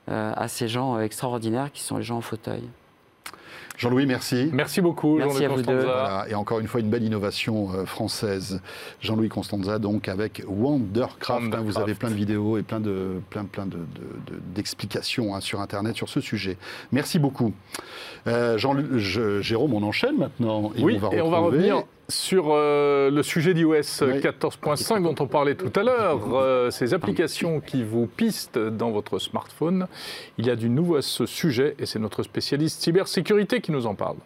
euh, 0.08 0.32
à 0.36 0.48
ces 0.48 0.66
gens 0.68 0.96
euh, 0.96 1.00
extraordinaires 1.00 1.70
qui 1.72 1.82
sont 1.82 1.98
les 1.98 2.04
gens 2.04 2.16
en 2.16 2.20
fauteuil. 2.22 2.62
Jean-Louis, 3.76 4.06
merci. 4.06 4.48
Merci 4.52 4.80
beaucoup, 4.80 5.16
Merci 5.16 5.42
Jean-Luc 5.42 5.50
à 5.50 5.54
vous 5.54 5.56
deux. 5.62 5.64
Constanza. 5.76 5.86
Voilà, 5.86 6.26
et 6.30 6.34
encore 6.34 6.60
une 6.60 6.66
fois, 6.66 6.80
une 6.80 6.88
belle 6.88 7.04
innovation 7.04 7.68
euh, 7.74 7.84
française. 7.84 8.60
Jean-Louis 9.00 9.28
Constanza, 9.28 9.78
donc, 9.78 10.08
avec 10.08 10.42
Wondercraft. 10.46 11.54
hein, 11.54 11.60
vous 11.64 11.78
avez 11.78 11.94
plein 11.94 12.10
de 12.10 12.14
vidéos 12.14 12.56
et 12.58 12.62
plein 12.62 12.80
de 12.80 13.20
plein, 13.30 13.44
plein 13.44 13.66
de, 13.66 13.76
de- 13.76 14.32
de- 14.34 14.40
d'explications 14.54 15.34
hein, 15.34 15.40
sur 15.40 15.60
Internet 15.60 15.94
sur 15.96 16.08
ce 16.08 16.20
sujet. 16.20 16.56
Merci 16.92 17.18
beaucoup. 17.18 17.52
Euh, 18.26 18.56
Jean, 18.58 18.74
je- 18.96 19.40
Jérôme, 19.40 19.74
on 19.74 19.82
enchaîne 19.82 20.16
maintenant. 20.16 20.72
Et 20.76 20.82
oui, 20.82 20.98
on 21.02 21.08
va 21.08 21.16
et 21.16 21.20
on 21.20 21.30
va 21.30 21.38
retrouver- 21.38 21.56
revenir 21.70 21.82
sur 22.08 22.46
euh, 22.50 23.10
le 23.10 23.22
sujet 23.22 23.54
d'iOS 23.54 23.70
Oui. 24.02 24.20
14.5 24.20 25.02
dont 25.02 25.14
on 25.18 25.26
parlait 25.26 25.54
tout 25.54 25.72
à 25.78 25.82
l'heure, 25.82 26.20
euh, 26.34 26.70
ces 26.70 26.94
applications 26.94 27.60
qui 27.60 27.82
vous 27.82 28.06
pistent 28.06 28.58
dans 28.58 28.90
votre 28.90 29.18
smartphone. 29.18 29.86
Il 30.38 30.46
y 30.46 30.50
a 30.50 30.56
du 30.56 30.68
nouveau 30.68 30.96
à 30.96 31.02
ce 31.02 31.26
sujet 31.26 31.74
et 31.78 31.86
c'est 31.86 31.98
notre 31.98 32.22
spécialiste 32.22 32.82
cybersécurité 32.82 33.60
qui 33.60 33.72
nous 33.72 33.86
en 33.86 33.94
parle. 33.94 34.16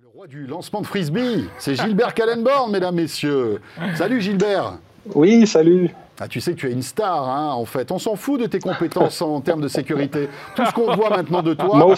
Le 0.00 0.08
roi 0.14 0.26
du 0.26 0.46
lancement 0.46 0.80
de 0.80 0.86
frisbee, 0.86 1.48
c'est 1.58 1.74
Gilbert 1.74 2.14
Kallenborn, 2.14 2.70
mesdames, 2.70 2.94
messieurs. 2.94 3.60
Salut 3.96 4.20
Gilbert. 4.20 4.78
Oui, 5.14 5.46
salut. 5.46 5.90
Ah, 6.20 6.26
tu 6.26 6.40
sais 6.40 6.52
que 6.52 6.56
tu 6.58 6.68
es 6.68 6.72
une 6.72 6.82
star, 6.82 7.28
hein, 7.28 7.52
en 7.52 7.64
fait. 7.64 7.92
On 7.92 7.98
s'en 7.98 8.16
fout 8.16 8.40
de 8.40 8.46
tes 8.46 8.58
compétences 8.58 9.22
en 9.22 9.40
termes 9.40 9.60
de 9.60 9.68
sécurité. 9.68 10.28
Tout 10.56 10.66
ce 10.66 10.72
qu'on 10.72 10.94
voit 10.96 11.10
maintenant 11.10 11.42
de 11.42 11.54
toi, 11.54 11.94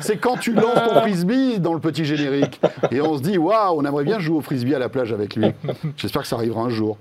c'est- 0.00 0.16
quand 0.16 0.36
tu 0.36 0.52
lances 0.52 0.74
ton 0.88 1.00
frisbee 1.00 1.60
dans 1.60 1.72
le 1.74 1.78
petit 1.80 2.04
générique. 2.04 2.60
Et 2.90 3.00
on 3.00 3.16
se 3.16 3.22
dit, 3.22 3.38
waouh, 3.38 3.78
on 3.80 3.84
aimerait 3.84 4.04
bien 4.04 4.18
jouer 4.18 4.36
au 4.38 4.40
frisbee 4.40 4.74
à 4.74 4.78
la 4.80 4.88
plage 4.88 5.12
avec 5.12 5.36
lui. 5.36 5.46
J'espère 5.96 6.22
que 6.22 6.28
ça 6.28 6.36
arrivera 6.36 6.62
un 6.62 6.70
jour. 6.70 6.98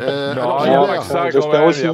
Euh, 0.00 0.32
alors, 0.32 0.64
Gilbert, 0.64 1.02
ça, 1.02 1.28
quand 1.30 1.52
même, 1.52 1.64
aussi. 1.64 1.86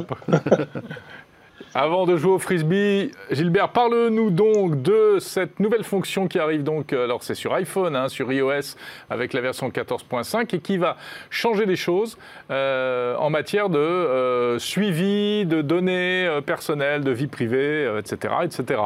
Avant 1.75 2.07
de 2.07 2.17
jouer 2.17 2.31
au 2.31 2.39
frisbee, 2.39 3.11
Gilbert, 3.29 3.69
parle-nous 3.69 4.31
donc 4.31 4.81
de 4.81 5.17
cette 5.19 5.59
nouvelle 5.59 5.83
fonction 5.83 6.27
qui 6.27 6.39
arrive 6.39 6.63
donc, 6.63 6.93
euh, 6.93 7.03
alors 7.03 7.21
c'est 7.21 7.35
sur 7.35 7.53
iPhone, 7.53 7.95
hein, 7.95 8.09
sur 8.09 8.31
iOS 8.31 8.75
avec 9.11 9.33
la 9.33 9.41
version 9.41 9.69
14.5 9.69 10.55
et 10.55 10.59
qui 10.61 10.77
va 10.77 10.97
changer 11.29 11.67
les 11.67 11.75
choses 11.75 12.17
euh, 12.49 13.15
en 13.17 13.29
matière 13.29 13.69
de 13.69 13.77
euh, 13.77 14.57
suivi 14.57 15.45
de 15.45 15.61
données 15.61 16.39
personnelles, 16.43 17.03
de 17.03 17.11
vie 17.11 17.27
privée, 17.27 17.87
etc., 17.99 18.33
etc. 18.43 18.81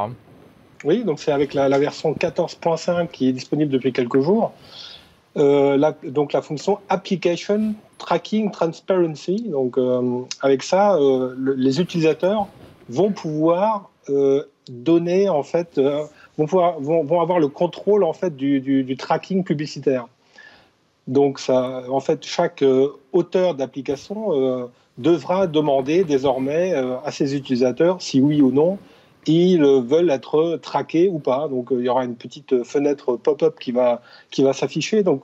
Oui, 0.84 1.06
donc 1.06 1.22
c'est 1.22 1.32
avec 1.32 1.54
la, 1.54 1.70
version 1.80 2.12
14.5 2.14 3.08
qui 3.08 3.30
est 3.30 3.34
disponible 3.34 3.72
depuis 3.72 3.94
quelques 3.94 4.20
jours. 4.20 4.52
Donc 5.36 6.34
la 6.34 6.42
fonction 6.42 6.80
Application 6.90 7.76
Tracking 7.98 8.52
Transparency. 8.52 9.42
Donc 9.50 9.78
avec 10.42 10.64
ça, 10.64 10.98
le- 11.00 11.54
les 11.54 11.80
utilisateurs 11.80 12.48
vont 12.90 13.12
pouvoir 13.12 13.90
euh, 14.10 14.44
donner 14.70 15.30
en 15.30 15.44
fait, 15.44 15.78
euh, 15.78 16.04
vont, 16.38 16.46
vont, 16.46 17.04
vont 17.04 17.22
avoir 17.22 17.40
le 17.40 17.48
contrôle 17.48 18.04
en 18.04 18.14
fait 18.14 18.36
du, 18.36 18.60
du- 18.62 18.84
du 18.84 18.98
tracking 18.98 19.44
publicitaire. 19.44 20.08
Donc 21.08 21.40
ça, 21.40 21.84
en 21.90 22.00
fait, 22.00 22.26
chaque 22.26 22.62
euh, 22.62 22.90
auteur 23.12 23.56
d'application 23.56 24.70
devra 24.98 25.48
demander 25.48 26.04
désormais 26.04 26.74
à 27.04 27.12
ses 27.12 27.36
utilisateurs 27.36 28.02
si 28.02 28.22
oui 28.22 28.42
ou 28.42 28.52
non 28.52 28.78
ils 29.26 29.64
veulent 29.64 30.10
être 30.12 30.60
traqués 30.62 31.10
ou 31.10 31.18
pas. 31.20 31.48
Donc 31.48 31.70
il 31.72 31.80
y 31.80 31.90
aura 31.90 32.04
une 32.06 32.16
petite 32.16 32.64
fenêtre 32.64 33.16
pop-up 33.16 33.58
qui 33.60 33.72
va, 33.72 34.02
qui 34.32 34.44
va 34.44 34.54
s'afficher. 34.54 35.02
Donc 35.02 35.24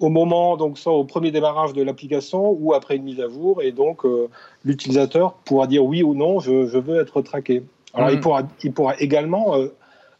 au 0.00 0.08
moment, 0.08 0.56
donc 0.56 0.78
soit 0.78 0.94
au 0.94 1.04
premier 1.04 1.30
démarrage 1.30 1.74
de 1.74 1.82
l'application 1.82 2.56
ou 2.58 2.72
après 2.74 2.96
une 2.96 3.04
mise 3.04 3.20
à 3.20 3.28
jour, 3.28 3.62
et 3.62 3.70
donc 3.70 4.04
euh, 4.04 4.28
l'utilisateur 4.64 5.34
pourra 5.44 5.66
dire 5.66 5.84
oui 5.84 6.02
ou 6.02 6.14
non, 6.14 6.40
je, 6.40 6.66
je 6.66 6.78
veux 6.78 7.00
être 7.00 7.20
traqué. 7.20 7.62
Alors 7.92 8.08
Mhm. 8.08 8.14
il, 8.14 8.20
pourra, 8.20 8.42
il 8.64 8.72
pourra 8.72 8.94
également 8.98 9.56
euh, 9.56 9.68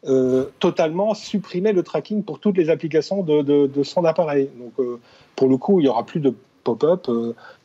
euh, 0.05 0.45
totalement 0.59 1.13
supprimer 1.15 1.73
le 1.73 1.81
tracking 1.83 2.23
pour 2.23 2.39
toutes 2.39 2.57
les 2.57 2.69
applications 2.69 3.23
de, 3.23 3.41
de, 3.41 3.83
son 3.83 4.05
appareil. 4.05 4.49
Donc, 4.59 4.87
pour 5.35 5.47
le 5.49 5.57
coup, 5.57 5.79
il 5.79 5.83
n'y 5.83 5.89
aura 5.89 6.05
plus 6.05 6.19
de 6.19 6.33
pop-up, 6.63 7.07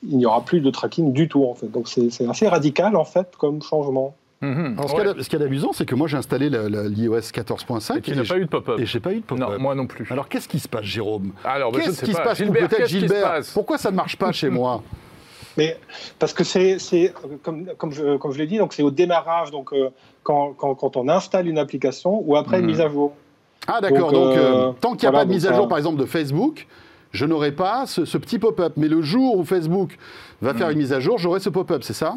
il 0.03 0.16
n'y 0.16 0.26
aura 0.26 0.43
plus 0.43 0.61
de 0.61 0.70
tracking 0.70 1.12
du 1.12 1.28
tout, 1.28 1.45
en 1.45 1.55
fait. 1.55 1.68
Donc, 1.68 1.88
c'est 1.88 2.28
assez 2.28 2.49
radical, 2.49 2.97
en 2.97 3.05
fait, 3.05 3.36
comme 3.36 3.62
changement. 3.62 4.14
Mhm. 4.43 4.76
ce 5.20 5.28
qui 5.28 5.37
est 5.37 5.43
amusant, 5.43 5.72
c'est 5.72 5.87
que 5.87 5.95
moi 5.95 6.09
j'ai 6.09 6.18
installé 6.18 6.51
l'iOS 6.51 7.30
14.5 7.32 7.97
et 7.97 8.01
tu 8.03 8.14
n'as 8.14 8.24
pas 8.24 8.37
eu 8.37 8.45
de 8.45 8.51
pop-up. 8.51 8.78
Et 8.78 8.87
j'ai 8.87 9.01
pas 9.01 9.12
eu 9.12 9.20
de 9.20 9.24
pop-up. 9.24 9.49
Non, 9.49 9.59
moi 9.59 9.74
non 9.74 9.87
plus. 9.87 10.07
Alors 10.11 10.28
qu'est-ce 10.28 10.49
qui 10.49 10.59
se 10.59 10.68
passe, 10.68 10.84
Jérôme? 10.84 11.32
Alors, 11.45 11.72
bah, 11.72 11.80
qu'est-ce 11.82 12.05
qui 12.05 12.12
se 12.12 12.20
passe 12.20 12.39
Gilbert, 12.39 12.68
peut-être 12.68 12.89
Gilbert? 12.89 13.41
Pourquoi 13.55 13.78
ça 13.78 13.91
ne 13.91 13.97
marche 13.97 14.16
pas 14.16 14.32
chez 14.32 14.51
moi? 14.51 14.82
Mais 15.57 15.78
parce 16.18 16.34
que 16.34 16.45
c'est, 16.45 16.76
comme, 17.43 17.66
comme, 17.78 17.93
je, 17.93 18.18
comme 18.18 18.32
je 18.32 18.39
l'ai 18.39 18.47
dit, 18.47 18.59
donc 18.59 18.74
c'est 18.74 18.82
au 18.82 18.91
démarrage, 18.91 19.51
donc 19.51 19.72
quand, 20.22 20.53
quand, 20.55 20.97
on 20.97 21.09
installe 21.09 21.49
une 21.49 21.59
application 21.59 22.22
ou 22.24 22.37
après 22.37 22.59
une 22.59 22.64
mhm. 22.64 22.70
mise 22.70 22.80
à 22.80 22.89
jour. 22.89 23.14
Ah 23.66 23.80
d'accord, 23.80 24.12
donc, 24.12 24.37
euh, 24.37 24.72
tant 24.80 24.95
qu'il 24.95 25.09
n'y 25.09 25.14
a 25.14 25.18
pas 25.18 25.24
de 25.24 25.30
mise 25.30 25.47
à 25.47 25.55
jour, 25.55 25.66
par 25.66 25.78
exemple, 25.78 25.99
de 25.99 26.05
Facebook, 26.05 26.66
je 27.12 27.24
n'aurai 27.24 27.53
pas 27.53 27.87
ce, 27.87 28.03
petit 28.18 28.39
pop-up. 28.39 28.74
Mais 28.76 28.89
le 28.89 29.03
jour 29.03 29.39
où 29.39 29.45
Facebook 29.45 29.97
va 30.43 30.53
faire 30.55 30.66
mhm. 30.66 30.72
une 30.72 30.78
mise 30.78 30.93
à 30.93 31.01
jour, 31.01 31.18
j'aurai 31.18 31.41
ce 31.41 31.49
pop-up, 31.49 31.82
c'est 31.82 31.95
ça? 31.95 32.16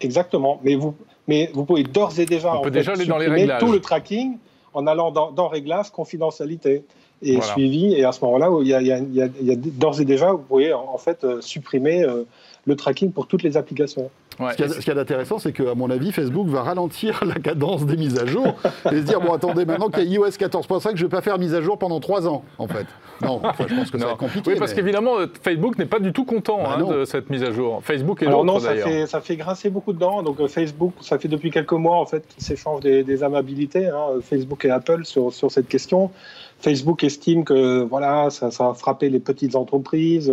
Exactement. 0.00 0.60
Mais 0.62 0.76
vous, 0.76 0.94
mais 1.28 1.50
vous 1.54 1.64
pouvez 1.64 1.84
d'ores 1.84 2.18
et 2.18 2.24
déjà, 2.24 2.56
on 2.56 2.62
peut 2.62 2.70
déjà 2.70 2.92
aller 2.92 3.06
dans 3.06 3.18
les 3.18 3.28
réglages. 3.28 3.60
tout 3.60 3.70
le 3.70 3.80
tracking 3.80 4.38
en 4.74 4.86
allant 4.86 5.10
dans, 5.10 5.30
dans 5.30 5.48
réglages, 5.48 5.90
confidentialité 5.90 6.84
et 7.22 7.40
suivi. 7.40 7.94
Et 7.94 8.04
à 8.04 8.12
ce 8.12 8.24
moment-là, 8.24 8.50
il 8.60 8.68
y 8.68 8.92
a, 8.92 8.96
a, 8.96 9.56
d'ores 9.56 10.00
et 10.00 10.04
déjà, 10.04 10.32
vous 10.32 10.38
pouvez 10.38 10.72
en 10.72 10.98
fait 10.98 11.24
euh, 11.24 11.40
supprimer 11.40 12.02
euh, 12.02 12.24
le 12.64 12.76
tracking 12.76 13.12
pour 13.12 13.26
toutes 13.26 13.42
les 13.42 13.56
applications. 13.56 14.10
Ce 14.38 14.78
qu'il 14.78 14.88
y 14.88 14.90
a, 14.90 14.94
d'intéressant, 14.94 15.38
c'est 15.38 15.52
qu'à 15.52 15.74
mon 15.74 15.90
avis, 15.90 16.12
Facebook 16.12 16.48
va 16.48 16.62
ralentir 16.62 17.24
la 17.26 17.34
cadence 17.34 17.86
des 17.86 17.96
mises 17.96 18.18
à 18.18 18.26
jour 18.26 18.54
et 18.90 18.96
se 18.96 19.02
dire 19.02 19.20
bon, 19.20 19.32
attendez, 19.32 19.64
maintenant 19.64 19.88
qu'il 19.88 20.04
y 20.04 20.16
a 20.16 20.20
iOS 20.20 20.28
14.5, 20.28 20.90
je 20.94 21.04
ne 21.04 21.08
vais 21.08 21.08
pas 21.08 21.22
faire 21.22 21.38
mise 21.38 21.54
à 21.54 21.60
jour 21.60 21.78
pendant 21.78 22.00
trois 22.00 22.28
ans, 22.28 22.44
en 22.58 22.68
fait. 22.68 22.86
Non, 23.20 23.40
je 23.58 23.74
pense 23.74 23.90
que 23.90 23.98
ça 23.98 24.06
va 24.06 24.12
être 24.12 24.18
compliqué. 24.18 24.52
Oui, 24.52 24.58
parce 24.58 24.74
qu'évidemment, 24.74 25.16
Facebook 25.42 25.76
n'est 25.78 25.86
pas 25.86 25.98
du 25.98 26.12
tout 26.12 26.24
content 26.24 26.62
bah 26.62 26.78
hein, 26.78 26.84
de 26.84 27.04
cette 27.04 27.30
mise 27.30 27.42
à 27.42 27.50
jour. 27.50 27.80
Facebook 27.82 28.22
et 28.22 28.26
non, 28.26 28.60
ça 28.60 28.74
fait, 28.74 29.06
ça 29.06 29.20
fait 29.20 29.36
grincer 29.36 29.70
beaucoup 29.70 29.92
de 29.92 29.98
dents. 29.98 30.22
Donc 30.22 30.40
euh, 30.40 30.48
Facebook, 30.48 30.92
ça 31.00 31.18
fait 31.18 31.28
depuis 31.28 31.50
quelques 31.50 31.72
mois 31.72 31.96
en 31.96 32.06
fait 32.06 32.26
qu'ils 32.28 32.44
s'échangent 32.44 32.80
des, 32.80 33.22
amabilités, 33.22 33.86
hein, 33.86 34.20
Facebook 34.22 34.64
et 34.64 34.70
Apple 34.70 35.04
sur, 35.04 35.32
sur 35.32 35.50
cette 35.50 35.68
question. 35.68 36.10
Facebook 36.60 37.02
estime 37.04 37.44
que 37.44 37.82
voilà, 37.82 38.30
ça, 38.30 38.50
ça 38.50 38.70
a 38.70 38.74
frappé 38.74 39.10
les 39.10 39.20
petites 39.20 39.56
entreprises. 39.56 40.32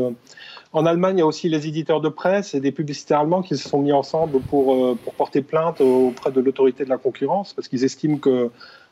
En 0.75 0.85
Allemagne, 0.85 1.15
il 1.15 1.19
y 1.19 1.23
a 1.23 1.25
aussi 1.25 1.47
les 1.47 1.69
éditeurs 1.69 2.01
de 2.01 2.09
presse 2.09 2.53
et 2.53 2.59
des 2.59 2.73
publicitaires 2.73 3.21
allemands 3.21 3.41
qui 3.41 3.55
se 3.55 3.69
sont 3.69 3.81
mis 3.81 3.93
ensemble 3.93 4.41
pour, 4.41 4.73
euh, 4.73 4.99
pour 5.01 5.13
porter 5.13 5.41
plainte 5.41 5.79
auprès 5.79 6.33
de 6.33 6.41
l'autorité 6.41 6.83
de 6.83 6.89
la 6.89 6.97
concurrence 6.97 7.53
parce 7.53 7.69
qu'ils 7.69 7.85
estiment 7.85 8.17
que 8.17 8.49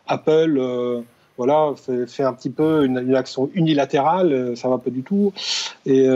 Apple 0.08 0.56
euh, 0.58 1.02
voilà, 1.36 1.74
fait, 1.76 2.24
un 2.24 2.32
petit 2.32 2.52
peu 2.52 2.86
une, 2.86 3.14
action 3.14 3.50
unilatérale, 3.54 4.32
euh, 4.32 4.56
ça 4.56 4.70
va 4.70 4.78
pas 4.78 4.92
du 4.92 5.04
tout. 5.04 5.34
Et 5.86 6.08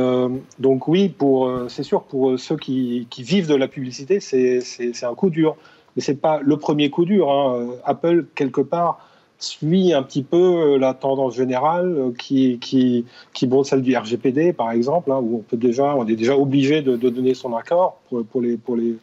donc 0.60 0.88
oui, 0.88 1.10
pour 1.10 1.52
c'est 1.68 1.84
sûr 1.84 2.04
pour 2.04 2.40
ceux 2.40 2.56
qui, 2.56 3.06
vivent 3.18 3.50
de 3.50 3.56
la 3.56 3.68
publicité, 3.68 4.22
c'est 4.22 5.04
un 5.04 5.16
coup 5.16 5.30
dur. 5.30 5.58
Mais 5.98 6.02
c'est 6.02 6.16
pas 6.16 6.40
le 6.42 6.56
premier 6.56 6.90
coup 6.90 7.04
dur. 7.04 7.30
Hein. 7.30 7.72
Apple 7.84 8.28
quelque 8.36 8.62
part 8.62 9.06
suit 9.40 9.94
un 9.94 10.04
petit 10.04 10.24
peu 10.24 10.38
euh, 10.38 10.78
la 10.78 10.94
tendance 10.94 11.36
générale 11.36 11.96
euh, 11.98 12.12
qui, 12.18 12.58
qui, 12.60 13.06
qui 13.34 13.50
celle 13.64 13.82
du 13.82 13.96
RGPD, 13.96 14.54
par 14.54 14.72
exemple, 14.72 15.12
hein, 15.12 15.20
où 15.22 15.38
on, 15.38 15.42
peut 15.42 15.58
déjà, 15.58 15.96
on 15.96 16.08
est 16.08 16.16
déjà 16.16 16.38
obligé 16.38 16.82
de, 16.82 16.96
donner 16.96 17.34
son 17.34 17.56
accord 17.56 17.98
pour, 18.10 18.26
pour, 18.26 18.42
les, 18.42 18.58
pour, 18.58 18.76
les, 18.76 18.96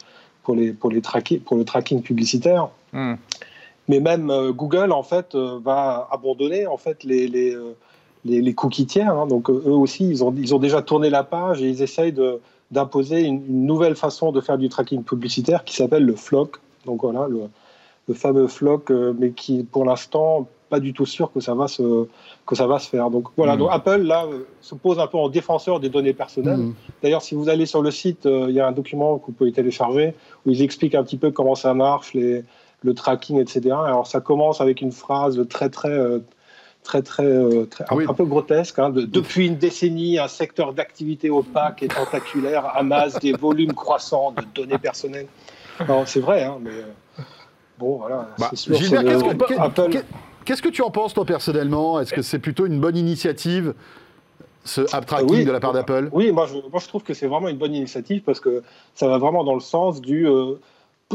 pour, 0.42 0.54
les, 0.56 0.72
pour, 0.72 0.90
les 0.90 1.00
pour 1.38 1.56
le 1.56 1.64
tracking 1.64 2.02
publicitaire. 2.02 2.68
Hmm. 2.92 3.14
Mais 3.88 4.00
même 4.00 4.30
euh, 4.30 4.52
Google, 4.52 4.92
en 4.92 5.02
fait, 5.02 5.36
va 5.36 6.08
abandonner 6.10 6.66
en 6.66 6.78
fait, 6.78 7.04
les, 7.04 7.28
les, 7.28 7.56
les, 8.24 8.54
cookies 8.54 8.86
tiers. 8.86 9.12
Hein. 9.12 9.26
donc, 9.26 9.50
eux 9.50 9.62
aussi, 9.66 10.08
ils 10.08 10.24
ont, 10.24 10.34
ils 10.36 10.54
ont 10.54 10.58
déjà 10.58 10.82
tourné 10.82 11.10
la 11.10 11.22
page 11.22 11.62
et 11.62 11.68
ils 11.68 11.82
essayent 11.82 12.14
d'imposer 12.70 13.20
une, 13.20 13.44
une, 13.46 13.66
nouvelle 13.66 13.94
façon 13.94 14.32
de 14.32 14.40
faire 14.40 14.58
du 14.58 14.68
tracking 14.68 15.04
publicitaire 15.04 15.64
qui 15.64 15.76
s'appelle 15.76 16.04
le 16.04 16.16
FLOC. 16.16 16.56
Donc, 16.86 17.02
voilà, 17.02 17.28
le, 17.28 17.42
le 18.08 18.14
fameux 18.14 18.46
floc, 18.48 18.90
euh, 18.90 19.14
mais 19.18 19.30
qui, 19.30 19.64
pour 19.64 19.84
l'instant, 19.84 20.48
pas 20.68 20.80
du 20.80 20.92
tout 20.92 21.06
sûr 21.06 21.32
que 21.32 21.40
ça 21.40 21.54
va 21.54 21.68
se, 21.68 22.06
que 22.46 22.54
ça 22.54 22.66
va 22.66 22.78
se 22.78 22.88
faire. 22.88 23.10
Donc 23.10 23.28
voilà, 23.36 23.54
mm. 23.54 23.58
donc 23.58 23.68
Apple, 23.72 24.02
là, 24.02 24.26
euh, 24.26 24.46
se 24.60 24.74
pose 24.74 24.98
un 24.98 25.06
peu 25.06 25.18
en 25.18 25.28
défenseur 25.28 25.80
des 25.80 25.88
données 25.88 26.12
personnelles. 26.12 26.58
Mm. 26.58 26.74
D'ailleurs, 27.02 27.22
si 27.22 27.34
vous 27.34 27.48
allez 27.48 27.66
sur 27.66 27.82
le 27.82 27.90
site, 27.90 28.26
euh, 28.26 28.46
il 28.48 28.54
y 28.54 28.60
a 28.60 28.66
un 28.66 28.72
document 28.72 29.18
que 29.18 29.26
vous 29.26 29.32
pouvez 29.32 29.52
télécharger 29.52 30.14
où 30.44 30.50
ils 30.50 30.62
expliquent 30.62 30.94
un 30.94 31.04
petit 31.04 31.16
peu 31.16 31.30
comment 31.30 31.54
ça 31.54 31.72
marche, 31.74 32.14
les, 32.14 32.44
le 32.82 32.94
tracking, 32.94 33.40
etc. 33.40 33.74
Alors 33.84 34.06
ça 34.06 34.20
commence 34.20 34.60
avec 34.60 34.80
une 34.80 34.92
phrase 34.92 35.40
très, 35.48 35.70
très 35.70 36.20
très, 36.82 37.00
très, 37.00 37.24
ah 37.88 37.94
un, 37.94 38.12
peu 38.12 38.26
grotesque. 38.26 38.78
Hein, 38.78 38.90
depuis 38.90 39.46
une 39.46 39.56
décennie, 39.56 40.18
un 40.18 40.28
secteur 40.28 40.74
d'activité 40.74 41.30
opaque 41.30 41.82
et 41.82 41.88
tentaculaire 41.88 42.76
amasse 42.76 43.18
des 43.20 43.32
volumes 43.32 43.72
croissants 43.72 44.32
de 44.32 44.44
données 44.54 44.76
personnelles. 44.76 45.28
C'est 46.04 46.20
vrai, 46.20 46.44
hein, 46.44 46.58
mais 46.60 46.72
Bon, 47.78 47.98
voilà. 47.98 48.28
Bah, 48.38 48.50
qu'est-ce 50.44 50.62
que 50.62 50.68
tu 50.68 50.82
en 50.82 50.90
penses, 50.90 51.14
toi, 51.14 51.24
personnellement? 51.24 52.00
Est-ce 52.00 52.12
que 52.12 52.22
c'est 52.22 52.38
plutôt 52.38 52.66
une 52.66 52.80
bonne 52.80 52.96
initiative 52.96 53.74
ce 54.64 54.80
app 54.94 55.06
tracking 55.06 55.44
de 55.44 55.50
la 55.50 55.60
part 55.60 55.72
d'Apple? 55.72 56.08
Oui, 56.12 56.32
moi 56.32 56.46
je, 56.46 56.54
moi 56.54 56.80
je, 56.80 56.88
trouve 56.88 57.02
que 57.02 57.14
c'est 57.14 57.26
vraiment 57.26 57.48
une 57.48 57.58
bonne 57.58 57.74
initiative 57.74 58.22
parce 58.22 58.40
que 58.40 58.62
ça 58.94 59.08
va 59.08 59.18
vraiment 59.18 59.44
dans 59.44 59.54
le 59.54 59.60
sens 59.60 60.00
du. 60.00 60.26
Euh, 60.26 60.54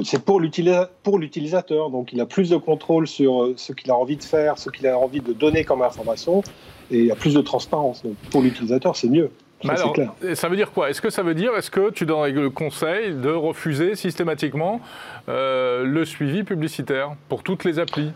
c'est 0.03 0.24
pour 0.24 0.39
l'utilisateur, 0.39 1.89
donc 1.89 2.14
il 2.14 2.22
a 2.22 2.26
plus 2.26 2.49
de 2.49 2.57
contrôle 2.57 3.07
sur 3.07 3.43
euh, 3.43 3.53
ce 3.57 3.74
qu'il 3.74 3.89
a 3.91 3.95
envie 3.95 4.18
de 4.18 4.24
faire, 4.24 4.57
ce 4.57 4.70
qu'il 4.70 4.88
a 4.88 4.97
envie 4.97 5.20
de 5.20 5.34
donner 5.34 5.64
comme 5.64 5.82
information, 5.82 6.43
et 6.91 6.99
il 6.99 7.05
y 7.05 7.12
a 7.12 7.16
plus 7.16 7.34
de 7.34 7.41
transparence. 7.41 8.03
Donc 8.03 8.16
pour 8.32 8.41
l'utilisateur, 8.41 8.95
c'est 8.95 9.10
mieux. 9.10 9.32
Ça, 10.34 10.47
veut 10.47 10.55
dire 10.55 10.72
quoi? 10.72 10.89
Est-ce 10.89 11.01
que 11.01 11.10
ça 11.10 11.22
veut 11.22 11.34
dire, 11.34 11.55
est-ce 11.55 11.70
que 11.70 11.89
tu 11.89 12.05
donnerais 12.05 12.32
le 12.32 12.49
conseil 12.49 13.14
de 13.14 13.30
refuser 13.30 13.95
systématiquement 13.95 14.80
euh, 15.28 15.84
le 15.84 16.05
suivi 16.05 16.43
publicitaire 16.43 17.12
pour 17.28 17.43
toutes 17.43 17.66
les 17.66 17.80
applis? 17.80 18.12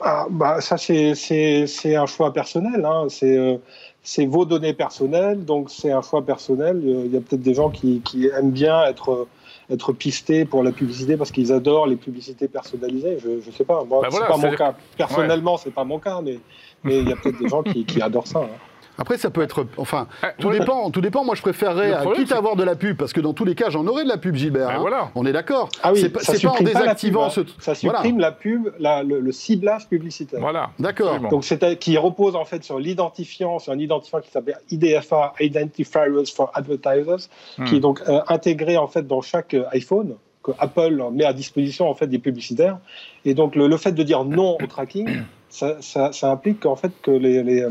Ah, 0.00 0.26
bah, 0.30 0.60
Ça, 0.60 0.76
c'est 0.76 1.96
un 1.96 2.06
choix 2.06 2.32
personnel. 2.32 2.84
Hein. 2.84 3.06
Euh, 3.22 3.56
c'est 4.02 4.26
vos 4.26 4.44
données 4.44 4.74
personnelles, 4.74 5.44
donc 5.44 5.70
c'est 5.70 5.92
un 5.92 6.02
choix 6.02 6.22
personnel. 6.22 6.80
Il 6.84 7.12
y 7.12 7.16
a 7.16 7.20
peut-être 7.20 7.42
des 7.42 7.54
gens 7.54 7.70
qui, 7.70 8.02
aiment 8.36 8.50
bien 8.50 8.84
être 8.84 9.26
être 9.72 9.92
pistés 9.92 10.44
pour 10.44 10.64
la 10.64 10.72
publicité 10.72 11.16
parce 11.16 11.30
qu'ils 11.30 11.52
adorent 11.52 11.86
les 11.86 11.94
publicités 11.94 12.48
personnalisées. 12.48 13.18
Je 13.22 13.46
ne 13.46 13.54
sais 13.56 13.62
pas. 13.62 13.84
Moi, 13.84 14.00
bah 14.02 14.08
c'est 14.10 14.26
pas 14.26 14.36
mon 14.36 14.50
cas. 14.56 14.74
Personnellement, 14.96 15.58
ce 15.58 15.64
c'est 15.64 15.70
pas 15.70 15.84
mon 15.84 16.00
cas, 16.00 16.20
mais 16.24 16.40
mais 16.82 16.98
il 16.98 17.08
y 17.08 17.12
a 17.12 17.16
peut-être 17.16 17.38
des 17.38 17.48
gens 17.48 17.62
qui, 17.62 18.02
adorent 18.02 18.26
ça. 18.26 18.40
Hein. 18.40 18.69
Après, 19.00 19.16
ça 19.16 19.30
peut 19.30 19.40
être. 19.40 19.66
Enfin, 19.78 20.06
ah, 20.22 20.32
tout, 20.38 20.50
dépend, 20.50 20.90
tout 20.90 21.00
dépend. 21.00 21.24
Moi, 21.24 21.34
je 21.34 21.40
préférerais, 21.40 21.94
quitte 22.14 22.32
à 22.32 22.36
avoir 22.36 22.54
de 22.54 22.62
la 22.62 22.76
pub, 22.76 22.98
parce 22.98 23.14
que 23.14 23.20
dans 23.20 23.32
tous 23.32 23.46
les 23.46 23.54
cas, 23.54 23.70
j'en 23.70 23.86
aurais 23.86 24.04
de 24.04 24.08
la 24.08 24.18
pub, 24.18 24.34
Gilbert. 24.34 24.68
Ben 24.68 24.92
hein. 24.92 25.10
On 25.14 25.24
est 25.24 25.32
d'accord. 25.32 25.70
Ah 25.82 25.92
oui, 25.92 26.00
c'est 26.00 26.10
pas 26.42 26.50
en 26.50 26.62
désactivant 26.62 27.24
hein. 27.24 27.30
ce. 27.30 27.40
Ça 27.58 27.74
supprime 27.74 28.20
la 28.20 28.30
pub, 28.30 28.68
le, 28.78 29.32
ciblage 29.32 29.88
publicitaire. 29.88 30.40
Voilà. 30.40 30.70
D'accord. 30.78 31.18
Donc, 31.30 31.44
c'est 31.44 31.78
qui 31.78 31.96
repose 31.96 32.36
en 32.36 32.44
fait 32.44 32.62
sur 32.62 32.78
l'identifiant, 32.78 33.58
sur 33.58 33.72
un 33.72 33.78
identifiant 33.78 34.20
qui 34.20 34.30
s'appelle 34.30 34.58
IDFA, 34.70 35.32
Identifiers 35.40 36.26
for 36.34 36.50
Advertisers, 36.54 37.28
hmm. 37.58 37.64
qui 37.64 37.76
est 37.76 37.80
donc 37.80 38.02
euh, 38.08 38.20
intégré 38.28 38.76
en 38.76 38.86
fait 38.86 39.06
dans 39.06 39.22
chaque 39.22 39.54
euh, 39.54 39.64
iPhone 39.72 40.16
que 40.42 40.52
Apple 40.58 41.02
met 41.12 41.24
à 41.24 41.32
disposition 41.32 41.88
en 41.88 41.94
fait 41.94 42.06
des 42.06 42.18
publicitaires. 42.18 42.78
Et 43.24 43.34
donc, 43.34 43.56
le, 43.56 43.76
fait 43.76 43.92
de 43.92 44.02
dire 44.02 44.24
non 44.24 44.56
au 44.60 44.66
tracking, 44.66 45.22
ça, 45.48 45.80
ça, 45.80 46.30
implique 46.30 46.66
en 46.66 46.76
fait 46.76 46.92
que 47.02 47.10
les, 47.10 47.42
les 47.42 47.62
euh, 47.62 47.70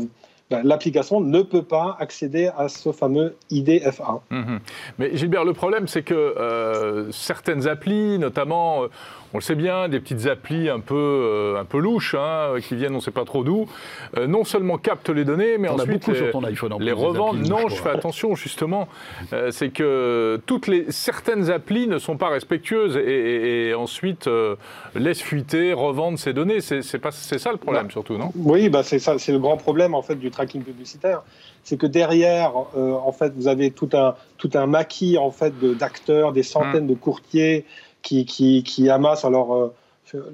l'application 0.50 1.20
ne 1.20 1.42
peut 1.42 1.62
pas 1.62 1.96
accéder 2.00 2.50
à 2.56 2.68
ce 2.68 2.92
fameux 2.92 3.36
IDFA. 3.50 4.20
Mhm. 4.30 4.60
Mais 4.98 5.16
Gilbert, 5.16 5.44
le 5.44 5.52
problème, 5.52 5.86
c'est 5.86 6.02
que 6.02 6.14
euh, 6.14 7.10
certaines 7.12 7.68
applis, 7.68 8.18
notamment, 8.18 8.84
euh, 8.84 8.88
on 9.32 9.38
le 9.38 9.42
sait 9.42 9.54
bien, 9.54 9.88
des 9.88 10.00
petites 10.00 10.26
applis 10.26 10.68
un 10.68 10.80
peu, 10.80 10.94
euh, 10.94 11.60
un 11.60 11.64
peu 11.64 11.78
louches, 11.78 12.14
hein, 12.14 12.54
qui 12.60 12.74
viennent 12.74 12.92
on 12.92 12.96
ne 12.96 13.00
sait 13.00 13.10
pas 13.10 13.24
trop 13.24 13.44
d'où, 13.44 13.66
non 14.26 14.44
seulement 14.44 14.78
captent 14.78 15.10
les 15.10 15.24
données, 15.24 15.58
mais 15.58 15.68
ensuite 15.68 16.08
les, 16.08 16.92
revendent. 16.92 17.46
Non, 17.48 17.68
je 17.68 17.76
fais 17.76 17.90
attention, 17.90 18.34
justement. 18.34 18.88
c'est 19.50 19.70
que 19.70 20.40
toutes 20.46 20.66
les, 20.66 20.90
certaines 20.90 21.50
applis 21.50 21.86
ne 21.86 21.98
sont 21.98 22.16
pas 22.16 22.28
respectueuses 22.28 22.96
et, 22.96 23.74
ensuite 23.74 24.28
laissent 24.94 25.22
fuiter, 25.22 25.72
revendent 25.72 26.18
ces 26.18 26.32
données. 26.32 26.60
C'est 26.60 26.82
ça 26.82 27.52
le 27.52 27.58
problème, 27.58 27.84
bah, 27.84 27.92
surtout, 27.92 28.18
non? 28.18 28.32
Oui, 28.36 28.68
bah, 28.68 28.82
c'est 28.82 28.98
le 29.28 29.38
grand 29.38 29.56
problème, 29.56 29.94
en 29.94 30.02
fait, 30.02 30.16
du 30.16 30.30
tracking 30.30 30.62
publicitaire, 30.62 31.22
c'est 31.62 31.76
que 31.76 31.86
derrière, 31.86 32.52
euh, 32.76 32.92
en 32.92 33.12
fait, 33.12 33.32
vous 33.36 33.48
avez 33.48 33.70
tout 33.70 33.90
un, 33.92 34.14
tout 34.38 34.50
un 34.54 34.66
maquis 34.66 35.18
en 35.18 35.30
fait, 35.30 35.52
d'acteurs, 35.78 36.32
des 36.32 36.42
centaines 36.42 36.86
de 36.86 36.94
courtiers 36.94 37.64
qui, 38.02 38.24
qui, 38.24 38.62
qui 38.62 38.88
amassent. 38.88 39.24
Alors, 39.24 39.54
euh, 39.54 39.74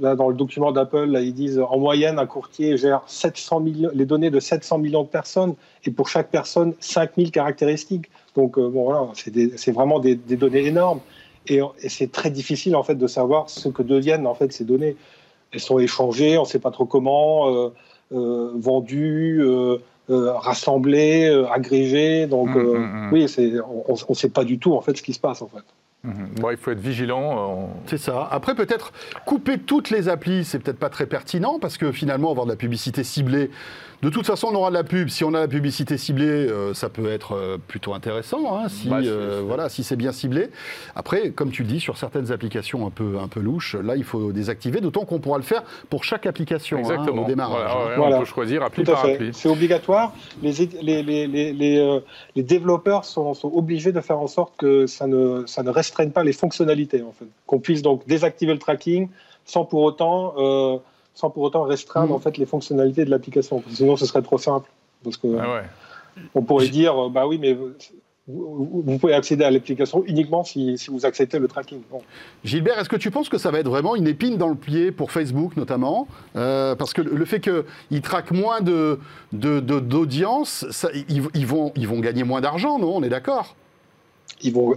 là, 0.01 0.15
dans 0.15 0.29
le 0.29 0.35
document 0.35 0.73
d'Apple, 0.73 1.19
ils 1.23 1.35
disent 1.35 1.59
en 1.59 1.79
moyenne, 1.79 2.19
un 2.19 2.27
courtier 2.27 2.77
gère 2.77 3.03
700 3.07 3.61
millions, 3.61 3.91
les 3.93 4.07
données 4.07 4.31
de 4.31 4.41
700 4.41 4.79
millions 4.79 5.03
de 5.03 5.09
personnes 5.09 5.55
et 5.85 5.91
pour 5.91 6.09
chaque 6.09 6.31
personne, 6.31 6.75
5000 6.81 7.31
caractéristiques. 7.31 8.11
Donc, 8.35 8.59
euh, 8.59 8.69
bon, 8.69 8.85
voilà, 8.85 9.09
c'est 9.57 9.73
vraiment 9.73 10.01
des, 10.01 10.15
données 10.17 10.67
énormes. 10.67 11.01
Et, 11.49 11.61
et 11.81 11.89
c'est 11.89 12.11
très 12.11 12.31
difficile 12.31 12.75
en 12.75 12.83
fait 12.83 12.97
de 12.97 13.07
savoir 13.07 13.49
ce 13.49 13.69
que 13.69 13.83
deviennent 13.83 14.27
en 14.27 14.35
fait 14.35 14.53
ces 14.53 14.65
données. 14.65 14.97
elles 15.53 15.61
sont 15.61 15.79
échangées, 15.79 16.39
on 16.39 16.43
ne 16.43 16.47
sait 16.47 16.59
pas 16.59 16.73
trop 16.73 16.87
comment, 16.87 17.71
vendues, 18.11 19.41
rassemblées, 20.09 21.29
agrégées. 21.49 22.27
Donc 22.27 22.49
Mmh, 22.49 22.59
mmh, 22.59 23.09
mmh. 23.09 23.13
oui, 23.13 23.27
on 23.89 23.93
ne 24.09 24.15
sait 24.15 24.29
pas 24.29 24.43
du 24.45 24.59
tout 24.59 24.75
en 24.75 24.81
fait 24.81 24.97
ce 24.97 25.03
qui 25.03 25.13
se 25.13 25.21
passe 25.21 25.41
en 25.41 25.47
fait. 25.47 25.63
Mhm. 26.07 26.29
Bon, 26.41 26.51
il 26.51 26.57
faut 26.57 26.71
être 26.71 26.81
vigilant. 26.81 27.63
euh, 27.63 27.67
C'est 27.87 27.99
ça. 27.99 28.29
Après, 28.31 28.55
peut-être 28.55 28.93
couper 29.27 29.59
toutes 29.59 29.91
les 29.91 30.09
applis, 30.09 30.45
c'est 30.45 30.59
peut-être 30.59 30.79
pas 30.79 30.89
très 30.91 31.07
pertinent 31.07 31.59
parce 31.61 31.77
que 31.79 31.93
finalement, 31.93 32.31
avoir 32.31 32.47
de 32.47 32.53
la 32.53 32.57
publicité 32.57 33.03
ciblée, 33.05 33.51
de 34.03 34.11
toute 34.11 34.27
façon, 34.27 34.49
on 34.53 34.55
aura 34.55 34.69
de 34.69 34.75
la 34.75 34.85
pub. 34.85 35.09
Si 35.09 35.25
on 35.25 35.33
a 35.33 35.41
la 35.41 35.49
publicité 35.49 35.97
ciblée, 35.97 36.27
euh, 36.27 36.75
ça 36.75 36.91
peut 36.91 37.11
être 37.11 37.33
euh, 37.35 37.57
plutôt 37.67 37.95
intéressant, 37.95 38.55
hein, 38.59 38.69
si, 38.69 38.91
Bah, 38.91 38.99
euh, 39.03 39.41
voilà, 39.45 39.71
si 39.71 39.83
c'est 39.85 39.97
bien 39.97 40.13
ciblé. 40.13 40.51
Après, 40.95 41.31
comme 41.31 41.51
tu 41.51 41.63
le 41.63 41.69
dis, 41.69 41.81
sur 41.81 41.97
certaines 41.97 42.31
applications 42.31 42.87
un 42.87 42.91
peu, 42.91 43.17
un 43.19 43.27
peu 43.29 43.41
louches, 43.41 43.75
là, 43.75 43.97
il 43.97 44.05
faut 44.05 44.33
désactiver, 44.33 44.83
d'autant 44.83 45.07
qu'on 45.07 45.19
pourra 45.19 45.39
le 45.39 45.45
faire 45.45 45.63
pour 45.89 46.05
chaque 46.05 46.27
application 46.27 46.77
hein, 46.77 46.81
Exactement. 46.81 47.25
au 47.25 47.27
démarrage. 47.27 47.73
Voilà, 47.73 47.89
ouais, 47.89 47.97
Voilà. 47.97 48.17
On 48.17 48.21
peut 48.21 48.25
choisir 48.27 48.63
appli 48.63 48.85
Tout 48.85 48.91
à 48.91 48.95
par 48.95 49.05
fait. 49.07 49.15
appli. 49.15 49.31
C'est 49.33 49.49
obligatoire. 49.49 50.13
Les, 50.43 50.53
les, 50.83 51.03
les, 51.03 51.27
les, 51.27 51.53
les, 51.55 51.79
euh, 51.79 52.01
les 52.37 52.43
développeurs 52.43 53.07
sont, 53.07 53.33
sont 53.33 53.51
obligés 53.55 53.93
de 53.93 54.01
faire 54.03 54.19
en 54.19 54.27
sorte 54.27 54.53
que 54.59 54.87
ça 54.87 55.07
ne, 55.07 55.45
ça 55.47 55.63
ne 55.63 55.71
pas 56.13 56.25
les 56.25 56.33
fonctionnalités, 56.33 57.03
en 57.03 57.13
fait. 57.13 57.27
Qu'on 57.47 57.59
puisse 57.59 57.83
donc 57.83 58.07
désactiver 58.07 58.53
le 58.53 58.59
tracking 58.59 59.09
sans 59.45 59.65
pour 59.65 59.83
autant, 59.83 60.35
euh, 60.39 60.79
sans 61.15 61.31
pour 61.31 61.43
autant 61.45 61.63
restreindre 61.63 62.09
Mhm. 62.11 62.15
en 62.17 62.19
fait, 62.19 62.37
les 62.39 62.47
fonctionnalités 62.47 63.05
de 63.05 63.11
l'application. 63.11 63.63
Sinon, 63.71 63.97
ce 63.97 64.07
serait 64.07 64.23
trop 64.23 64.39
simple. 64.39 64.69
Parce 65.05 65.17
que 65.17 65.29
Ah 65.41 65.55
ouais. 65.55 65.63
on 66.35 66.43
pourrait 66.43 66.69
dire, 66.69 67.07
euh, 67.07 67.09
bah 67.09 67.27
oui, 67.27 67.39
mais 67.39 67.57
vous, 68.29 68.99
pouvez 68.99 69.15
accéder 69.15 69.45
à 69.45 69.51
l'application 69.53 70.03
uniquement 70.07 70.43
si, 70.43 70.77
si 70.79 70.91
vous 70.91 71.07
acceptez 71.07 71.39
le 71.39 71.47
tracking. 71.47 71.79
Bon. 71.93 72.03
Gilbert, 72.43 72.77
est-ce 72.81 72.89
que 72.89 72.97
tu 72.97 73.13
penses 73.13 73.29
que 73.29 73.39
ça 73.39 73.53
va 73.53 73.61
être 73.61 73.69
vraiment 73.69 73.95
une 73.95 74.09
épine 74.09 74.37
dans 74.37 74.49
le 74.49 74.57
pied 74.57 74.91
pour 74.91 75.13
Facebook 75.13 75.57
notamment? 75.57 76.09
Euh, 76.35 76.75
Parce 76.75 76.93
que 76.93 77.03
le 77.03 77.25
fait 77.25 77.39
qu'ils 77.41 78.03
traquent 78.03 78.33
moins 78.33 78.61
de, 78.61 78.99
de- 79.33 79.61
de- 79.61 79.79
d'audience, 79.79 80.67
ça- 80.71 80.91
ils, 81.09 81.23
ils 81.35 81.47
vont, 81.47 81.71
ils 81.77 81.87
vont 81.87 82.01
gagner 82.01 82.25
moins 82.25 82.41
d'argent, 82.41 82.81
non? 82.81 82.97
On 82.97 83.03
est 83.05 83.09
d'accord? 83.09 83.55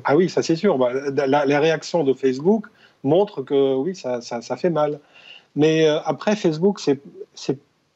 Ah 0.03 0.15
oui, 0.15 0.29
ça 0.29 0.43
c'est 0.43 0.55
sûr. 0.55 0.77
Bah, 0.77 0.91
la, 0.93 1.59
réaction 1.59 2.03
de 2.03 2.13
Facebook 2.13 2.67
montre 3.03 3.41
que 3.41 3.75
oui, 3.75 3.95
ça, 3.95 4.21
fait 4.57 4.69
mal. 4.69 4.99
Mais 5.55 5.87
euh, 5.87 5.99
après, 6.05 6.35
Facebook, 6.35 6.79
c'est, 6.79 6.99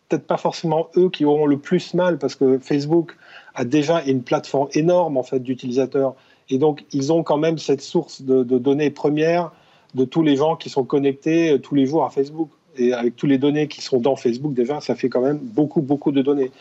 peut-être 0.10 0.28
pas 0.28 0.38
forcément 0.38 0.90
eux 0.98 1.10
qui 1.10 1.26
auront 1.26 1.46
le 1.46 1.58
plus 1.58 1.94
mal 1.94 2.18
parce 2.18 2.36
que 2.36 2.60
Facebook 2.60 3.16
a 3.56 3.66
déjà 3.66 4.04
une 4.04 4.22
plateforme 4.22 4.68
énorme 4.74 5.18
en 5.18 5.24
fait 5.24 5.40
d'utilisateurs 5.40 6.14
et 6.50 6.58
donc 6.58 6.86
ils 6.92 7.12
ont 7.12 7.24
quand 7.24 7.38
même 7.38 7.58
cette 7.58 7.82
source 7.82 8.22
de, 8.22 8.44
de 8.44 8.58
données 8.58 8.92
premières 8.92 9.52
de 9.96 10.06
tous 10.06 10.24
les 10.24 10.36
gens 10.36 10.56
qui 10.56 10.70
sont 10.70 10.84
connectés 10.84 11.52
euh, 11.52 11.60
tous 11.60 11.76
les 11.76 11.86
jours 11.86 12.06
à 12.06 12.10
Facebook. 12.10 12.50
Et 12.76 12.92
avec 12.92 13.16
tous 13.16 13.28
les 13.28 13.38
données 13.38 13.68
qui 13.68 13.82
sont 13.82 14.00
dans 14.00 14.16
Facebook, 14.16 14.54
déjà, 14.56 14.82
ça 14.82 14.96
fait 14.96 15.08
quand 15.08 15.22
même 15.22 15.38
beaucoup, 15.38 15.84
beaucoup 15.84 16.12
de 16.12 16.24
données. 16.24 16.52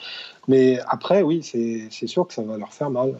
Mais 0.46 0.78
après, 0.86 1.22
oui, 1.22 1.42
c'est 1.42 1.88
c'est 1.90 2.06
sûr 2.06 2.26
que 2.26 2.34
ça 2.34 2.42
va 2.42 2.58
leur 2.58 2.74
faire 2.74 2.90
mal. 2.90 3.14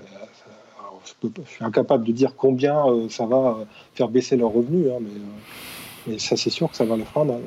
Je, 1.05 1.13
peux 1.21 1.29
pas- 1.31 1.43
je 1.47 1.51
suis 1.55 1.65
incapable 1.65 2.05
de 2.05 2.13
dire 2.13 2.35
combien 2.37 2.87
euh, 2.87 3.09
ça 3.09 3.27
va 3.27 3.37
euh, 3.61 3.65
faire 3.95 4.09
baisser 4.09 4.37
leurs 4.37 4.53
revenus, 4.53 4.87
hein, 4.91 4.99
mais, 5.01 5.11
euh, 5.11 5.23
mais 6.07 6.19
ça, 6.19 6.37
c'est 6.37 6.51
sûr 6.51 6.71
que 6.71 6.77
ça 6.77 6.85
va 6.85 6.97
leur 6.97 7.07
faire 7.09 7.25
mal. 7.25 7.41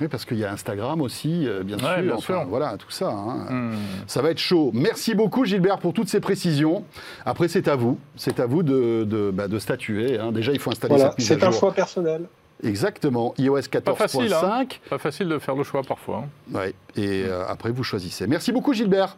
Oui, 0.00 0.08
parce 0.08 0.26
qu'il 0.26 0.36
y 0.36 0.44
a 0.44 0.52
Instagram 0.52 1.00
aussi, 1.00 1.48
euh, 1.48 1.62
bien 1.62 1.76
Ouais, 1.78 1.82
sûr. 1.94 2.02
bien 2.02 2.14
Enfin, 2.16 2.40
sûr. 2.40 2.44
Voilà, 2.48 2.76
tout 2.76 2.90
ça. 2.90 3.08
hein. 3.08 3.46
Hmm. 3.50 3.74
Ça 4.06 4.20
va 4.20 4.30
être 4.30 4.38
chaud. 4.38 4.70
Merci 4.74 5.14
beaucoup, 5.14 5.46
Gilbert, 5.46 5.78
pour 5.78 5.94
toutes 5.94 6.08
ces 6.10 6.20
précisions. 6.20 6.84
Après, 7.24 7.48
c'est 7.48 7.66
à 7.66 7.76
vous. 7.76 7.98
C'est 8.14 8.38
à 8.38 8.44
vous 8.44 8.62
de, 8.62 9.04
de, 9.08 9.30
bah, 9.32 9.48
de 9.48 9.58
statuer. 9.58 10.18
hein. 10.18 10.32
Déjà, 10.32 10.52
il 10.52 10.58
faut 10.58 10.70
installer 10.70 10.94
Voilà, 10.96 11.10
cette 11.12 11.18
mise 11.18 11.28
c'est 11.28 11.42
un 11.42 11.50
jour. 11.50 11.60
choix 11.60 11.72
personnel. 11.72 12.26
Exactement. 12.62 13.32
iOS 13.38 13.60
Pas 13.84 13.94
facile, 13.94 14.28
14.5. 14.30 14.44
hein. 14.44 14.66
Pas 14.90 14.98
facile 14.98 15.28
de 15.28 15.38
faire 15.38 15.54
le 15.54 15.64
choix 15.64 15.82
parfois. 15.82 16.24
hein. 16.26 16.54
Ouais. 16.58 16.74
Et 16.96 17.24
euh, 17.24 17.46
après, 17.48 17.70
vous 17.70 17.82
choisissez. 17.82 18.26
Merci 18.26 18.52
beaucoup, 18.52 18.74
Gilbert. 18.74 19.16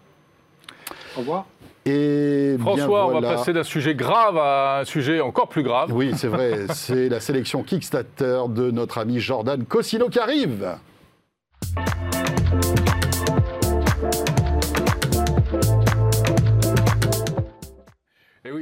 Au 1.16 1.20
revoir. 1.20 1.46
Et 1.88 2.56
François, 2.58 3.06
on 3.06 3.20
va 3.20 3.36
passer 3.36 3.52
d'un 3.52 3.62
sujet 3.64 3.94
grave 3.94 4.36
à 4.36 4.80
un 4.80 4.84
sujet 4.84 5.20
encore 5.20 5.48
plus 5.48 5.62
grave. 5.62 5.90
Oui, 5.92 6.12
c'est 6.16 6.28
vrai. 6.28 6.66
c'est 6.74 7.08
la 7.08 7.20
sélection 7.20 7.62
Kickstarter 7.62 8.42
de 8.48 8.70
notre 8.70 8.98
ami 8.98 9.20
Jordan 9.20 9.64
Cosino 9.64 10.08
qui 10.08 10.18
arrive. 10.18 10.66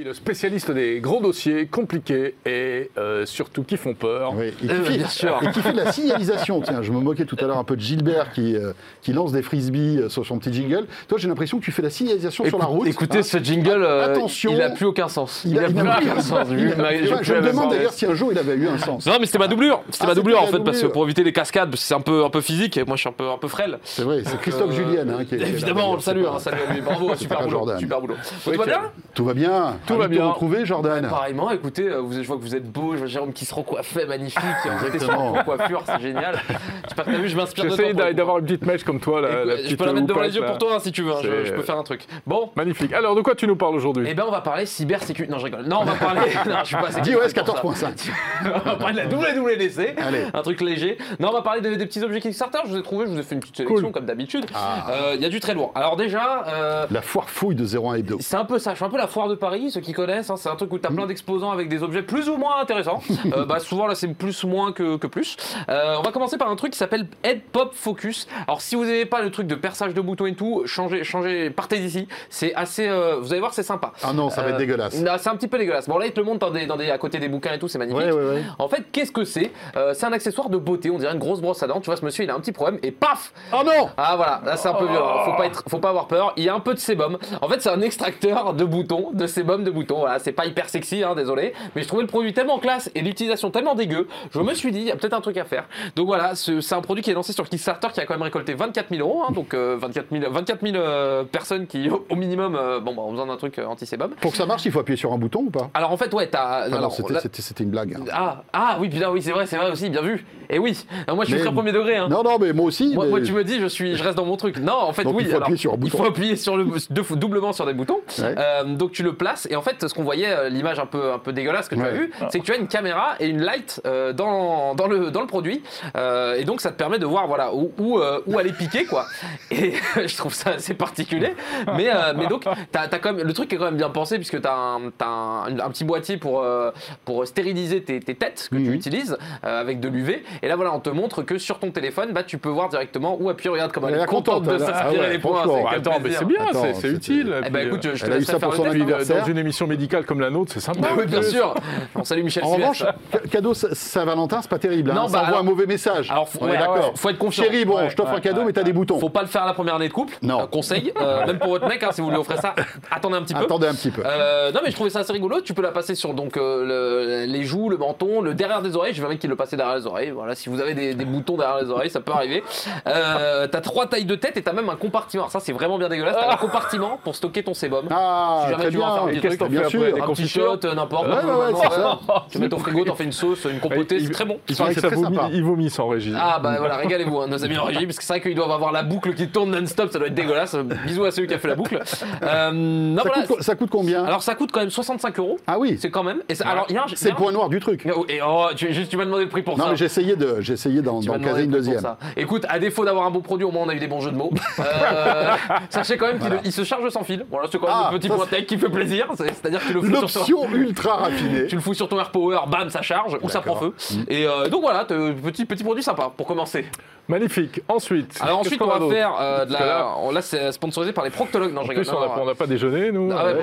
Le 0.07 0.15
spécialiste 0.15 0.71
des 0.71 1.01
gros 1.01 1.21
dossiers 1.21 1.67
compliqués 1.67 2.37
et 2.47 2.91
euh, 2.97 3.27
surtout 3.27 3.65
qui 3.65 3.77
font 3.77 3.95
peur. 3.95 4.35
Oui, 4.37 4.47
et 4.49 4.53
qui, 4.53 4.69
Euh, 4.71 4.85
fait, 4.85 4.97
bien 4.99 5.09
sûr. 5.09 5.39
et 5.43 5.51
qui 5.51 5.61
fait 5.61 5.73
de 5.73 5.77
la 5.79 5.91
signalisation. 5.91 6.61
Tiens, 6.61 6.81
je 6.83 6.93
me 6.93 7.01
moquais 7.01 7.25
tout 7.25 7.37
à 7.41 7.45
l'heure 7.47 7.59
un 7.59 7.65
peu 7.65 7.75
de 7.75 7.81
Gilbert 7.81 8.31
qui, 8.33 8.55
euh, 8.57 8.73
qui 9.03 9.13
lance 9.13 9.33
des 9.33 9.43
frisbees 9.43 9.99
euh, 9.99 10.09
sur 10.09 10.25
son 10.25 10.39
petit 10.39 10.53
jingle. 10.53 10.87
Toi, 11.09 11.19
j'ai 11.19 11.27
l'impression 11.27 11.59
que 11.59 11.65
tu 11.65 11.73
fais 11.73 11.83
la 11.83 11.91
signalisation 11.91 12.45
sur 12.45 12.59
la 12.59 12.67
route. 12.67 12.87
Écoutez, 12.87 13.19
hein. 13.19 13.23
ce 13.23 13.39
jingle, 13.39 13.85
Attention. 13.85 14.53
il 14.53 14.59
n'a 14.59 14.71
plus 14.71 14.87
aucun 14.87 15.09
sens. 15.09 15.43
Il 15.45 15.59
a- 15.59 15.65
plus 15.65 15.81
aucun 15.81 16.21
sens. 16.21 16.47
Je 16.51 17.35
me 17.35 17.41
demande 17.43 17.71
d'ailleurs 17.71 17.93
si 17.93 18.07
un 18.07 18.15
jour 18.15 18.29
il 18.31 18.39
avait 18.39 18.55
eu 18.55 18.69
un 18.69 18.79
sens. 18.79 19.07
Non, 19.07 19.15
mais 19.19 19.27
c'était 19.27 19.39
ma 19.39 19.49
doublure. 19.49 19.83
C'était 19.91 20.05
Ah, 20.05 20.09
ma 20.09 20.15
doublure 20.15 20.41
en 20.41 20.47
fait, 20.47 20.61
parce 20.61 20.81
que 20.81 20.87
pour 20.87 21.05
éviter 21.05 21.25
les 21.25 21.33
cascades, 21.33 21.75
c'est 21.77 21.95
un 21.95 22.01
peu, 22.01 22.25
un 22.25 22.31
peu 22.31 22.41
physique 22.41 22.77
et 22.77 22.85
moi 22.85 22.95
je 22.97 23.01
suis 23.01 23.09
un 23.09 23.13
peu, 23.13 23.29
un 23.29 23.39
peu 23.39 23.49
frêle. 23.49 23.79
C'est 23.83 24.03
vrai, 24.03 24.23
c'est 24.25 24.41
Christophe 24.41 24.73
Julien 24.73 25.07
hein, 25.09 25.25
qui 25.29 25.35
est 25.35 25.41
Évidemment, 25.41 25.91
on 25.91 25.95
le 25.97 26.01
salue, 26.01 26.25
hein, 26.25 26.33
pas- 26.35 26.39
salut 26.39 26.59
à 26.69 26.73
lui. 26.73 26.81
Bravo, 26.81 27.15
super 27.17 27.39
boulot. 27.41 27.51
Jordan. 27.51 27.79
Super 27.81 28.01
boulot. 28.01 28.15
Tout 28.45 28.53
va 28.55 28.65
bien 28.67 28.81
Tout 29.15 29.25
va 29.25 29.35
bien. 29.35 29.77
Tout 29.87 29.96
va 29.97 30.03
Ravi 30.05 30.17
de 30.17 30.21
bien. 30.23 30.31
retrouver, 30.31 30.65
Jordan. 30.67 31.07
Pareillement, 31.09 31.51
écoutez, 31.51 31.89
euh, 31.89 32.01
vous, 32.01 32.13
je 32.13 32.27
vois 32.27 32.37
que 32.37 32.43
vous 32.43 32.55
êtes 32.55 32.71
beau, 32.71 32.93
je 32.93 32.99
vois 32.99 33.07
Jérôme 33.07 33.33
qui 33.33 33.45
se 33.45 33.55
recoiffait, 33.55 34.07
magnifique, 34.07 34.41
sur 34.63 34.73
Exactement. 34.87 35.35
coiffure, 35.45 35.83
c'est 35.87 36.01
génial. 36.01 36.39
J'espère 36.85 37.05
que 37.05 37.11
t'as 37.11 37.19
vu, 37.19 37.29
je 37.29 37.37
m'inspire 37.37 37.65
de 37.65 37.69
toi. 37.71 37.77
J'essaie 37.85 38.15
d'avoir 38.15 38.39
une 38.39 38.45
petite 38.47 38.65
mèche 38.67 38.85
comme 38.85 39.01
toi. 39.01 39.21
La, 39.21 39.29
Écoute, 39.31 39.47
la 39.47 39.69
je 39.69 39.75
peux 39.77 39.85
la 39.87 39.93
mettre 39.93 40.07
devant 40.07 40.21
les 40.21 40.35
yeux 40.35 40.43
là. 40.43 40.49
pour 40.49 40.59
toi 40.59 40.75
hein, 40.77 40.79
si 40.81 40.93
tu 40.93 41.03
veux, 41.03 41.13
hein, 41.13 41.21
je, 41.23 41.53
peux 41.53 41.63
faire 41.63 41.79
un 41.79 41.83
truc. 41.83 42.07
Bon, 42.27 42.51
Magnifique. 42.57 42.93
Alors, 42.93 43.15
de 43.15 43.21
quoi 43.23 43.35
tu 43.35 43.47
nous 43.47 43.57
parles 43.57 43.75
aujourd'hui? 43.75 44.07
Eh 44.09 44.15
ben 44.15 44.25
on 44.27 44.31
va 44.31 44.41
parler 44.41 44.67
cybersécurité. 44.67 45.33
Non, 45.33 45.39
je 45.39 45.45
rigole. 45.45 45.65
Non, 45.67 45.79
on 45.83 45.85
va 45.85 45.95
parler. 45.95 46.21
non, 46.47 46.57
je 46.63 46.67
suis 46.67 46.77
pas 46.77 46.89
assez 46.89 47.11
iOS 47.11 47.21
technique 47.29 47.61
pour 47.61 47.77
ça. 47.77 47.91
14.5. 47.91 48.11
on 48.65 48.69
va 48.69 48.77
parler 48.77 48.95
de 49.05 49.11
la 49.11 49.33
WWDC. 49.35 49.95
Allez. 49.99 50.25
Un 50.33 50.43
truc 50.43 50.61
léger. 50.61 50.99
Non, 51.21 51.29
on 51.31 51.33
va 51.33 51.43
parler 51.43 51.61
des, 51.61 51.77
des 51.77 51.87
petits 51.87 52.03
objets 52.03 52.21
Kickstarter. 52.21 52.59
Je 52.67 52.71
vous 52.71 52.77
ai 52.79 52.83
trouvé, 52.83 53.07
je 53.07 53.13
vous 53.13 53.19
ai 53.19 53.23
fait 53.23 53.35
une 53.35 53.41
petite 53.41 53.57
sélection 53.57 53.77
Cool. 53.83 53.93
comme 53.93 54.07
d'habitude. 54.07 54.47
Ah. 54.55 54.87
Euh, 54.91 55.13
Il 55.17 55.23
y 55.23 55.25
a 55.25 55.29
du 55.29 55.41
très 55.41 55.55
lourd. 55.55 55.73
Alors 55.75 55.97
déjà, 55.97 56.45
euh, 56.49 56.87
La 56.91 57.03
foire 57.03 57.29
fouille 57.31 57.55
de 57.55 57.65
01 57.67 57.95
Hebdo. 57.95 58.19
c'est 58.21 58.37
un 58.37 58.45
peu 58.45 58.59
ça. 58.59 58.71
Je 58.73 58.77
suis 58.77 58.85
un 58.85 58.89
peu 58.91 58.99
la 58.99 59.07
foire 59.07 59.29
de 59.29 59.35
Paris, 59.35 59.71
ceux 59.77 59.83
qui 59.83 59.93
connaissent. 59.93 60.31
hein. 60.31 60.37
c'est 60.37 60.49
un 60.49 60.57
truc 60.57 60.73
où 60.73 60.79
tu 60.79 60.87
as 60.87 60.91
plein 60.91 61.07
d'exposants 61.07 61.51
avec 61.51 61.69
des 61.69 61.83
objets 61.83 62.03
plus 62.03 62.29
ou 62.31 62.37
moins 62.37 62.61
intéressants. 62.61 63.01
Euh, 63.37 63.45
bah, 63.45 63.59
souvent 63.59 63.87
là, 63.89 63.95
c'est 63.97 64.07
plus 64.15 64.45
ou 64.45 64.49
moins 64.49 64.73
que, 64.73 64.97
que 64.97 65.07
plus. 65.09 65.37
Euh, 65.69 65.97
on 65.99 66.03
va 66.03 66.13
commencer 66.13 66.39
par 66.39 66.49
un 66.49 66.55
truc 66.55 66.73
qui 66.73 66.79
s'appelle 66.79 67.09
Head 67.25 67.43
Pop 67.51 67.73
Focus. 67.75 68.29
Alors 68.47 68.61
si 68.61 68.77
vous 68.77 68.85
n'avez 68.85 69.05
pas 69.05 69.21
le 69.21 69.31
truc 69.33 69.47
de 69.49 69.57
perçage 69.57 69.95
de 69.95 70.01
boutons 70.01 70.27
et 70.27 70.35
tout, 70.35 70.63
changez, 70.67 71.03
changez, 71.03 71.51
partez 71.51 71.79
d'ici. 71.79 72.07
C'est 72.31 72.55
assez. 72.55 72.87
euh, 72.89 73.17
vous 73.21 73.33
allez 73.33 73.41
voir, 73.41 73.53
c'est 73.53 73.65
sympa. 73.65 73.93
Ah 74.05 74.13
non, 74.13 74.31
ça 74.31 74.43
va 74.43 74.51
être 74.51 74.59
dégueulasse. 74.59 74.95
C'est 74.95 75.29
un 75.29 75.37
petit 75.37 75.49
peu 75.49 75.59
dégueulasse. 75.59 75.89
Bon 75.89 75.99
là, 75.99 76.07
il 76.07 76.13
te 76.13 76.21
le 76.21 76.25
montre 76.27 76.39
dans 76.39 76.51
des, 76.53 76.67
dans 76.67 76.77
des, 76.77 76.91
à 76.91 76.99
côté 76.99 77.19
des 77.19 77.29
bouquins 77.29 77.53
et 77.55 77.59
tout, 77.59 77.67
c'est 77.69 77.79
magnifique. 77.79 78.01
Ouais, 78.07 78.13
ouais, 78.13 78.29
ouais. 78.35 78.43
En 78.59 78.69
fait, 78.69 78.85
qu'est-ce 78.93 79.13
que 79.13 79.25
c'est? 79.25 79.51
C'est 79.95 80.07
un 80.07 80.13
accessoire 80.13 80.49
de 80.49 80.57
beauté, 80.57 80.91
on 80.91 80.99
dirait 80.99 81.13
une 81.13 81.19
grosse 81.19 81.41
brosse 81.41 81.63
à 81.63 81.67
dents. 81.67 81.81
Tu 81.81 81.87
vois, 81.87 81.97
ce 81.97 82.05
monsieur, 82.05 82.25
il 82.25 82.31
a 82.31 82.35
un 82.35 82.41
petit 82.41 82.53
problème 82.53 82.79
et 82.85 82.93
paf 82.93 83.33
Oh 83.53 83.63
non 83.65 83.91
Ah 83.97 84.15
voilà, 84.17 84.41
là 84.45 84.57
c'est 84.57 84.69
un 84.69 84.75
peu 84.75 84.87
violent. 84.87 85.25
Faut 85.25 85.35
pas, 85.35 85.47
être, 85.47 85.65
faut 85.69 85.79
pas 85.79 85.91
avoir 85.91 86.07
peur. 86.07 86.33
Il 86.37 86.45
y 86.45 86.49
a 86.49 86.55
un 86.55 86.61
peu 86.61 86.75
de 86.75 86.79
sébum. 86.79 87.19
En 87.43 87.49
fait, 87.49 87.61
c'est 87.61 87.71
un 87.71 87.81
extracteur 87.81 88.55
de 88.55 88.65
boutons, 88.65 89.11
de 89.13 89.27
sébum 89.27 89.65
de 89.67 89.71
boutons. 89.71 89.99
Voilà, 89.99 90.19
c'est 90.19 90.33
pas 90.33 90.47
hyper 90.47 90.69
sexy, 90.69 91.03
hein, 91.03 91.15
désolé. 91.15 91.53
Mais 91.75 91.83
je 91.83 91.89
trouvais 91.89 92.03
le 92.03 92.09
produit 92.09 92.33
tellement 92.33 92.59
classe 92.59 92.91
et 92.95 93.03
l'utilisation 93.03 93.51
tellement 93.51 93.75
dégueu. 93.75 94.09
Je 94.33 94.41
me 94.41 94.55
suis 94.55 94.73
dit, 94.73 94.81
il 94.81 94.87
y 94.87 94.91
a 94.91 94.97
peut-être 94.97 95.13
un 95.15 95.21
truc 95.21 95.37
à 95.37 95.45
faire. 95.45 95.65
Donc 95.95 96.07
voilà, 96.07 96.35
ce- 96.35 96.61
c'est 96.61 96.75
un 96.75 96.81
produit 96.81 97.03
qui 97.03 97.11
est 97.11 97.15
lancé 97.15 97.33
sur 97.33 97.49
Kickstarter 97.49 97.89
qui 97.93 98.01
a 98.01 98.07
quand 98.07 98.15
même 98.15 98.23
récolté 98.23 98.55
24 98.55 98.89
000 98.91 99.07
euros. 99.07 99.23
hein, 99.29 99.33
donc 99.33 99.53
euh, 99.55 99.77
24 99.79 100.07
000, 100.11 100.33
24 100.33 100.61
000 100.67 100.77
euh, 100.77 101.25
personnes 101.25 101.67
qui, 101.67 101.91
au, 101.91 102.07
au 102.09 102.17
minimum, 102.17 102.57
euh, 102.57 102.81
bon, 102.81 102.95
bah, 102.95 103.03
ont 103.03 103.11
besoin 103.11 103.27
d'un 103.27 103.37
truc 103.37 103.59
euh, 103.59 103.67
anti-sébum. 103.67 104.11
Pour 104.21 104.31
que 104.33 104.37
ça 104.39 104.47
marche, 104.47 104.65
il 104.65 104.73
faut 104.73 104.81
appuyer 104.81 104.97
sur 104.97 105.13
un 105.13 105.19
bouton 105.19 105.41
ou 105.47 105.51
pas? 105.51 105.71
Alors 105.75 105.93
en 105.93 105.97
fait, 105.97 106.13
ouais, 106.15 106.29
t'as. 106.29 106.43
Alors, 106.73 106.93
c'était 107.33 107.65
une 107.65 107.71
blague. 107.71 107.95
hein. 107.95 108.05
ah, 108.13 108.43
ah 108.53 108.77
oui, 108.81 108.89
putain, 108.89 109.11
oui, 109.11 109.21
c'est 109.23 109.33
vrai, 109.33 109.47
c'est 109.47 109.57
vrai 109.57 109.71
aussi, 109.71 109.91
bien 109.91 110.03
vu. 110.03 110.25
Et 110.49 110.59
oui, 110.61 110.87
moi 111.09 111.25
je 111.25 111.31
suis 111.31 111.35
Mais- 111.39 111.41
très 111.45 111.53
premier 111.53 111.73
degré. 111.73 111.99
Non, 112.09 112.23
non, 112.23 112.39
mais 112.41 112.53
moi 112.53 112.67
aussi. 112.67 112.95
Moi, 112.95 113.05
mais- 113.05 113.11
moi, 113.11 113.21
tu 113.21 113.33
me 113.33 113.43
dis, 113.43 113.59
je 113.61 113.67
suis, 113.67 113.97
je 113.97 114.03
reste 114.05 114.17
dans 114.17 114.25
mon 114.25 114.37
truc. 114.37 114.59
Non, 114.59 114.75
en 114.75 114.93
fait, 114.93 115.03
Donc, 115.03 115.17
oui. 115.17 115.25
il 115.25 115.29
faut 115.31 115.37
alors, 115.37 115.43
appuyer 115.49 115.59
sur 115.59 115.73
un 115.73 115.75
il 115.75 115.81
bouton. 115.81 115.99
faut 115.99 116.05
appuyer 116.05 116.37
sur 116.37 116.57
le 116.57 116.67
deux 116.91 117.03
fois- 117.03 117.17
doublement 117.17 117.53
sur 117.53 117.67
des 117.67 117.73
boutons. 117.75 117.99
Ouais. 118.19 118.35
Euh, 118.39 118.65
donc 118.77 118.93
tu 118.93 119.03
le 119.03 119.15
places 119.15 119.49
et 119.51 119.56
en 119.57 119.63
fait, 119.63 119.87
ce 119.89 119.95
qu'on 119.95 120.03
voyait, 120.03 120.31
euh, 120.31 120.49
l'image 120.49 120.79
un 120.79 120.87
peu, 120.87 121.13
un 121.13 121.19
peu 121.19 121.33
dégueulasse 121.33 121.69
que 121.69 121.75
tu 121.75 121.81
as 121.83 121.85
Ouais. 121.85 121.93
vu, 121.93 122.13
c'est 122.31 122.41
que 122.41 122.45
tu 122.45 122.53
as 122.53 122.57
une 122.57 122.69
caméra 122.69 123.15
et 123.21 123.27
une 123.27 123.43
light 123.43 123.81
euh, 123.87 124.13
dans, 124.13 124.75
dans 124.75 124.87
le 124.87 125.11
dans 125.11 125.21
le 125.21 125.27
produit. 125.27 125.63
Euh, 125.97 126.35
et 126.37 126.45
donc 126.45 126.61
ça 126.61 126.71
te 126.71 126.77
permet 126.77 126.99
de 126.99 127.07
voir 127.07 127.27
voilà 127.27 127.53
où 127.55 127.73
où, 127.79 127.99
euh, 127.99 128.21
où 128.27 128.39
aller 128.39 128.53
piquer 128.53 128.85
quoi. 128.85 129.07
Et 129.51 129.73
je 130.07 130.17
trouve 130.17 130.35
ça 130.35 130.51
assez 130.51 130.75
particulier. 130.75 131.35
Mais 131.77 131.89
euh, 131.89 132.13
mais 132.17 132.27
donc 132.27 132.45
t'as, 132.73 132.83
as 132.83 132.99
quand 132.99 133.13
même 133.13 133.27
le 133.27 133.33
truc 133.33 133.53
est 133.53 133.57
quand 133.57 133.65
même 133.67 133.77
bien 133.77 133.91
pensé 133.91 134.17
puisque 134.17 134.41
t'as 134.41 134.55
un 134.55 134.91
t'as 134.97 135.07
un, 135.07 135.59
un 135.59 135.71
petit 135.71 135.85
boîtier 135.85 136.17
pour 136.17 136.43
euh, 136.43 136.71
pour 137.05 137.27
stériliser 137.27 137.83
tes, 137.83 138.01
tes 138.01 138.15
têtes 138.15 138.49
que 138.51 138.57
tu 138.57 138.63
Mhm. 138.63 138.75
utilises 138.75 139.17
euh, 139.45 139.61
avec 139.61 139.81
de 139.81 139.89
l'UV. 139.89 140.25
Et 140.43 140.49
là 140.49 140.57
voilà, 140.57 140.73
on 140.75 140.81
te 140.81 140.91
montre 140.91 141.23
que 141.23 141.39
sur 141.39 141.59
ton 141.59 141.71
téléphone, 141.71 142.13
bah 142.13 142.23
tu 142.23 142.39
peux 142.39 142.49
voir 142.49 142.69
directement 142.69 143.17
où 143.21 143.29
appuyer. 143.31 143.51
Regarde 143.51 143.73
comment 143.73 143.89
Elle 143.89 143.95
elle, 143.95 144.01
est 144.03 144.07
contente 144.07 144.45
contente, 144.45 144.45
de 144.45 144.55
elle 144.57 144.63
a- 144.63 144.67
s'aspirer 144.67 144.97
ah 144.99 145.03
ouais, 145.03 145.13
les 145.13 145.19
points. 145.19 145.43
c'est 145.45 145.65
quel 145.71 145.79
Attends, 145.79 145.91
mais 145.95 146.01
plaisir. 146.01 146.19
c'est 146.21 146.25
bien, 146.27 146.75
c'est- 146.75 146.89
utile. 146.89 147.35
Eh 147.47 147.51
ben 147.51 147.67
écoute, 147.67 147.89
je 147.95 148.05
te 148.05 148.21
ça 148.23 148.39
faire 148.39 148.41
pour 148.41 148.51
le 148.51 148.57
son 148.57 148.63
test. 148.65 148.75
Anniversaire. 148.75 149.21
dans 149.21 149.27
une 149.27 149.39
émission 149.47 149.67
médicale 149.67 150.05
comme 150.05 150.21
la 150.21 150.31
nôtre, 150.31 150.53
c'est 150.53 150.61
sympa. 150.61 150.81
Bah 150.81 150.89
oui, 150.99 151.07
bien 151.07 151.23
sûr. 151.23 151.55
On 151.95 152.05
salue 152.05 152.23
Michel 152.23 152.45
En 152.45 152.49
revanche, 152.51 152.79
Sylvestre. 152.79 153.31
cadeau 153.31 153.55
Sa- 153.55 153.75
Saint-Valentin, 153.75 154.41
c'est 154.43 154.51
pas 154.51 154.59
terrible. 154.59 154.91
hein. 154.91 154.95
Non, 154.95 155.07
ça 155.09 155.13
bah, 155.15 155.19
envoie 155.21 155.29
alors- 155.29 155.41
un 155.41 155.43
mauvais 155.45 155.67
message. 155.67 156.11
alors, 156.11 156.29
faut- 156.29 156.39
on 156.43 156.49
est 156.49 156.53
ouais, 156.53 156.59
d'accord. 156.59 156.93
faut 156.97 157.09
être 157.11 157.19
confiant. 157.19 157.45
Chérie, 157.45 157.65
bon, 157.65 157.77
Ouais, 157.77 157.91
je 157.91 157.97
t'offre 157.97 158.11
ouais, 158.13 158.19
un 158.19 158.21
cadeau, 158.21 158.41
ouais, 158.41 158.47
mais 158.47 158.53
t'as 158.53 158.63
des 158.63 158.73
boutons. 158.73 158.99
Faut 158.99 159.09
pas 159.09 159.23
le 159.23 159.29
faire 159.29 159.43
à 159.43 159.47
la 159.47 159.55
première 159.55 159.75
année 159.77 159.89
de 159.89 159.93
couple. 159.93 160.15
Non. 160.23 160.43
Un 160.43 160.47
conseil, 160.47 160.93
euh, 161.01 161.25
même 161.27 161.39
pour 161.39 161.51
votre 161.51 161.67
mec, 161.69 161.83
hein, 161.83 161.91
si 161.93 162.01
vous 162.01 162.11
lui 162.11 162.17
offrez 162.17 162.37
ça, 162.39 162.55
attendez 162.91 163.17
un 163.17 163.23
petit 163.23 163.35
peu. 163.35 163.45
Attendez 163.45 163.67
un 163.69 163.75
petit 163.75 163.91
peu. 163.91 164.03
Euh, 164.05 164.53
non 164.53 164.61
mais 164.65 164.71
je 164.71 164.75
trouvais 164.75 164.91
ça 164.91 165.01
assez 165.01 165.13
rigolo. 165.13 165.41
Tu 165.41 165.55
peux 165.55 165.63
la 165.63 165.71
passer 165.73 165.95
sur 165.95 166.15
donc 166.15 166.37
euh, 166.37 167.25
le- 167.27 167.33
les 167.33 167.43
joues, 167.45 167.69
le 167.71 167.77
menton, 167.77 168.21
le 168.21 168.35
derrière 168.35 168.63
des 168.63 168.77
oreilles. 168.77 168.93
J'ai 168.95 169.01
vu 169.01 169.07
un 169.07 169.11
mec 169.11 169.19
qui 169.19 169.29
le 169.29 169.37
passait 169.37 169.57
derrière 169.57 169.77
les 169.77 169.87
oreilles. 169.87 170.11
Voilà, 170.11 170.35
si 170.35 170.49
vous 170.49 170.61
avez 170.61 170.75
des, 170.75 170.95
des 170.95 171.05
boutons 171.05 171.37
derrière 171.37 171.59
les 171.63 171.71
oreilles, 171.71 171.91
ça 171.91 172.01
peut 172.01 172.13
arriver. 172.13 172.43
Euh, 172.87 173.47
t'as 173.49 173.61
trois 173.61 173.87
tailles 173.87 174.05
de 174.05 174.15
tête 174.15 174.37
et 174.37 174.43
t'as 174.43 174.53
même 174.53 174.69
un 174.69 174.77
compartiment. 174.77 175.25
Alors 175.25 175.33
ça 175.33 175.41
c'est 175.41 175.53
vraiment 175.53 175.79
bien 175.79 175.89
dégueulasse. 175.89 176.17
T'as 176.19 176.33
un 176.33 176.37
compartiment 176.37 176.99
pour 177.05 177.15
stocker 177.15 177.43
ton 177.43 177.55
sébum. 177.55 177.87
Ah, 177.91 178.41
si 178.45 178.51
jamais 178.51 178.63
très 178.65 178.71
tu 178.71 178.77
veux 178.77 178.83
en 178.83 178.87
bien. 178.87 178.95
faire 178.95 179.03
un 179.05 179.07
petit 179.09 179.19
Et 179.19 179.21
qu'est-ce 179.21 179.36
truc, 179.37 179.51
que 179.51 179.55
t'en 179.57 179.61
bien 179.61 179.69
sûr. 179.69 179.81
après 179.81 179.93
Des 179.93 180.01
un 180.01 180.05
confitures 180.07 180.43
t-shirt, 180.59 180.65
euh, 180.65 180.75
n'importe. 180.75 181.07
Ouais, 181.09 181.15
ouais, 181.15 181.53
ouais, 181.53 181.61
c'est 181.63 181.75
ça. 181.75 181.99
Tu 182.31 182.39
mets 182.39 182.49
ton 182.49 182.59
frigo, 182.59 182.85
t'en 182.85 182.95
fais 182.95 183.05
une 183.05 183.13
sauce, 183.13 183.45
une 183.51 183.61
compotée, 183.61 184.01
c'est 184.01 184.11
très 184.11 184.25
bon. 184.25 184.39
Il 184.49 184.57
paraît 184.57 184.75
que 184.75 184.81
ça 184.81 184.89
vomissent 184.89 185.79
en 185.79 185.89
régie. 185.89 186.13
Ah 186.17 186.39
bah 186.43 186.57
voilà, 186.59 186.77
régalez-vous, 186.77 187.21
hein, 187.21 187.27
nos 187.29 187.45
amis 187.45 187.59
en 187.59 187.65
régie, 187.67 187.87
parce 187.87 187.99
que 187.99 188.05
c'est 188.05 188.13
vrai 188.15 188.21
qu'ils 188.21 188.35
doivent 188.35 188.51
avoir 188.51 188.73
la 188.73 188.83
boucle 188.83 189.15
qui 189.15 189.29
tourne 189.29 189.51
non-stop, 189.51 189.91
ça 189.93 189.99
doit 189.99 190.09
être 190.09 190.15
dégueulasse. 190.15 190.57
Bisous 190.87 191.05
à 191.05 191.11
celui 191.11 191.29
qui 191.29 191.35
a 191.35 191.39
fait 191.39 191.49
la 191.49 191.55
boucle. 191.55 191.81
Euh, 192.23 192.51
non, 192.53 193.03
Ça, 193.41 193.55
coûte, 193.55 193.71
combien 193.71 194.05
Alors 194.05 194.23
ça 194.23 194.35
coûte 194.35 194.51
quand 194.53 194.61
même 194.61 194.71
65 194.71 195.19
euros. 195.19 195.39
Ah 195.47 195.59
oui, 195.59 195.77
C'est 195.81 195.91
quand 195.91 196.03
même. 196.03 196.23
C'est 196.29 197.11
le 197.11 197.15
point 197.15 197.33
noir 197.33 197.49
du 197.49 197.61
truc. 197.61 197.87
Oh, 197.95 198.05
Et 198.09 198.21
oh, 198.27 198.47
tu, 198.57 198.73
juste, 198.73 198.91
tu 198.91 198.97
m'as 198.97 199.05
demandé 199.05 199.25
le 199.25 199.29
prix 199.29 199.43
pour 199.43 199.57
Non, 199.59 199.65
ça. 199.65 199.71
mais 199.71 199.77
j'ai 199.77 199.85
essayé 199.87 200.17
de- 200.17 200.41
essayé 200.49 200.83
d'en 200.83 201.01
caser 201.01 201.45
une 201.45 201.51
deuxième. 201.51 201.83
Écoute, 202.17 202.45
à 202.49 202.59
défaut 202.59 202.85
d'avoir 202.85 203.07
un 203.07 203.11
bon 203.11 203.21
produit, 203.21 203.45
au 203.45 203.51
moins 203.51 203.65
on 203.67 203.69
a 203.69 203.75
eu 203.75 203.79
des 203.79 203.87
bons 203.89 204.01
jeux 204.01 204.11
de 204.13 204.17
mots. 204.17 204.31
Euh, 204.59 205.33
sachez 205.71 205.97
quand 205.97 206.07
même 206.07 206.19
qu'il 206.19 206.31
il 206.45 206.53
se 206.53 206.65
charge 206.65 206.89
sans 206.91 207.03
fil. 207.05 207.25
Voilà, 207.31 207.49
c'est 207.51 207.59
quand 207.59 207.67
même 207.67 207.77
Ah, 207.79 207.91
le 207.93 207.99
petit 207.99 208.09
point 208.09 208.27
tech 208.27 208.47
qui 208.47 208.59
fait 208.59 208.69
plaisir. 208.69 209.07
C'est- 209.29 209.35
C'est-à-dire 209.35 209.61
que 209.61 209.67
tu 209.69 209.73
le 209.75 209.81
fous 209.81 209.87
sur 209.87 210.01
L'option 210.03 210.49
ultra 210.55 210.97
raffinée. 210.97 211.47
tu 211.47 211.55
le 211.57 211.61
fous 211.61 211.75
sur 211.75 211.89
ton 211.89 211.99
AirPower, 211.99 212.39
bam, 212.49 212.71
ça 212.71 212.83
charge 212.83 213.19
ou 213.23 213.29
ça 213.29 213.41
prend 213.41 213.57
feu. 213.57 213.75
Et 214.09 214.27
euh, 214.27 214.49
donc 214.49 214.63
voilà, 214.63 214.85
t'as- 214.85 214.95
petit 215.25 215.45
petit 215.45 215.65
produit 215.65 215.83
sympa 215.83 216.11
pour 216.17 216.27
commencer. 216.27 216.67
Magnifique. 217.09 217.61
Ensuite. 217.69 218.19
Alors 218.21 218.41
ensuite, 218.41 218.61
on 218.61 218.67
va 218.67 218.93
faire 218.95 219.13
euh, 219.21 219.45
de 219.45 219.53
la. 219.53 219.87
là- 220.13 220.23
c'est 220.23 220.51
sponsorisé 220.53 220.93
par 220.93 221.05
les 221.05 221.11
proctologues. 221.11 221.53
Non, 221.53 221.63
je 221.63 221.71
En 221.71 221.75
plus, 221.75 221.87
non, 221.93 221.99
on 222.21 222.25
n'a 222.27 222.35
pas 222.35 222.47
déjeuné, 222.47 222.91
nous. 222.91 223.11
Ah 223.17 223.27
ouais, 223.27 223.35
Ouais. 223.35 223.43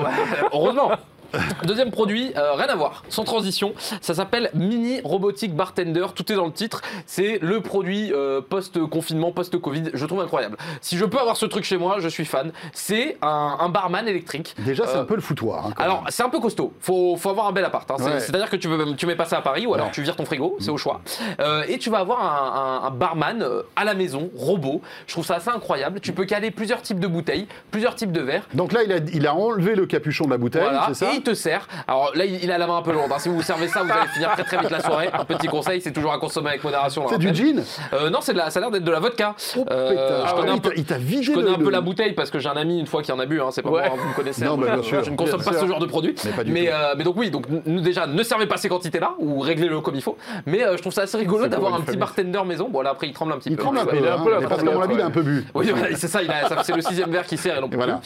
heureusement. 0.51 0.91
Deuxième 1.63 1.91
produit, 1.91 2.31
euh, 2.37 2.53
rien 2.53 2.67
à 2.67 2.75
voir, 2.75 3.03
sans 3.09 3.23
transition. 3.23 3.73
Ça 4.01 4.13
s'appelle 4.13 4.49
Mini 4.53 5.01
Robotic 5.03 5.55
Bartender. 5.55 6.05
Tout 6.15 6.31
est 6.31 6.35
dans 6.35 6.45
le 6.45 6.51
titre. 6.51 6.81
C'est 7.05 7.39
le 7.41 7.61
produit 7.61 8.11
euh, 8.13 8.41
post-confinement, 8.41 9.31
post-Covid. 9.31 9.91
Je 9.93 10.05
trouve 10.05 10.21
incroyable. 10.21 10.57
Si 10.81 10.97
je 10.97 11.05
peux 11.05 11.19
avoir 11.19 11.37
ce 11.37 11.45
truc 11.45 11.63
chez 11.63 11.77
moi, 11.77 11.97
je 11.99 12.07
suis 12.07 12.25
fan. 12.25 12.51
C'est 12.73 13.17
un, 13.21 13.57
un 13.59 13.69
barman 13.69 14.07
électrique. 14.07 14.55
Déjà, 14.59 14.85
c'est 14.87 14.97
Euh, 14.97 15.01
un 15.01 15.05
peu 15.05 15.15
le 15.15 15.21
foutoir. 15.21 15.67
hein, 15.67 15.73
alors, 15.77 16.03
c'est 16.09 16.23
un 16.23 16.29
peu 16.29 16.39
costaud. 16.39 16.73
Faut, 16.79 17.15
faut 17.17 17.29
avoir 17.29 17.47
un 17.47 17.51
bel 17.51 17.65
appart. 17.65 17.89
hein. 17.91 17.95
Ouais. 17.99 18.19
C'est-à-dire 18.19 18.49
que 18.49 18.55
tu, 18.55 18.67
veux, 18.67 18.95
tu 18.95 19.05
mets 19.07 19.15
pas 19.15 19.25
ça 19.25 19.37
à 19.37 19.41
Paris 19.41 19.65
ou 19.65 19.73
alors 19.73 19.87
Ouais. 19.87 19.91
tu 19.93 20.01
vires 20.01 20.15
ton 20.15 20.25
frigo, 20.25 20.57
c'est 20.59 20.69
au 20.71 20.77
choix. 20.77 21.01
Euh, 21.39 21.63
et 21.67 21.77
tu 21.77 21.89
vas 21.89 21.99
avoir 21.99 22.21
un, 22.21 22.83
un- 22.83 22.87
un 22.87 22.91
barman 22.91 23.43
à 23.75 23.83
la 23.83 23.93
maison, 23.93 24.29
robot. 24.35 24.81
Je 25.07 25.13
trouve 25.13 25.25
ça 25.25 25.35
assez 25.35 25.49
incroyable. 25.49 25.99
Tu 25.99 26.13
peux 26.13 26.25
caler 26.25 26.51
plusieurs 26.51 26.81
types 26.81 26.99
de 26.99 27.07
bouteilles, 27.07 27.47
plusieurs 27.71 27.95
types 27.95 28.11
de 28.11 28.21
verres. 28.21 28.43
Donc 28.53 28.71
là, 28.73 28.83
il 28.83 28.91
a, 28.91 28.97
il 29.13 29.25
a 29.27 29.33
enlevé 29.35 29.75
le 29.75 29.85
capuchon 29.85 30.25
de 30.25 30.31
la 30.31 30.37
bouteille, 30.37 30.61
Voilà, 30.61 30.85
c'est 30.89 31.05
ça? 31.05 31.13
Et 31.13 31.21
te 31.23 31.33
sert. 31.33 31.67
Alors 31.87 32.11
là, 32.15 32.25
il 32.25 32.51
a 32.51 32.57
la 32.57 32.67
main 32.67 32.77
un 32.77 32.81
peu 32.81 32.91
lourde. 32.91 33.11
hein. 33.11 33.19
Si 33.19 33.29
vous 33.29 33.35
vous 33.35 33.41
servez 33.41 33.67
ça, 33.67 33.83
vous 33.83 33.91
allez 33.91 34.07
finir 34.13 34.31
très 34.33 34.43
très 34.43 34.57
vite 34.57 34.69
la 34.69 34.79
soirée. 34.81 35.09
Un 35.13 35.25
petit 35.25 35.47
conseil, 35.47 35.81
c'est 35.81 35.91
toujours 35.91 36.13
à 36.13 36.19
consommer 36.19 36.49
avec 36.49 36.63
modération. 36.63 37.05
C'est 37.09 37.17
du 37.17 37.27
rappelle. 37.27 37.41
gin 37.55 37.63
Euh, 37.93 38.09
Non, 38.09 38.19
c'est 38.21 38.33
de 38.33 38.37
la, 38.37 38.49
ça 38.49 38.59
a 38.59 38.61
l'air 38.61 38.71
d'être 38.71 38.83
de 38.83 38.91
la 38.91 38.99
vodka. 38.99 39.35
Oh, 39.57 39.65
Euh, 39.71 40.23
je 40.25 40.31
Ah 40.31 40.33
connais 40.35 40.45
ouais, 40.47 40.51
un 40.51 40.55
il 40.55 40.61
peu. 40.61 40.69
t'a- 40.69 40.75
il 40.75 40.85
t'a 40.85 40.97
vidé 40.97 41.23
Je 41.23 41.31
connais 41.31 41.47
le- 41.47 41.53
un 41.53 41.57
peu 41.57 41.63
le- 41.65 41.69
la 41.71 41.81
bouteille 41.81 42.13
parce 42.13 42.29
que 42.29 42.39
j'ai 42.39 42.49
un 42.49 42.55
ami 42.57 42.79
une 42.79 42.87
fois 42.87 43.01
qui 43.01 43.11
en 43.11 43.19
a 43.19 43.25
bu. 43.25 43.41
Hein. 43.41 43.47
C'est 43.51 43.61
pas 43.61 43.69
Ouais. 43.69 43.87
moi, 43.87 43.97
vous 43.97 44.09
me 44.09 44.13
connaissez. 44.13 44.45
Non, 44.45 44.53
hein. 44.53 44.73
bien 44.75 44.83
sûr, 44.83 45.03
je 45.03 45.09
ne 45.09 45.15
consomme 45.15 45.39
bien 45.41 45.45
pas 45.45 45.57
sûr. 45.57 45.61
ce 45.61 45.67
genre 45.67 45.79
de 45.79 45.85
produit. 45.85 46.15
Mais 46.25 46.31
pas 46.31 46.43
du 46.43 46.51
mais, 46.51 46.65
tout. 46.65 46.71
euh, 46.73 46.93
mais 46.97 47.03
donc 47.03 47.15
oui, 47.17 47.29
donc 47.31 47.45
nous 47.65 47.81
déjà 47.81 48.05
ne 48.07 48.23
servez 48.23 48.45
pas 48.45 48.57
ces 48.57 48.69
quantités-là 48.69 49.11
ou 49.19 49.39
réglez-le 49.39 49.79
comme 49.81 49.95
il 49.95 50.01
faut. 50.01 50.17
Mais 50.45 50.63
euh, 50.63 50.75
je 50.77 50.81
trouve 50.81 50.93
ça 50.93 51.01
assez 51.03 51.17
rigolo 51.17 51.47
d'avoir 51.47 51.73
un 51.75 51.81
petit 51.81 51.97
bartender 51.97 52.41
maison. 52.45 52.69
Bon 52.69 52.81
là 52.81 52.91
après 52.91 53.07
il 53.07 53.13
tremble 53.13 53.33
un 53.33 53.37
petit 53.37 53.49
peu. 53.51 53.57
tremble 53.63 53.79
il 53.93 54.03
est 54.05 54.09
un 54.09 54.13
hein, 54.15 54.21
peu 54.23 54.31
mais 54.39 54.47
parce 54.47 54.63
mon 54.63 54.83
il 54.93 55.01
a 55.01 55.05
un 55.05 55.11
peu 55.11 55.21
bu. 55.21 55.45
Oui, 55.53 55.69
voilà, 55.71 55.95
c'est 55.95 56.07
ça, 56.07 56.19
c'est 56.63 56.75
le 56.75 56.81
sixième 56.81 57.09
verre 57.11 57.25
qui 57.25 57.37
sert 57.37 57.57
et 57.57 57.61
non 57.61 57.67
plus. 57.69 57.77
Voilà. 57.77 58.01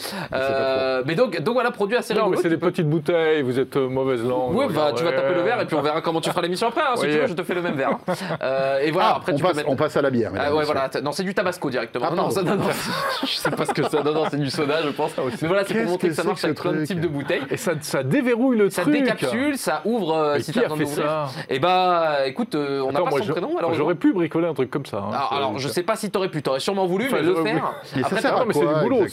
Mais 1.06 1.14
donc, 1.14 1.40
donc 1.40 1.54
voilà, 1.54 1.70
produit 1.70 1.96
assez 1.96 2.14
rigolo. 2.14 2.30
mais 2.32 2.42
c'est 2.42 2.48
des 2.48 2.56
petites 2.56 2.86
vous 3.42 3.58
êtes 3.58 3.76
euh, 3.76 3.88
mauvaise 3.88 4.22
langue. 4.22 4.54
Oui, 4.54 4.66
bah, 4.74 4.92
tu 4.96 5.04
vas 5.04 5.12
taper 5.12 5.34
le 5.34 5.42
verre 5.42 5.60
et 5.60 5.66
puis 5.66 5.76
on 5.76 5.82
verra 5.82 6.00
comment 6.00 6.20
tu 6.20 6.30
feras 6.30 6.42
l'émission 6.42 6.68
après. 6.68 6.80
hein. 6.82 6.94
Si 6.96 7.06
Oui. 7.06 7.12
tu 7.12 7.18
veux, 7.18 7.26
je 7.26 7.34
te 7.34 7.42
fais 7.42 7.54
le 7.54 7.62
même 7.62 7.74
verre. 7.74 7.98
Euh, 8.42 8.80
et 8.80 8.90
voilà, 8.90 9.08
Ah, 9.12 9.16
après 9.16 9.32
on, 9.32 9.36
tu 9.36 9.42
passe, 9.42 9.56
mettre. 9.56 9.68
on 9.68 9.76
passe 9.76 9.96
à 9.96 10.02
la 10.02 10.10
bière. 10.10 10.32
Ah 10.38 10.54
ouais, 10.54 10.64
voilà. 10.64 10.88
Non, 11.02 11.12
c'est 11.12 11.22
du 11.22 11.34
tabasco 11.34 11.70
directement. 11.70 12.06
Ah, 12.10 12.14
non, 12.14 12.30
ça, 12.30 12.42
non, 12.42 12.56
non, 12.56 12.64
je 13.22 13.26
sais 13.34 13.50
pas 13.50 13.64
ce 13.66 13.72
que 13.72 13.82
ça. 13.88 14.02
Non, 14.02 14.12
non, 14.12 14.24
c'est 14.30 14.36
du 14.38 14.50
soda, 14.50 14.82
je 14.82 14.88
pense. 14.90 15.12
Mais 15.42 15.48
voilà, 15.48 15.64
c'est 15.64 15.74
pour 15.74 15.90
montrer 15.92 16.08
que 16.08 16.12
que 16.14 16.16
ça 16.16 16.24
marche 16.24 16.44
avec 16.44 16.60
plein 16.60 16.72
de 16.72 16.84
types 16.84 17.00
de 17.00 17.08
bouteilles. 17.08 17.42
Et 17.50 17.56
ça, 17.56 17.72
ça 17.80 18.02
déverrouille 18.02 18.58
le 18.58 18.70
Ça 18.70 18.82
truc. 18.82 18.94
décapsule, 18.94 19.56
ça 19.58 19.82
ouvre 19.84 20.14
euh, 20.14 20.38
si 20.38 20.52
t'as 20.52 20.60
a 20.60 20.62
besoin 20.64 20.76
fait 20.78 20.84
d'ouvrir. 20.84 21.06
ça? 21.06 21.26
Et 21.48 21.58
bah, 21.58 22.26
écoute, 22.26 22.54
on 22.54 22.92
n'a 22.92 23.00
pas 23.02 23.10
son 23.10 23.32
prénom. 23.32 23.50
J'aurais 23.72 23.94
pu 23.94 24.12
bricoler 24.12 24.46
un 24.46 24.54
truc 24.54 24.70
comme 24.70 24.86
ça. 24.86 24.98
hein. 24.98 25.18
Alors, 25.30 25.58
je 25.58 25.68
sais 25.68 25.82
pas 25.82 25.96
si 25.96 26.10
t'aurais 26.10 26.28
pu, 26.28 26.42
t'aurais 26.42 26.60
sûrement 26.60 26.86
voulu, 26.86 27.08
mais 27.12 27.22
le 27.22 27.34
faire. 27.36 27.72
Ça 27.82 28.00
Après, 28.04 28.20
c'est 28.52 28.60
du 28.60 28.74
boulot, 28.82 29.06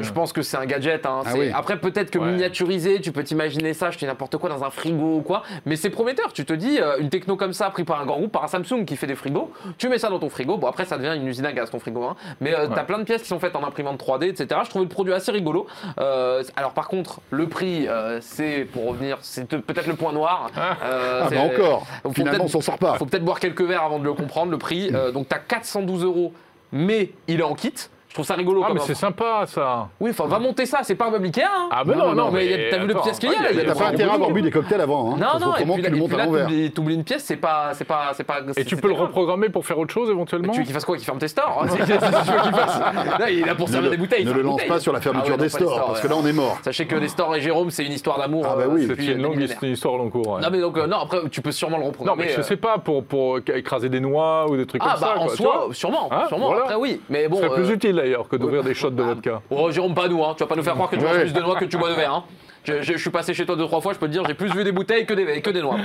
je 0.00 0.12
pense 0.12 0.32
que 0.32 0.42
c'est 0.42 0.56
un 0.56 0.66
gadget. 0.66 1.04
hein. 1.06 1.20
Ah. 1.24 1.30
Après, 1.54 1.76
peut-être 1.78 2.10
que 2.10 2.18
Ouais. 2.18 2.30
miniaturisé, 2.32 3.00
tu 3.00 3.10
peux 3.12 3.22
t'imaginer 3.36 3.72
ça, 3.72 3.86
acheter 3.86 4.06
n'importe 4.06 4.36
quoi 4.36 4.50
dans 4.50 4.62
un 4.62 4.70
frigo 4.70 5.16
ou 5.16 5.22
quoi. 5.22 5.42
Mais 5.64 5.76
c'est 5.76 5.88
prometteur. 5.88 6.32
Tu 6.34 6.44
te 6.44 6.52
dis, 6.52 6.78
euh, 6.80 6.98
une 6.98 7.08
techno 7.08 7.36
comme 7.36 7.54
ça, 7.54 7.70
pris 7.70 7.84
par 7.84 8.00
un 8.00 8.04
grand 8.04 8.18
groupe, 8.18 8.32
par 8.32 8.44
un 8.44 8.48
Samsung 8.48 8.84
qui 8.86 8.96
fait 8.96 9.06
des 9.06 9.14
frigos, 9.14 9.50
tu 9.78 9.88
mets 9.88 9.98
ça 9.98 10.10
dans 10.10 10.18
ton 10.18 10.28
frigo. 10.28 10.58
Bon, 10.58 10.66
après, 10.66 10.84
ça 10.84 10.98
devient 10.98 11.14
une 11.16 11.26
usine 11.26 11.46
à 11.46 11.52
gaz, 11.52 11.70
ton 11.70 11.78
frigo. 11.78 12.04
hein. 12.04 12.16
Mais 12.42 12.54
euh, 12.54 12.66
t'as 12.74 12.82
plein 12.84 12.98
de 12.98 13.04
pièces 13.04 13.22
qui 13.22 13.28
sont 13.28 13.38
faites 13.40 13.56
en 13.56 13.64
imprimante 13.64 13.98
3D, 13.98 14.24
etc. 14.28 14.60
Je 14.64 14.68
trouvais 14.68 14.84
le 14.84 14.90
produit 14.90 15.14
assez 15.14 15.32
rigolo. 15.32 15.66
Euh, 15.98 16.42
alors, 16.56 16.72
par 16.72 16.88
contre, 16.88 17.20
le 17.30 17.46
prix, 17.48 17.88
euh, 17.88 18.18
c'est, 18.20 18.66
pour 18.70 18.88
revenir, 18.88 19.16
c'est 19.22 19.48
peut-être 19.48 19.86
le 19.86 19.94
point 19.96 20.12
noir. 20.12 20.48
Euh, 20.84 21.20
Ah, 21.24 21.26
c'est- 21.30 21.34
bah 21.36 21.40
encore. 21.42 21.86
Faut 22.02 22.12
Finalement, 22.12 22.44
on 22.44 22.48
s'en 22.48 22.60
sort 22.60 22.78
pas. 22.78 22.94
faut 22.98 23.06
peut-être 23.06 23.24
boire 23.24 23.40
quelques 23.40 23.62
verres 23.62 23.82
avant 23.84 23.98
de 23.98 24.04
le 24.04 24.12
comprendre, 24.12 24.50
le 24.50 24.58
prix. 24.58 24.90
Euh, 24.92 25.10
donc, 25.10 25.28
t'as 25.28 25.38
412 25.38 26.04
euros, 26.04 26.32
mais 26.70 27.10
il 27.28 27.40
est 27.40 27.44
en 27.44 27.54
kit. 27.54 27.72
Je 28.12 28.16
trouve 28.16 28.26
ça 28.26 28.34
rigolo. 28.34 28.60
Ah, 28.62 28.66
comme 28.66 28.76
mais 28.76 28.82
c'est 28.84 28.94
sympa 28.94 29.44
ça. 29.46 29.88
Oui, 29.98 30.10
enfin, 30.10 30.26
va 30.26 30.38
monter 30.38 30.66
ça, 30.66 30.80
c'est 30.82 30.96
pas 30.96 31.06
un 31.06 31.10
meuble 31.12 31.24
Ikea. 31.24 31.44
Hein. 31.44 31.68
Ah, 31.70 31.82
mais 31.86 31.94
Non, 31.94 32.08
non, 32.08 32.14
non, 32.14 32.24
non, 32.26 32.30
mais 32.30 32.68
t'as 32.70 32.76
vu 32.76 32.86
le 32.86 32.94
pièce 32.96 33.18
qu'il 33.18 33.30
y 33.30 33.34
a, 33.34 33.38
ah, 33.40 33.64
t'as 33.66 33.74
pas 33.74 33.86
intérêt 33.88 34.10
à 34.10 34.14
avoir 34.16 34.30
bu 34.32 34.42
des 34.42 34.50
cocktails 34.50 34.82
avant. 34.82 35.14
Hein. 35.14 35.16
Non, 35.18 35.40
non, 35.40 35.56
et 35.56 35.64
puis, 35.64 35.82
tu 35.82 35.90
le 35.90 35.96
montes 35.96 36.12
à 36.12 36.16
là, 36.18 36.24
l'envers. 36.26 36.48
t'oublies 36.74 36.94
une 36.94 37.04
pièce, 37.04 37.24
c'est 37.24 37.36
pas, 37.38 37.70
c'est 37.72 37.86
pas, 37.86 38.10
c'est 38.12 38.24
pas. 38.24 38.40
Et 38.58 38.66
tu 38.66 38.76
peux 38.76 38.88
le 38.88 38.92
reprogrammer 38.92 39.48
pour 39.48 39.64
faire 39.64 39.78
autre 39.78 39.94
chose 39.94 40.10
éventuellement 40.10 40.52
Tu 40.52 40.58
veux 40.58 40.64
qu'il 40.66 40.74
fasse 40.74 40.84
quoi 40.84 40.96
Qu'il 40.98 41.06
ferme 41.06 41.20
tes 41.20 41.28
stores 41.28 41.64
C'est- 41.70 41.78
c'est- 41.78 41.86
c'est- 41.86 41.98
tu 41.98 42.32
veux 42.32 42.40
qu'il 42.42 42.52
fasse 42.52 42.80
Là, 43.18 43.30
il 43.30 43.38
est 43.40 43.46
là 43.46 43.54
pour 43.54 43.70
servir 43.70 43.90
des 43.90 43.96
bouteilles. 43.96 44.26
ne 44.26 44.32
le 44.32 44.42
lance 44.42 44.62
pas 44.64 44.78
sur 44.78 44.92
la 44.92 44.98
Ah 44.98 45.02
fermeture 45.02 45.38
non, 45.38 45.42
des 45.42 45.48
stores, 45.48 45.86
parce 45.86 46.00
que 46.02 46.08
là, 46.08 46.14
on 46.22 46.26
est 46.26 46.34
mort. 46.34 46.58
Sachez 46.62 46.84
que 46.84 46.96
les 46.96 47.08
stores 47.08 47.34
et 47.36 47.40
Jérôme, 47.40 47.70
c'est 47.70 47.86
une 47.86 47.92
histoire 47.92 48.18
d'amour. 48.18 48.44
Ah 48.46 48.56
bah 48.56 48.64
euh, 48.64 48.68
oui. 48.70 48.82
C'est 48.82 48.88
depuis 48.88 49.10
une 49.12 49.48
c'est 49.58 49.66
histoire 49.70 49.96
long 49.96 50.10
cours. 50.10 50.38
Non, 50.38 50.48
mais 50.52 50.60
donc, 50.60 50.76
euh, 50.76 50.86
non, 50.86 50.98
après, 50.98 51.20
tu 51.30 51.40
peux 51.40 51.50
sûrement 51.50 51.78
le 51.78 51.84
Non, 51.84 51.88
reprogrammer. 51.88 52.24
mais 52.26 52.32
je 52.32 52.40
euh, 52.40 52.42
sais 52.42 52.58
pas, 52.58 52.76
pour, 52.76 53.04
pour 53.04 53.38
écraser 53.38 53.88
des 53.88 54.00
noix 54.00 54.50
ou 54.50 54.58
des 54.58 54.66
trucs 54.66 54.82
Ah, 54.84 54.90
comme 54.92 55.00
bah, 55.00 55.06
ça. 55.14 55.18
en 55.18 55.24
quoi, 55.24 55.30
tu 55.34 55.42
soi, 55.42 55.68
sûrement. 55.72 56.08
Hein, 56.12 56.24
sûrement. 56.28 56.52
Après, 56.52 56.74
oui. 56.74 57.00
Mais 57.08 57.26
bon. 57.28 57.36
Ce 57.36 57.42
serait 57.44 57.54
plus 57.54 57.70
utile 57.70 58.01
d'ailleurs 58.02 58.28
que 58.28 58.36
d'ouvrir 58.36 58.62
des 58.62 58.74
shots 58.74 58.90
de 58.90 59.02
vodka. 59.02 59.42
Oh, 59.50 59.70
Jérôme, 59.70 59.94
pas 59.94 60.08
nous, 60.08 60.22
hein. 60.24 60.34
tu 60.36 60.42
vas 60.42 60.48
pas 60.48 60.56
nous 60.56 60.62
faire 60.62 60.74
croire 60.74 60.90
que 60.90 60.96
tu 60.96 61.02
manges 61.02 61.20
plus 61.20 61.32
de 61.32 61.40
noix 61.40 61.56
que 61.56 61.64
tu 61.64 61.78
bois 61.78 61.90
de 61.90 61.94
verre. 61.94 62.14
Hein. 62.14 62.24
Je, 62.64 62.80
je- 62.82 62.92
je 62.92 62.98
suis 62.98 63.10
passé 63.10 63.34
chez 63.34 63.44
toi 63.44 63.56
deux 63.56 63.66
trois 63.66 63.80
fois, 63.80 63.92
je 63.92 63.98
peux 63.98 64.06
te 64.06 64.12
dire, 64.12 64.22
j'ai 64.26 64.34
plus 64.34 64.48
vu 64.52 64.62
des 64.62 64.70
bouteilles 64.72 65.04
que 65.04 65.14
des, 65.14 65.40
que 65.40 65.50
des 65.50 65.60
noix. 65.62 65.76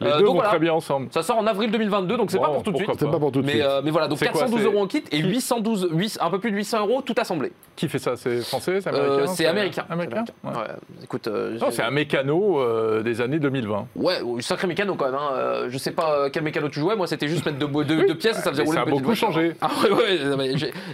Les 0.00 0.06
Euh, 0.06 0.12
deux 0.12 0.18
donc 0.20 0.26
vont 0.28 0.32
voilà. 0.34 0.48
très 0.48 0.58
bien 0.58 0.72
ensemble. 0.72 1.08
Ça 1.10 1.22
sort 1.22 1.36
en 1.38 1.46
avril 1.46 1.70
2022, 1.70 2.16
donc 2.16 2.30
c'est 2.30 2.38
pas 2.38 2.48
pour 2.48 2.62
tout 2.62 2.72
de 2.72 2.76
suite. 2.78 2.90
C'est 2.98 3.10
pas 3.10 3.18
pour 3.18 3.30
tout 3.32 3.42
de 3.42 3.46
Mais, 3.46 3.52
suite. 3.52 3.64
euh, 3.64 3.82
mais 3.84 3.90
voilà, 3.90 4.08
donc 4.08 4.18
C'est 4.18 4.26
quoi, 4.28 4.40
412 4.40 4.60
c'est- 4.60 4.66
euros 4.66 4.82
en 4.82 4.86
kit 4.86 5.04
et 5.12 5.18
812, 5.18 5.88
8 5.92 6.18
un 6.20 6.30
peu 6.30 6.38
plus 6.38 6.50
de 6.50 6.56
800 6.56 6.80
euros 6.86 7.02
tout 7.02 7.14
assemblé. 7.18 7.52
Qui 7.76 7.88
fait 7.88 7.98
ça 7.98 8.16
C'est 8.16 8.40
français 8.40 8.80
C'est 8.80 8.88
Euh, 8.88 8.92
américain 8.92 9.26
c'est 9.34 9.46
américain. 9.46 9.84
Américain 9.90 10.24
C'est 10.26 10.48
Ouais. 10.48 10.56
Ouais, 10.56 10.68
écoute, 11.04 11.26
euh, 11.28 11.58
Non, 11.58 11.66
j'ai- 11.66 11.72
c'est 11.76 11.82
un 11.82 11.90
mécano 11.90 12.60
euh, 12.60 13.02
des 13.02 13.20
années 13.20 13.38
2020. 13.38 13.86
ouais, 13.96 14.14
oh, 14.24 14.40
sacré 14.40 14.66
mécano 14.66 14.94
quand 14.94 15.06
même. 15.06 15.14
Hein. 15.14 15.30
Euh, 15.34 15.66
je 15.68 15.76
sais 15.78 15.90
pas 15.92 16.14
euh, 16.16 16.30
quel 16.32 16.42
mécano 16.44 16.68
tu 16.70 16.80
jouais, 16.80 16.96
moi 16.96 17.06
c'était 17.06 17.28
juste 17.28 17.44
mettre 17.44 17.58
deux, 17.58 17.66
deux, 17.84 18.06
deux 18.06 18.14
pièces 18.14 18.38
et 18.38 18.42
ça 18.42 18.50
faisait 18.50 18.62
rouler 18.62 18.76
ça 18.78 18.82
a 18.82 18.86
beaucoup 18.86 19.14
changé. 19.14 19.54
Ah 19.60 19.68
ouais, 19.84 20.18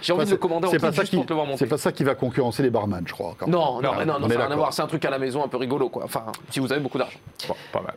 j'ai 0.02 0.12
envie 0.12 0.24
de 0.26 0.30
le 0.30 0.36
commander 0.36 0.66
en 0.66 0.70
kit 0.70 0.78
juste 1.00 1.14
pour 1.14 1.24
te 1.26 1.28
le 1.30 1.34
voir 1.36 1.46
monter. 1.46 1.58
c'est 1.58 1.66
pas 1.66 1.78
ça 1.78 1.92
qui 1.92 2.02
va 2.02 2.14
concurrencer 2.16 2.62
les 2.62 2.70
barman, 2.70 3.02
je 3.06 3.12
crois. 3.12 3.36
Non, 3.46 3.80
non, 3.80 3.92
non, 4.04 4.28
ça 4.28 4.34
n'a 4.36 4.44
rien 4.46 4.50
à 4.52 4.56
voir. 4.56 4.72
C'est 4.72 4.82
un 4.82 4.86
truc 4.86 5.04
à 5.04 5.10
la 5.10 5.18
maison 5.18 5.27
un 5.36 5.48
peu 5.48 5.56
rigolo, 5.56 5.88
quoi. 5.88 6.04
Enfin, 6.04 6.26
si 6.50 6.60
vous 6.60 6.72
avez 6.72 6.80
beaucoup 6.80 6.98
d'argent. 6.98 7.18
Pas 7.72 7.80
mal. 7.80 7.94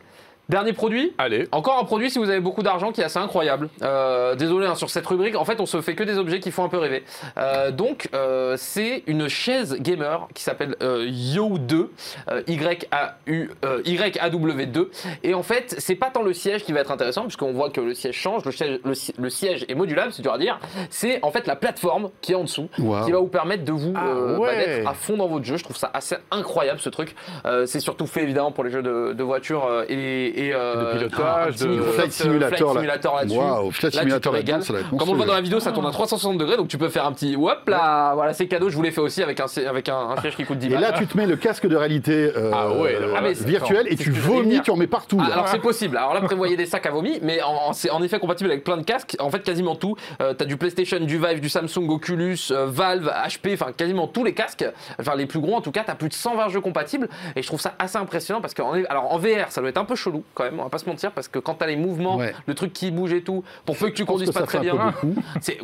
Dernier 0.52 0.74
produit. 0.74 1.14
Allez. 1.18 1.48
Encore 1.54 1.80
un 1.80 1.86
produit 1.86 2.12
si 2.12 2.20
vous 2.20 2.30
avez 2.30 2.42
beaucoup 2.42 2.62
d'argent 2.62 2.92
qui 2.92 3.00
est 3.00 3.06
assez 3.06 3.18
incroyable. 3.20 3.70
Euh, 3.84 4.36
désolé 4.36 4.68
hein, 4.68 4.76
sur 4.76 4.90
cette 4.90 5.08
rubrique, 5.08 5.38
en 5.38 5.46
fait 5.46 5.62
on 5.62 5.66
se 5.66 5.80
fait 5.80 5.96
que 5.96 6.04
des 6.04 6.18
objets 6.18 6.42
qui 6.42 6.52
font 6.52 6.66
un 6.66 6.68
peu 6.70 6.78
rêver. 6.78 7.04
Euh, 7.38 7.72
donc 7.72 8.10
euh, 8.14 8.56
c'est 8.58 9.04
une 9.08 9.30
chaise 9.30 9.78
gamer 9.80 10.28
qui 10.36 10.44
s'appelle 10.44 10.76
euh, 10.84 11.06
Yo2, 11.08 11.88
euh, 12.30 12.42
Y-A-U, 12.48 13.50
euh, 13.64 13.82
Y-A-W-2. 13.86 14.88
Et 15.24 15.34
en 15.34 15.42
fait 15.44 15.74
c'est 15.78 15.96
pas 15.96 16.10
tant 16.10 16.22
le 16.22 16.34
siège 16.34 16.66
qui 16.66 16.74
va 16.74 16.82
être 16.82 16.92
intéressant 16.92 17.22
puisqu'on 17.24 17.54
voit 17.54 17.70
que 17.70 17.80
le 17.80 17.94
siège 17.94 18.16
change, 18.18 18.44
le 18.44 18.52
siège, 18.52 18.80
le, 18.84 18.94
si- 18.94 19.14
le 19.18 19.30
siège 19.30 19.66
est 19.70 19.76
modulable, 19.76 20.12
c'est 20.12 20.22
dur 20.22 20.34
à 20.34 20.38
dire. 20.38 20.60
C'est 20.90 21.20
en 21.24 21.32
fait 21.32 21.48
la 21.48 21.56
plateforme 21.56 22.10
qui 22.22 22.34
est 22.34 22.36
en 22.36 22.44
dessous 22.44 22.68
Wow. 22.78 23.06
qui 23.06 23.12
va 23.12 23.20
vous 23.20 23.28
permettre 23.28 23.64
de 23.64 23.72
vous 23.72 23.94
Ah, 23.96 24.08
euh, 24.08 24.38
bah, 24.38 24.54
d'être 24.56 24.88
à 24.88 24.94
fond 24.94 25.16
dans 25.16 25.28
votre 25.28 25.46
jeu. 25.46 25.56
Je 25.56 25.64
trouve 25.64 25.78
ça 25.78 25.90
assez 25.94 26.16
incroyable 26.30 26.80
ce 26.82 26.90
truc. 26.90 27.16
Euh, 27.46 27.66
c'est 27.66 27.80
surtout 27.80 28.06
fait 28.06 28.24
évidemment 28.24 28.52
pour 28.52 28.64
les 28.66 28.72
jeux 28.72 28.82
de, 28.84 29.14
de 29.14 29.24
voiture 29.24 29.66
euh, 29.66 29.86
et, 29.88 30.41
et 30.48 30.54
euh, 30.54 30.94
de 30.94 30.98
pilotage, 31.08 31.54
petit 31.56 31.68
de- 31.68 31.82
Flight 31.82 32.12
Simulator, 32.12 32.74
là. 32.76 32.82
Là-dessus. 32.82 33.38
Waouh, 33.38 33.72
Flight 33.72 33.94
Là, 33.96 34.02
tu 34.02 34.08
te 34.08 34.30
Simulator 34.30 34.64
ça 34.64 34.74
va 34.74 34.80
être 34.80 34.90
Comme 34.90 35.10
on 35.10 35.12
le 35.14 35.18
voit 35.18 35.26
dans 35.26 35.34
la 35.34 35.42
vidéo, 35.42 35.60
ça 35.60 35.72
tourne 35.72 35.86
à 35.86 35.92
360 35.92 36.38
degrés, 36.38 36.58
donc 36.58 36.68
tu 36.68 36.78
peux 36.78 36.90
faire 36.90 37.06
un 37.06 37.12
petit 37.14 37.36
hop 37.36 37.68
là, 37.68 38.14
voilà, 38.16 38.34
c'est 38.34 38.48
cadeau. 38.48 38.70
Je 38.70 38.76
vous 38.76 38.82
l'ai 38.82 38.92
fait 38.92 39.02
aussi 39.02 39.22
avec 39.24 39.40
un, 39.40 39.46
avec 39.68 39.90
un, 39.90 39.98
un 40.18 40.22
siège 40.22 40.36
qui 40.36 40.46
coûte 40.46 40.58
10 40.60 40.68
Et 40.68 40.70
balles. 40.70 40.82
là, 40.82 40.92
tu 40.94 41.08
te 41.08 41.18
mets 41.18 41.26
le 41.28 41.36
casque 41.36 41.68
de 41.68 41.76
réalité 41.76 42.32
euh, 42.36 42.52
Ah 42.54 42.72
ouais, 42.72 42.94
là, 43.00 43.08
Ah, 43.18 43.22
mais 43.22 43.32
et 43.90 43.96
tu 43.96 44.12
vomis, 44.12 44.62
tu 44.62 44.72
en 44.72 44.78
mets 44.78 44.88
partout. 44.88 45.18
Ah, 45.24 45.28
là. 45.28 45.34
alors 45.36 45.48
c'est 45.48 45.60
possible. 45.60 45.98
Alors 45.98 46.14
là, 46.14 46.22
prévoyez 46.22 46.56
des 46.56 46.66
sacs 46.66 46.86
à 46.86 46.92
vomi, 46.92 47.20
mais 47.22 47.40
c'est 47.74 47.90
en 47.90 48.02
effet 48.04 48.20
compatible 48.20 48.50
avec 48.52 48.64
plein 48.64 48.78
de 48.78 48.84
casques. 48.84 49.16
En 49.20 49.30
fait, 49.30 49.40
quasiment 49.44 49.76
tout. 49.76 49.96
Euh, 50.22 50.34
T'as 50.34 50.46
du 50.46 50.58
PlayStation, 50.58 51.00
du 51.00 51.18
Vive, 51.18 51.40
du 51.42 51.50
Samsung, 51.50 51.90
Oculus, 51.90 52.38
euh, 52.52 52.66
Valve, 52.68 53.12
HP, 53.28 53.54
enfin 53.54 53.72
quasiment 53.76 54.08
tous 54.08 54.24
les 54.24 54.34
casques. 54.34 54.66
Enfin 55.00 55.16
les 55.16 55.26
plus 55.26 55.40
gros 55.40 55.56
en 55.56 55.62
tout 55.62 55.72
cas. 55.72 55.84
T'as 55.86 55.96
plus 55.96 56.10
de 56.10 56.14
120 56.14 56.50
jeux 56.50 56.62
compatibles 56.62 57.10
et 57.36 57.42
je 57.42 57.48
trouve 57.48 57.60
ça 57.60 57.74
assez 57.80 57.98
impressionnant 57.98 58.42
parce 58.42 58.54
que 58.54 58.62
alors 58.90 59.12
en 59.14 59.18
VR, 59.18 59.50
ça 59.50 59.62
doit 59.62 59.70
être 59.70 59.78
un 59.78 59.86
peu 59.86 59.96
chelou 59.96 60.24
quand 60.34 60.44
même. 60.44 60.60
On 60.60 60.64
va 60.64 60.70
pas 60.70 60.78
se 60.78 60.88
mentir 60.90 61.12
parce 61.12 61.28
que 61.28 61.40
quand 61.40 61.56
t'as 61.56 61.68
les 61.68 61.76
mouvements, 61.76 62.18
Ouais. 62.18 62.34
le 62.46 62.54
truc 62.54 62.74
qui 62.74 62.92
bouge 62.92 63.14
et 63.14 63.22
tout, 63.24 63.44
pour 63.66 63.78
peu 63.78 63.88
que 63.90 63.94
tu 63.96 64.06
conduises 64.06 64.30
que 64.30 64.34
pas 64.40 64.46
très 64.46 64.60
bien. 64.60 64.94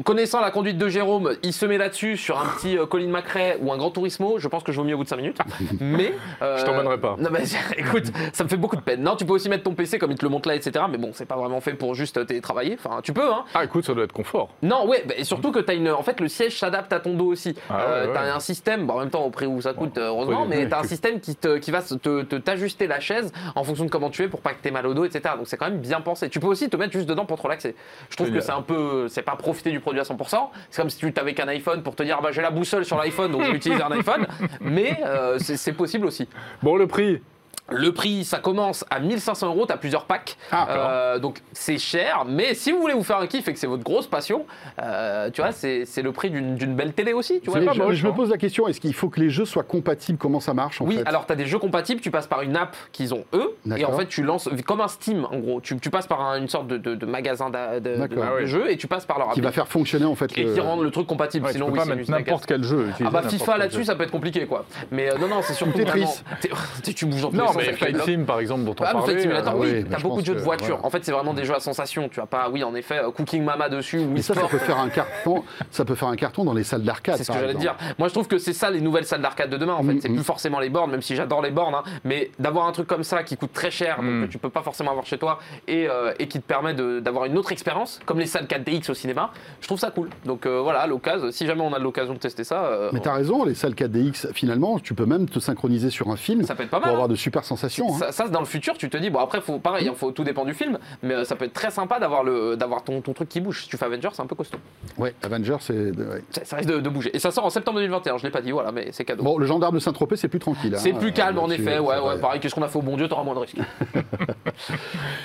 connaissant 0.04 0.42
la 0.42 0.52
conduite 0.52 0.78
de 0.78 0.90
Jérôme, 0.90 1.36
il 1.44 1.54
se 1.54 1.66
met 1.66 1.78
là-dessus 1.78 2.18
sur 2.18 2.40
un 2.40 2.46
petit 2.46 2.78
euh, 2.78 2.86
Colin 2.86 3.08
McRae 3.10 3.58
ou 3.62 3.72
un 3.72 3.78
Grand 3.78 3.92
Turismo. 3.92 4.40
Je 4.40 4.48
pense 4.48 4.64
que 4.64 4.72
je 4.72 4.78
vaut 4.78 4.84
mieux 4.86 4.94
au 4.96 4.98
bout 4.98 5.04
de 5.04 5.10
5 5.10 5.18
minutes. 5.18 5.38
Mais 5.80 6.14
euh, 6.42 6.58
Je 6.58 6.66
t'emmènerai 6.66 7.00
pas. 7.00 7.16
Non 7.20 7.30
mais 7.32 7.44
écoute, 7.78 8.06
ça 8.34 8.44
me 8.44 8.50
fait 8.50 8.58
beaucoup 8.58 8.76
de 8.76 8.82
peine. 8.82 9.02
Non, 9.02 9.16
tu 9.16 9.26
peux 9.26 9.34
aussi 9.34 9.50
mettre 9.50 9.64
ton 9.64 9.74
PC 9.74 10.00
comme 10.00 10.12
il 10.12 10.18
te 10.18 10.26
le 10.26 10.30
montre 10.30 10.48
là, 10.50 10.56
etc. 10.56 10.86
Mais 10.90 10.98
bon, 10.98 11.12
c'est 11.14 11.26
pas 11.26 11.36
vraiment 11.36 11.62
fait 11.62 11.74
pour 11.74 11.96
juste 11.96 12.26
télétravailler. 12.26 12.78
Enfin, 12.84 13.00
tu 13.04 13.14
peux, 13.14 13.32
hein. 13.32 13.44
Ah, 13.54 13.64
écoute, 13.64 13.86
ça 13.86 13.94
doit 13.94 14.04
être 14.04 14.14
confort. 14.14 14.50
Non, 14.62 14.88
ouais, 14.88 15.04
bah, 15.08 15.14
et 15.18 15.24
surtout 15.24 15.52
que 15.52 15.60
t'as 15.60 15.76
une. 15.76 15.90
En 15.90 16.04
fait, 16.04 16.20
le 16.20 16.28
siège 16.28 16.58
s'adapte 16.60 16.92
à 16.94 17.00
ton 17.00 17.14
dos 17.16 17.28
aussi. 17.28 17.56
Ah 17.70 17.80
Euh, 17.82 18.08
ouais, 18.08 18.14
t'as 18.14 18.24
ouais. 18.24 18.30
un 18.30 18.40
système, 18.40 18.86
bon, 18.86 18.96
en 18.96 19.00
même 19.00 19.10
temps 19.10 19.24
au 19.24 19.30
prix 19.30 19.46
où 19.46 19.62
ça 19.62 19.74
coûte, 19.74 19.98
euh, 19.98 20.08
heureusement, 20.08 20.46
mais 20.46 20.58
oui, 20.64 20.70
t'as 20.70 20.80
un 20.80 20.82
tu- 20.82 20.90
système 20.90 21.20
qui, 21.20 21.36
te, 21.36 21.58
qui 21.58 21.72
va 21.72 21.82
se- 21.82 21.96
te 21.96 22.24
te- 22.24 22.36
t'ajuster 22.36 22.88
la 22.88 23.00
chaise 23.00 23.32
en 23.56 23.64
fonction 23.64 23.86
de 23.86 23.90
comment 23.90 24.10
tu 24.10 24.24
es 24.24 24.28
pour 24.28 24.42
pas 24.48 24.54
que 24.54 24.62
t'aies 24.62 24.72
mal 24.72 24.88
au 24.88 24.94
dos, 24.94 25.04
etc. 25.04 25.36
Donc 25.38 25.48
c'est 25.48 25.58
quand 25.58 25.70
même 25.70 25.80
bien 25.80 26.00
pensé. 26.00 26.30
Tu 26.30 26.40
peux 26.40 26.48
aussi 26.48 26.70
te 26.70 26.78
mettre 26.78 26.94
juste 26.94 27.08
dedans 27.08 27.26
pour 27.26 27.38
te 27.38 27.44
relaxer. 27.44 27.76
Je 28.10 28.16
trouve 28.16 28.32
que 28.32 28.40
c'est 28.40 28.52
un 28.52 28.62
peu. 28.62 29.08
C'est 29.10 29.22
pas 29.22 29.36
profiter 29.36 29.72
du 29.72 29.80
produit 29.80 30.00
à 30.00 30.04
100%. 30.04 30.50
C'est 30.70 30.82
comme 30.82 30.90
si 30.90 30.98
tu 30.98 31.12
t'avais 31.12 31.34
qu'un 31.34 31.48
iPhone 31.50 31.84
pour 31.84 31.96
te 31.96 32.04
dire, 32.04 32.22
bah 32.22 32.30
j'ai 32.32 32.42
la 32.42 32.52
boussole 32.52 32.86
sur 32.86 32.98
l'iPhone, 32.98 33.32
donc 33.32 33.44
je 33.44 33.52
vais 33.52 33.58
utiliser 33.58 33.84
un 33.84 33.92
iPhone. 33.92 34.26
Mais 34.62 35.00
euh, 35.06 35.38
c'est 35.40 35.74
possible 35.74 36.06
aussi. 36.06 36.30
Bon, 36.64 36.78
le 36.78 36.88
prix, 36.88 37.22
Le 37.70 37.92
prix, 37.92 38.24
ça 38.24 38.40
commence 38.40 38.86
à 38.90 39.00
1500 39.00 39.48
euros, 39.48 39.66
t'as 39.66 39.76
plusieurs 39.78 40.06
packs. 40.06 40.38
Ah, 40.52 40.68
Euh, 40.70 41.20
donc 41.20 41.40
c'est 41.54 41.78
cher, 41.78 42.24
mais 42.28 42.54
si 42.54 42.72
vous 42.72 42.80
voulez 42.80 42.94
vous 42.94 43.04
faire 43.04 43.18
un 43.18 43.28
kiff 43.28 43.48
et 43.48 43.54
que 43.54 43.60
c'est 43.60 43.68
votre 43.68 43.84
grosse 43.84 44.08
passion, 44.08 44.46
euh, 44.82 45.30
tu 45.32 45.42
vois, 45.42 45.52
c'est 45.52 45.84
c'est 45.86 46.02
le 46.02 46.12
prix 46.12 46.30
d'une 46.30 46.56
d'une 46.56 46.76
belle 46.76 46.94
télé 46.94 47.12
aussi. 47.14 47.42
Tu 47.42 47.50
vois, 47.50 47.60
pas 47.62 47.74
je, 47.74 47.82
moche, 47.82 47.96
je 47.96 48.06
me 48.06 48.12
hein. 48.12 48.16
pose 48.16 48.30
la 48.30 48.38
question 48.38 48.68
est-ce 48.68 48.80
qu'il 48.80 48.94
faut 48.94 49.10
que 49.10 49.20
les 49.20 49.30
jeux 49.30 49.46
soient 49.46 49.64
compatibles? 49.64 50.18
Comment 50.18 50.40
ça 50.40 50.54
marche 50.54 50.82
en 50.82 50.86
oui, 50.86 50.98
fait? 50.98 51.08
alors 51.08 51.26
tu 51.26 51.34
as 51.34 51.36
des 51.36 51.46
jeux 51.46 51.60
compatibles, 51.60 52.00
tu 52.00 52.10
passes 52.12 52.28
par 52.28 52.42
une 52.42 52.56
app 52.56 52.76
qu'ils 52.94 53.14
ont 53.14 53.26
eux, 53.34 53.56
et 53.76 53.84
en 53.86 53.92
fait 53.98 54.06
tu 54.08 54.24
lances, 54.24 54.48
comme 54.66 54.80
un 54.82 54.88
Steam 54.88 55.26
en 55.30 55.38
gros, 55.38 55.60
tu, 55.62 55.78
tu 55.78 55.90
passes 55.90 56.08
par 56.08 56.22
un- 56.22 56.38
une 56.40 56.48
sorte 56.48 56.68
de, 56.68 56.78
de- 56.78 56.96
de 56.96 57.06
magasin 57.06 57.50
de, 57.50 57.80
de- 57.80 57.96
D'accord. 57.98 58.18
de 58.18 58.22
Ah 58.30 58.34
ouais. 58.36 58.48
jeux 58.48 58.72
et 58.72 58.78
tu 58.78 58.88
passes 58.88 59.06
par 59.06 59.18
leur 59.18 59.28
Qui 59.28 59.40
appli. 59.40 59.42
va 59.42 59.52
faire 59.52 59.68
fonctionner 59.68 60.06
en 60.06 60.16
fait 60.16 60.38
Et 60.38 60.44
le- 60.46 60.54
qui 60.54 60.60
rendent 60.62 60.84
le 60.84 60.92
truc 60.92 61.08
compatible, 61.08 61.46
Ouais, 61.46 61.52
tu 61.52 61.58
sinon 61.58 61.68
peux 61.72 61.80
oui, 61.82 62.06
pas 62.06 62.12
n'importe 62.18 62.46
quel 62.46 62.64
jeu. 62.64 62.88
Ah 63.04 63.10
bah 63.10 63.24
FIFA 63.24 63.58
là-dessus 63.58 63.84
ça 63.84 63.96
peut 63.96 64.04
être 64.04 64.12
compliqué 64.12 64.46
quoi. 64.46 64.66
Mais 64.92 65.12
euh, 65.12 65.18
non 65.20 65.28
non 65.28 65.42
c'est 65.42 65.54
surtout 65.54 65.78
Tetris. 65.78 66.06
tu 66.96 67.06
bouges 67.06 67.30
dans 67.32 67.57
mais 67.58 67.74
Flight. 67.74 68.02
Sim, 68.04 68.24
par 68.26 68.40
exemple, 68.40 68.64
dont 68.64 68.72
on 68.80 68.84
Ah, 68.84 68.88
mais 68.88 68.92
parlait. 68.94 69.06
Flight 69.08 69.22
Simulator, 69.22 69.54
ah 69.56 69.60
oui, 69.60 69.86
t'as 69.90 70.00
beaucoup 70.00 70.22
de 70.22 70.26
jeux 70.26 70.36
de 70.36 70.40
voitures. 70.40 70.68
voilà. 70.76 70.86
En 70.86 70.90
fait, 70.90 71.04
c'est 71.04 71.12
vraiment 71.12 71.34
des 71.34 71.44
jeux 71.46 71.56
à 71.56 71.60
sensation. 71.60 72.10
Tu 72.10 72.20
as 72.20 72.26
pas, 72.26 72.50
oui, 72.52 72.64
en 72.64 72.74
effet, 72.76 73.00
euh, 73.00 73.12
Cooking 73.12 73.44
Mama 73.44 73.70
dessus 73.70 74.00
ou 74.00 74.08
Mais 74.10 74.22
ça, 74.22 74.34
peut 74.34 74.58
faire 74.58 74.80
un 74.80 74.90
carton. 74.90 75.44
Ça 75.72 75.86
peut 75.86 75.96
faire 75.96 76.08
un 76.08 76.16
carton 76.16 76.44
dans 76.46 76.54
les 76.54 76.64
salles 76.64 76.84
d'arcade. 76.84 77.18
C'est 77.18 77.24
ce 77.24 77.32
que 77.32 77.38
j'allais 77.40 77.54
dire. 77.56 77.76
Moi, 77.98 78.08
je 78.08 78.14
trouve 78.14 78.28
que 78.28 78.38
c'est 78.38 78.54
ça 78.54 78.70
les 78.70 78.82
nouvelles 78.82 79.06
salles 79.06 79.22
d'arcade 79.22 79.50
de 79.50 79.58
demain. 79.58 79.74
En 79.74 79.84
fait, 79.84 79.94
Mm, 79.94 80.02
c'est 80.02 80.10
mm. 80.10 80.16
plus 80.16 80.24
forcément 80.24 80.60
les 80.60 80.70
bornes, 80.70 80.92
même 80.92 81.02
si 81.02 81.16
j'adore 81.16 81.42
les 81.42 81.52
bornes, 81.52 81.76
hein, 81.76 81.84
mais 82.04 82.32
d'avoir 82.40 82.68
un 82.68 82.72
truc 82.72 82.88
comme 82.88 83.04
ça 83.04 83.24
qui 83.24 83.38
coûte 83.38 83.54
très 83.54 83.72
cher, 83.72 84.02
Mm. 84.02 84.06
donc 84.22 84.28
que 84.28 84.32
tu 84.32 84.38
peux 84.38 84.50
pas 84.50 84.62
forcément 84.62 84.92
avoir 84.92 85.06
chez 85.06 85.18
toi, 85.18 85.40
et, 85.68 85.88
euh, 85.90 86.14
et 86.20 86.28
qui 86.28 86.40
te 86.40 86.46
permet 86.46 86.74
de- 86.74 87.00
d'avoir 87.00 87.26
une 87.26 87.38
autre 87.38 87.52
expérience, 87.52 88.00
comme 88.06 88.20
les 88.20 88.26
salles 88.26 88.48
4DX 88.48 88.90
au 88.90 88.94
cinéma. 88.94 89.32
Je 89.62 89.68
trouve 89.68 89.80
ça 89.80 89.92
cool. 89.92 90.10
Donc 90.26 90.46
euh, 90.46 90.60
voilà, 90.62 90.82
à 90.82 90.88
l'occasion, 90.88 91.32
si 91.32 91.46
jamais 91.46 91.62
on 91.62 91.74
a 91.74 91.80
l'occasion 91.80 92.14
de 92.14 92.20
tester 92.20 92.44
ça, 92.44 92.66
euh, 92.66 92.90
Mais 92.94 93.00
t'as 93.00 93.14
raison, 93.14 93.44
les 93.44 93.54
salles 93.56 93.74
4DX, 93.76 94.28
finalement, 94.34 94.80
tu 94.80 94.94
peux 94.94 95.06
même 95.06 95.28
te 95.28 95.40
synchroniser 95.40 95.90
sur 95.90 96.10
un 96.10 96.16
film 96.16 96.44
ça 96.44 96.56
peut 96.56 96.64
être 96.64 96.70
pas 96.70 96.80
pour 96.80 96.88
avoir 96.90 97.06
hein. 97.06 97.08
de 97.10 97.16
super 97.16 97.44
sensations. 97.48 97.88
hein. 97.96 97.98
Ça, 98.00 98.12
ça, 98.12 98.24
c'est 98.26 98.32
dans 98.32 98.40
le 98.40 98.46
futur, 98.46 98.78
tu 98.78 98.90
te 98.90 98.98
dis, 98.98 99.10
bon 99.10 99.20
après, 99.20 99.42
faut, 99.42 99.58
pareil, 99.60 99.88
il 99.90 99.96
faut, 99.96 100.12
tout 100.12 100.24
dépend 100.24 100.46
du 100.46 100.54
film, 100.54 100.78
mais 101.02 101.14
euh, 101.16 101.24
ça 101.24 101.36
peut 101.36 101.46
être 101.46 101.54
très 101.54 101.72
sympa 101.72 102.00
d'avoir 102.00 102.24
le- 102.24 102.56
d'avoir 102.56 102.84
ton, 102.84 103.02
ton 103.02 103.14
truc 103.14 103.30
qui 103.30 103.42
bouge. 103.42 103.64
Si 103.64 103.70
tu 103.70 103.78
fais 103.78 103.86
Avengers, 103.86 104.10
c'est 104.14 104.22
un 104.22 104.28
peu 104.28 104.36
costaud. 104.36 104.58
Ouais, 104.98 105.16
Avengers, 105.24 105.58
c'est. 105.62 105.74
ouais. 105.74 106.24
Ça, 106.32 106.46
ça 106.46 106.56
risque 106.58 106.70
de, 106.70 106.80
de 106.80 106.90
bouger. 106.90 107.16
Et 107.16 107.20
ça 107.20 107.32
sort 107.32 107.46
en 107.46 107.50
septembre 107.50 107.78
2021, 107.80 108.18
je 108.18 108.24
l'ai 108.24 108.30
pas 108.32 108.42
dit, 108.42 108.52
voilà, 108.52 108.72
mais 108.72 108.90
c'est 108.92 109.06
cadeau. 109.06 109.24
Bon, 109.24 109.38
le 109.38 109.46
gendarme 109.46 109.76
de 109.76 109.80
Saint-Tropez, 109.80 110.16
c'est 110.18 110.28
plus 110.28 110.40
tranquille. 110.40 110.76
c'est 110.78 110.92
hein, 110.94 110.98
plus 111.00 111.12
calme 111.14 111.40
en 111.40 111.48
là-dessus, 111.48 111.62
effet, 111.64 111.74
c'est 111.76 111.80
ouais, 111.80 112.00
ouais, 112.00 112.20
pareil, 112.20 112.40
qu'est-ce 112.40 112.54
qu'on 112.56 112.62
a 112.64 112.68
fait 112.68 112.78
au 112.80 112.82
bon 112.84 112.98
Dieu, 112.98 113.08
t'auras 113.08 113.24
moins 113.24 113.34
de 113.36 113.40
risques. 113.40 113.58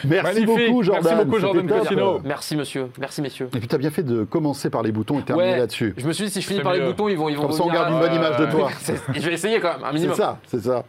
Merci 0.05 0.25
Magnifique. 0.45 0.69
beaucoup, 0.69 0.83
Jordan. 0.83 1.03
Merci 1.05 1.25
beaucoup, 1.25 1.39
Jordan. 1.41 1.67
Cosino. 1.67 2.21
Merci 2.25 2.57
monsieur, 2.57 2.89
merci 2.99 3.23
messieurs. 3.23 3.49
Et 3.55 3.59
puis, 3.59 3.69
t'as 3.69 3.79
bien 3.79 3.91
fait 3.91 4.03
de 4.03 4.25
commencer 4.25 4.71
par 4.71 4.83
les 4.83 4.93
boutons 4.93 5.19
et 5.19 5.23
terminer 5.23 5.53
Ouais, 5.53 5.59
là-dessus. 5.59 5.95
je 5.97 6.07
me 6.07 6.13
suis 6.13 6.25
dit, 6.27 6.31
si 6.31 6.41
je 6.41 6.47
finis 6.47 6.59
C'est 6.59 6.65
par 6.65 6.73
les 6.73 6.81
boutons, 6.81 7.09
ils 7.09 7.17
vont, 7.17 7.29
ils 7.29 7.37
vont 7.37 7.43
Comme 7.43 7.53
ça, 7.53 7.63
on 7.65 7.69
garde 7.73 7.89
à- 7.89 7.91
une 7.93 7.99
bonne 8.01 8.15
image 8.15 8.37
de 8.39 8.47
toi. 8.47 8.71
C'est- 8.81 9.01
Je 9.15 9.21
vais 9.21 9.35
essayer 9.35 9.61
quand 9.61 9.73
même, 9.75 9.85
un 9.85 9.89
C'est 9.89 9.95
minimum. 9.95 10.17
ça, 10.17 10.39
c'est 10.47 10.61
ça. 10.61 10.85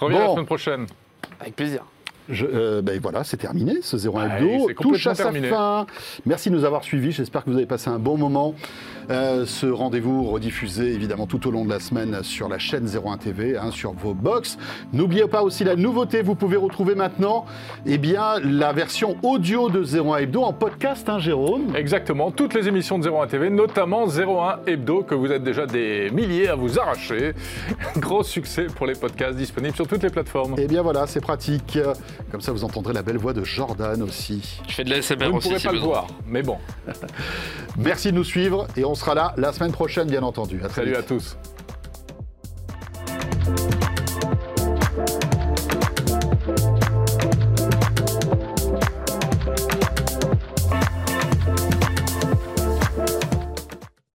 Reviens 0.00 0.18
la 0.20 0.26
Bon. 0.26 0.32
semaine 0.34 0.46
prochaine. 0.46 0.65
Avec 1.40 1.56
plaisir. 1.56 1.84
Je, 2.28 2.46
euh, 2.46 2.82
ben 2.82 2.98
voilà, 3.00 3.24
c'est 3.24 3.36
terminé, 3.36 3.74
ce 3.82 3.96
01 3.96 4.10
Ouais, 4.10 4.36
hebdo 4.38 4.72
touche 4.80 5.06
à 5.06 5.14
sa 5.14 5.24
terminé. 5.24 5.48
fin. 5.48 5.86
Merci 6.24 6.50
de 6.50 6.56
nous 6.56 6.64
avoir 6.64 6.82
suivis, 6.82 7.12
j'espère 7.12 7.44
que 7.44 7.50
vous 7.50 7.56
avez 7.56 7.66
passé 7.66 7.88
un 7.90 7.98
bon 7.98 8.16
moment. 8.16 8.54
Euh, 9.08 9.46
ce 9.46 9.66
rendez-vous 9.66 10.24
rediffusé 10.24 10.92
évidemment 10.92 11.26
tout 11.26 11.46
au 11.46 11.52
long 11.52 11.64
de 11.64 11.70
la 11.70 11.78
semaine 11.78 12.24
sur 12.24 12.48
la 12.48 12.58
chaîne 12.58 12.88
01 12.88 13.18
TV, 13.18 13.56
hein, 13.56 13.70
sur 13.70 13.92
vos 13.92 14.14
box. 14.14 14.58
N'oubliez 14.92 15.28
pas 15.28 15.42
aussi 15.42 15.62
la 15.62 15.76
nouveauté, 15.76 16.22
vous 16.22 16.34
pouvez 16.34 16.56
retrouver 16.56 16.96
maintenant 16.96 17.44
eh 17.86 17.98
bien, 17.98 18.40
la 18.42 18.72
version 18.72 19.16
audio 19.22 19.70
de 19.70 19.84
01 19.84 20.16
hebdo 20.18 20.42
en 20.42 20.52
podcast, 20.52 21.08
hein, 21.08 21.20
Jérôme 21.20 21.76
Exactement, 21.76 22.32
toutes 22.32 22.54
les 22.54 22.66
émissions 22.66 22.98
de 22.98 23.08
01 23.08 23.28
TV, 23.28 23.50
notamment 23.50 24.06
01 24.08 24.60
Hebdo, 24.66 25.02
que 25.04 25.14
vous 25.14 25.30
êtes 25.30 25.44
déjà 25.44 25.66
des 25.66 26.10
milliers 26.10 26.48
à 26.48 26.56
vous 26.56 26.78
arracher. 26.80 27.34
Gros 27.98 28.24
succès 28.24 28.66
pour 28.74 28.86
les 28.86 28.94
podcasts 28.94 29.36
disponibles 29.36 29.76
sur 29.76 29.86
toutes 29.86 30.02
les 30.02 30.10
plateformes. 30.10 30.56
Eh 30.58 30.66
bien 30.66 30.82
voilà, 30.82 31.06
c'est 31.06 31.20
pratique. 31.20 31.78
Comme 32.30 32.40
ça, 32.40 32.52
vous 32.52 32.64
entendrez 32.64 32.92
la 32.92 33.02
belle 33.02 33.18
voix 33.18 33.32
de 33.32 33.44
Jordan 33.44 34.02
aussi. 34.02 34.60
Je 34.68 34.74
fais 34.74 34.84
de 34.84 34.90
la 34.90 35.02
SMR 35.02 35.28
Vous 35.30 35.36
ne 35.36 35.40
pourrez 35.40 35.58
pas 35.58 35.72
le 35.72 35.78
voir, 35.78 36.06
mais 36.26 36.42
bon. 36.42 36.58
Merci 37.78 38.10
de 38.12 38.16
nous 38.16 38.24
suivre 38.24 38.66
et 38.76 38.84
on 38.84 38.94
sera 38.94 39.14
là 39.14 39.34
la 39.36 39.52
semaine 39.52 39.72
prochaine, 39.72 40.08
bien 40.08 40.22
entendu. 40.22 40.60
À 40.64 40.68
très 40.68 40.82
Salut 40.82 40.90
vite. 40.92 40.98
à 40.98 41.02
tous. 41.02 41.36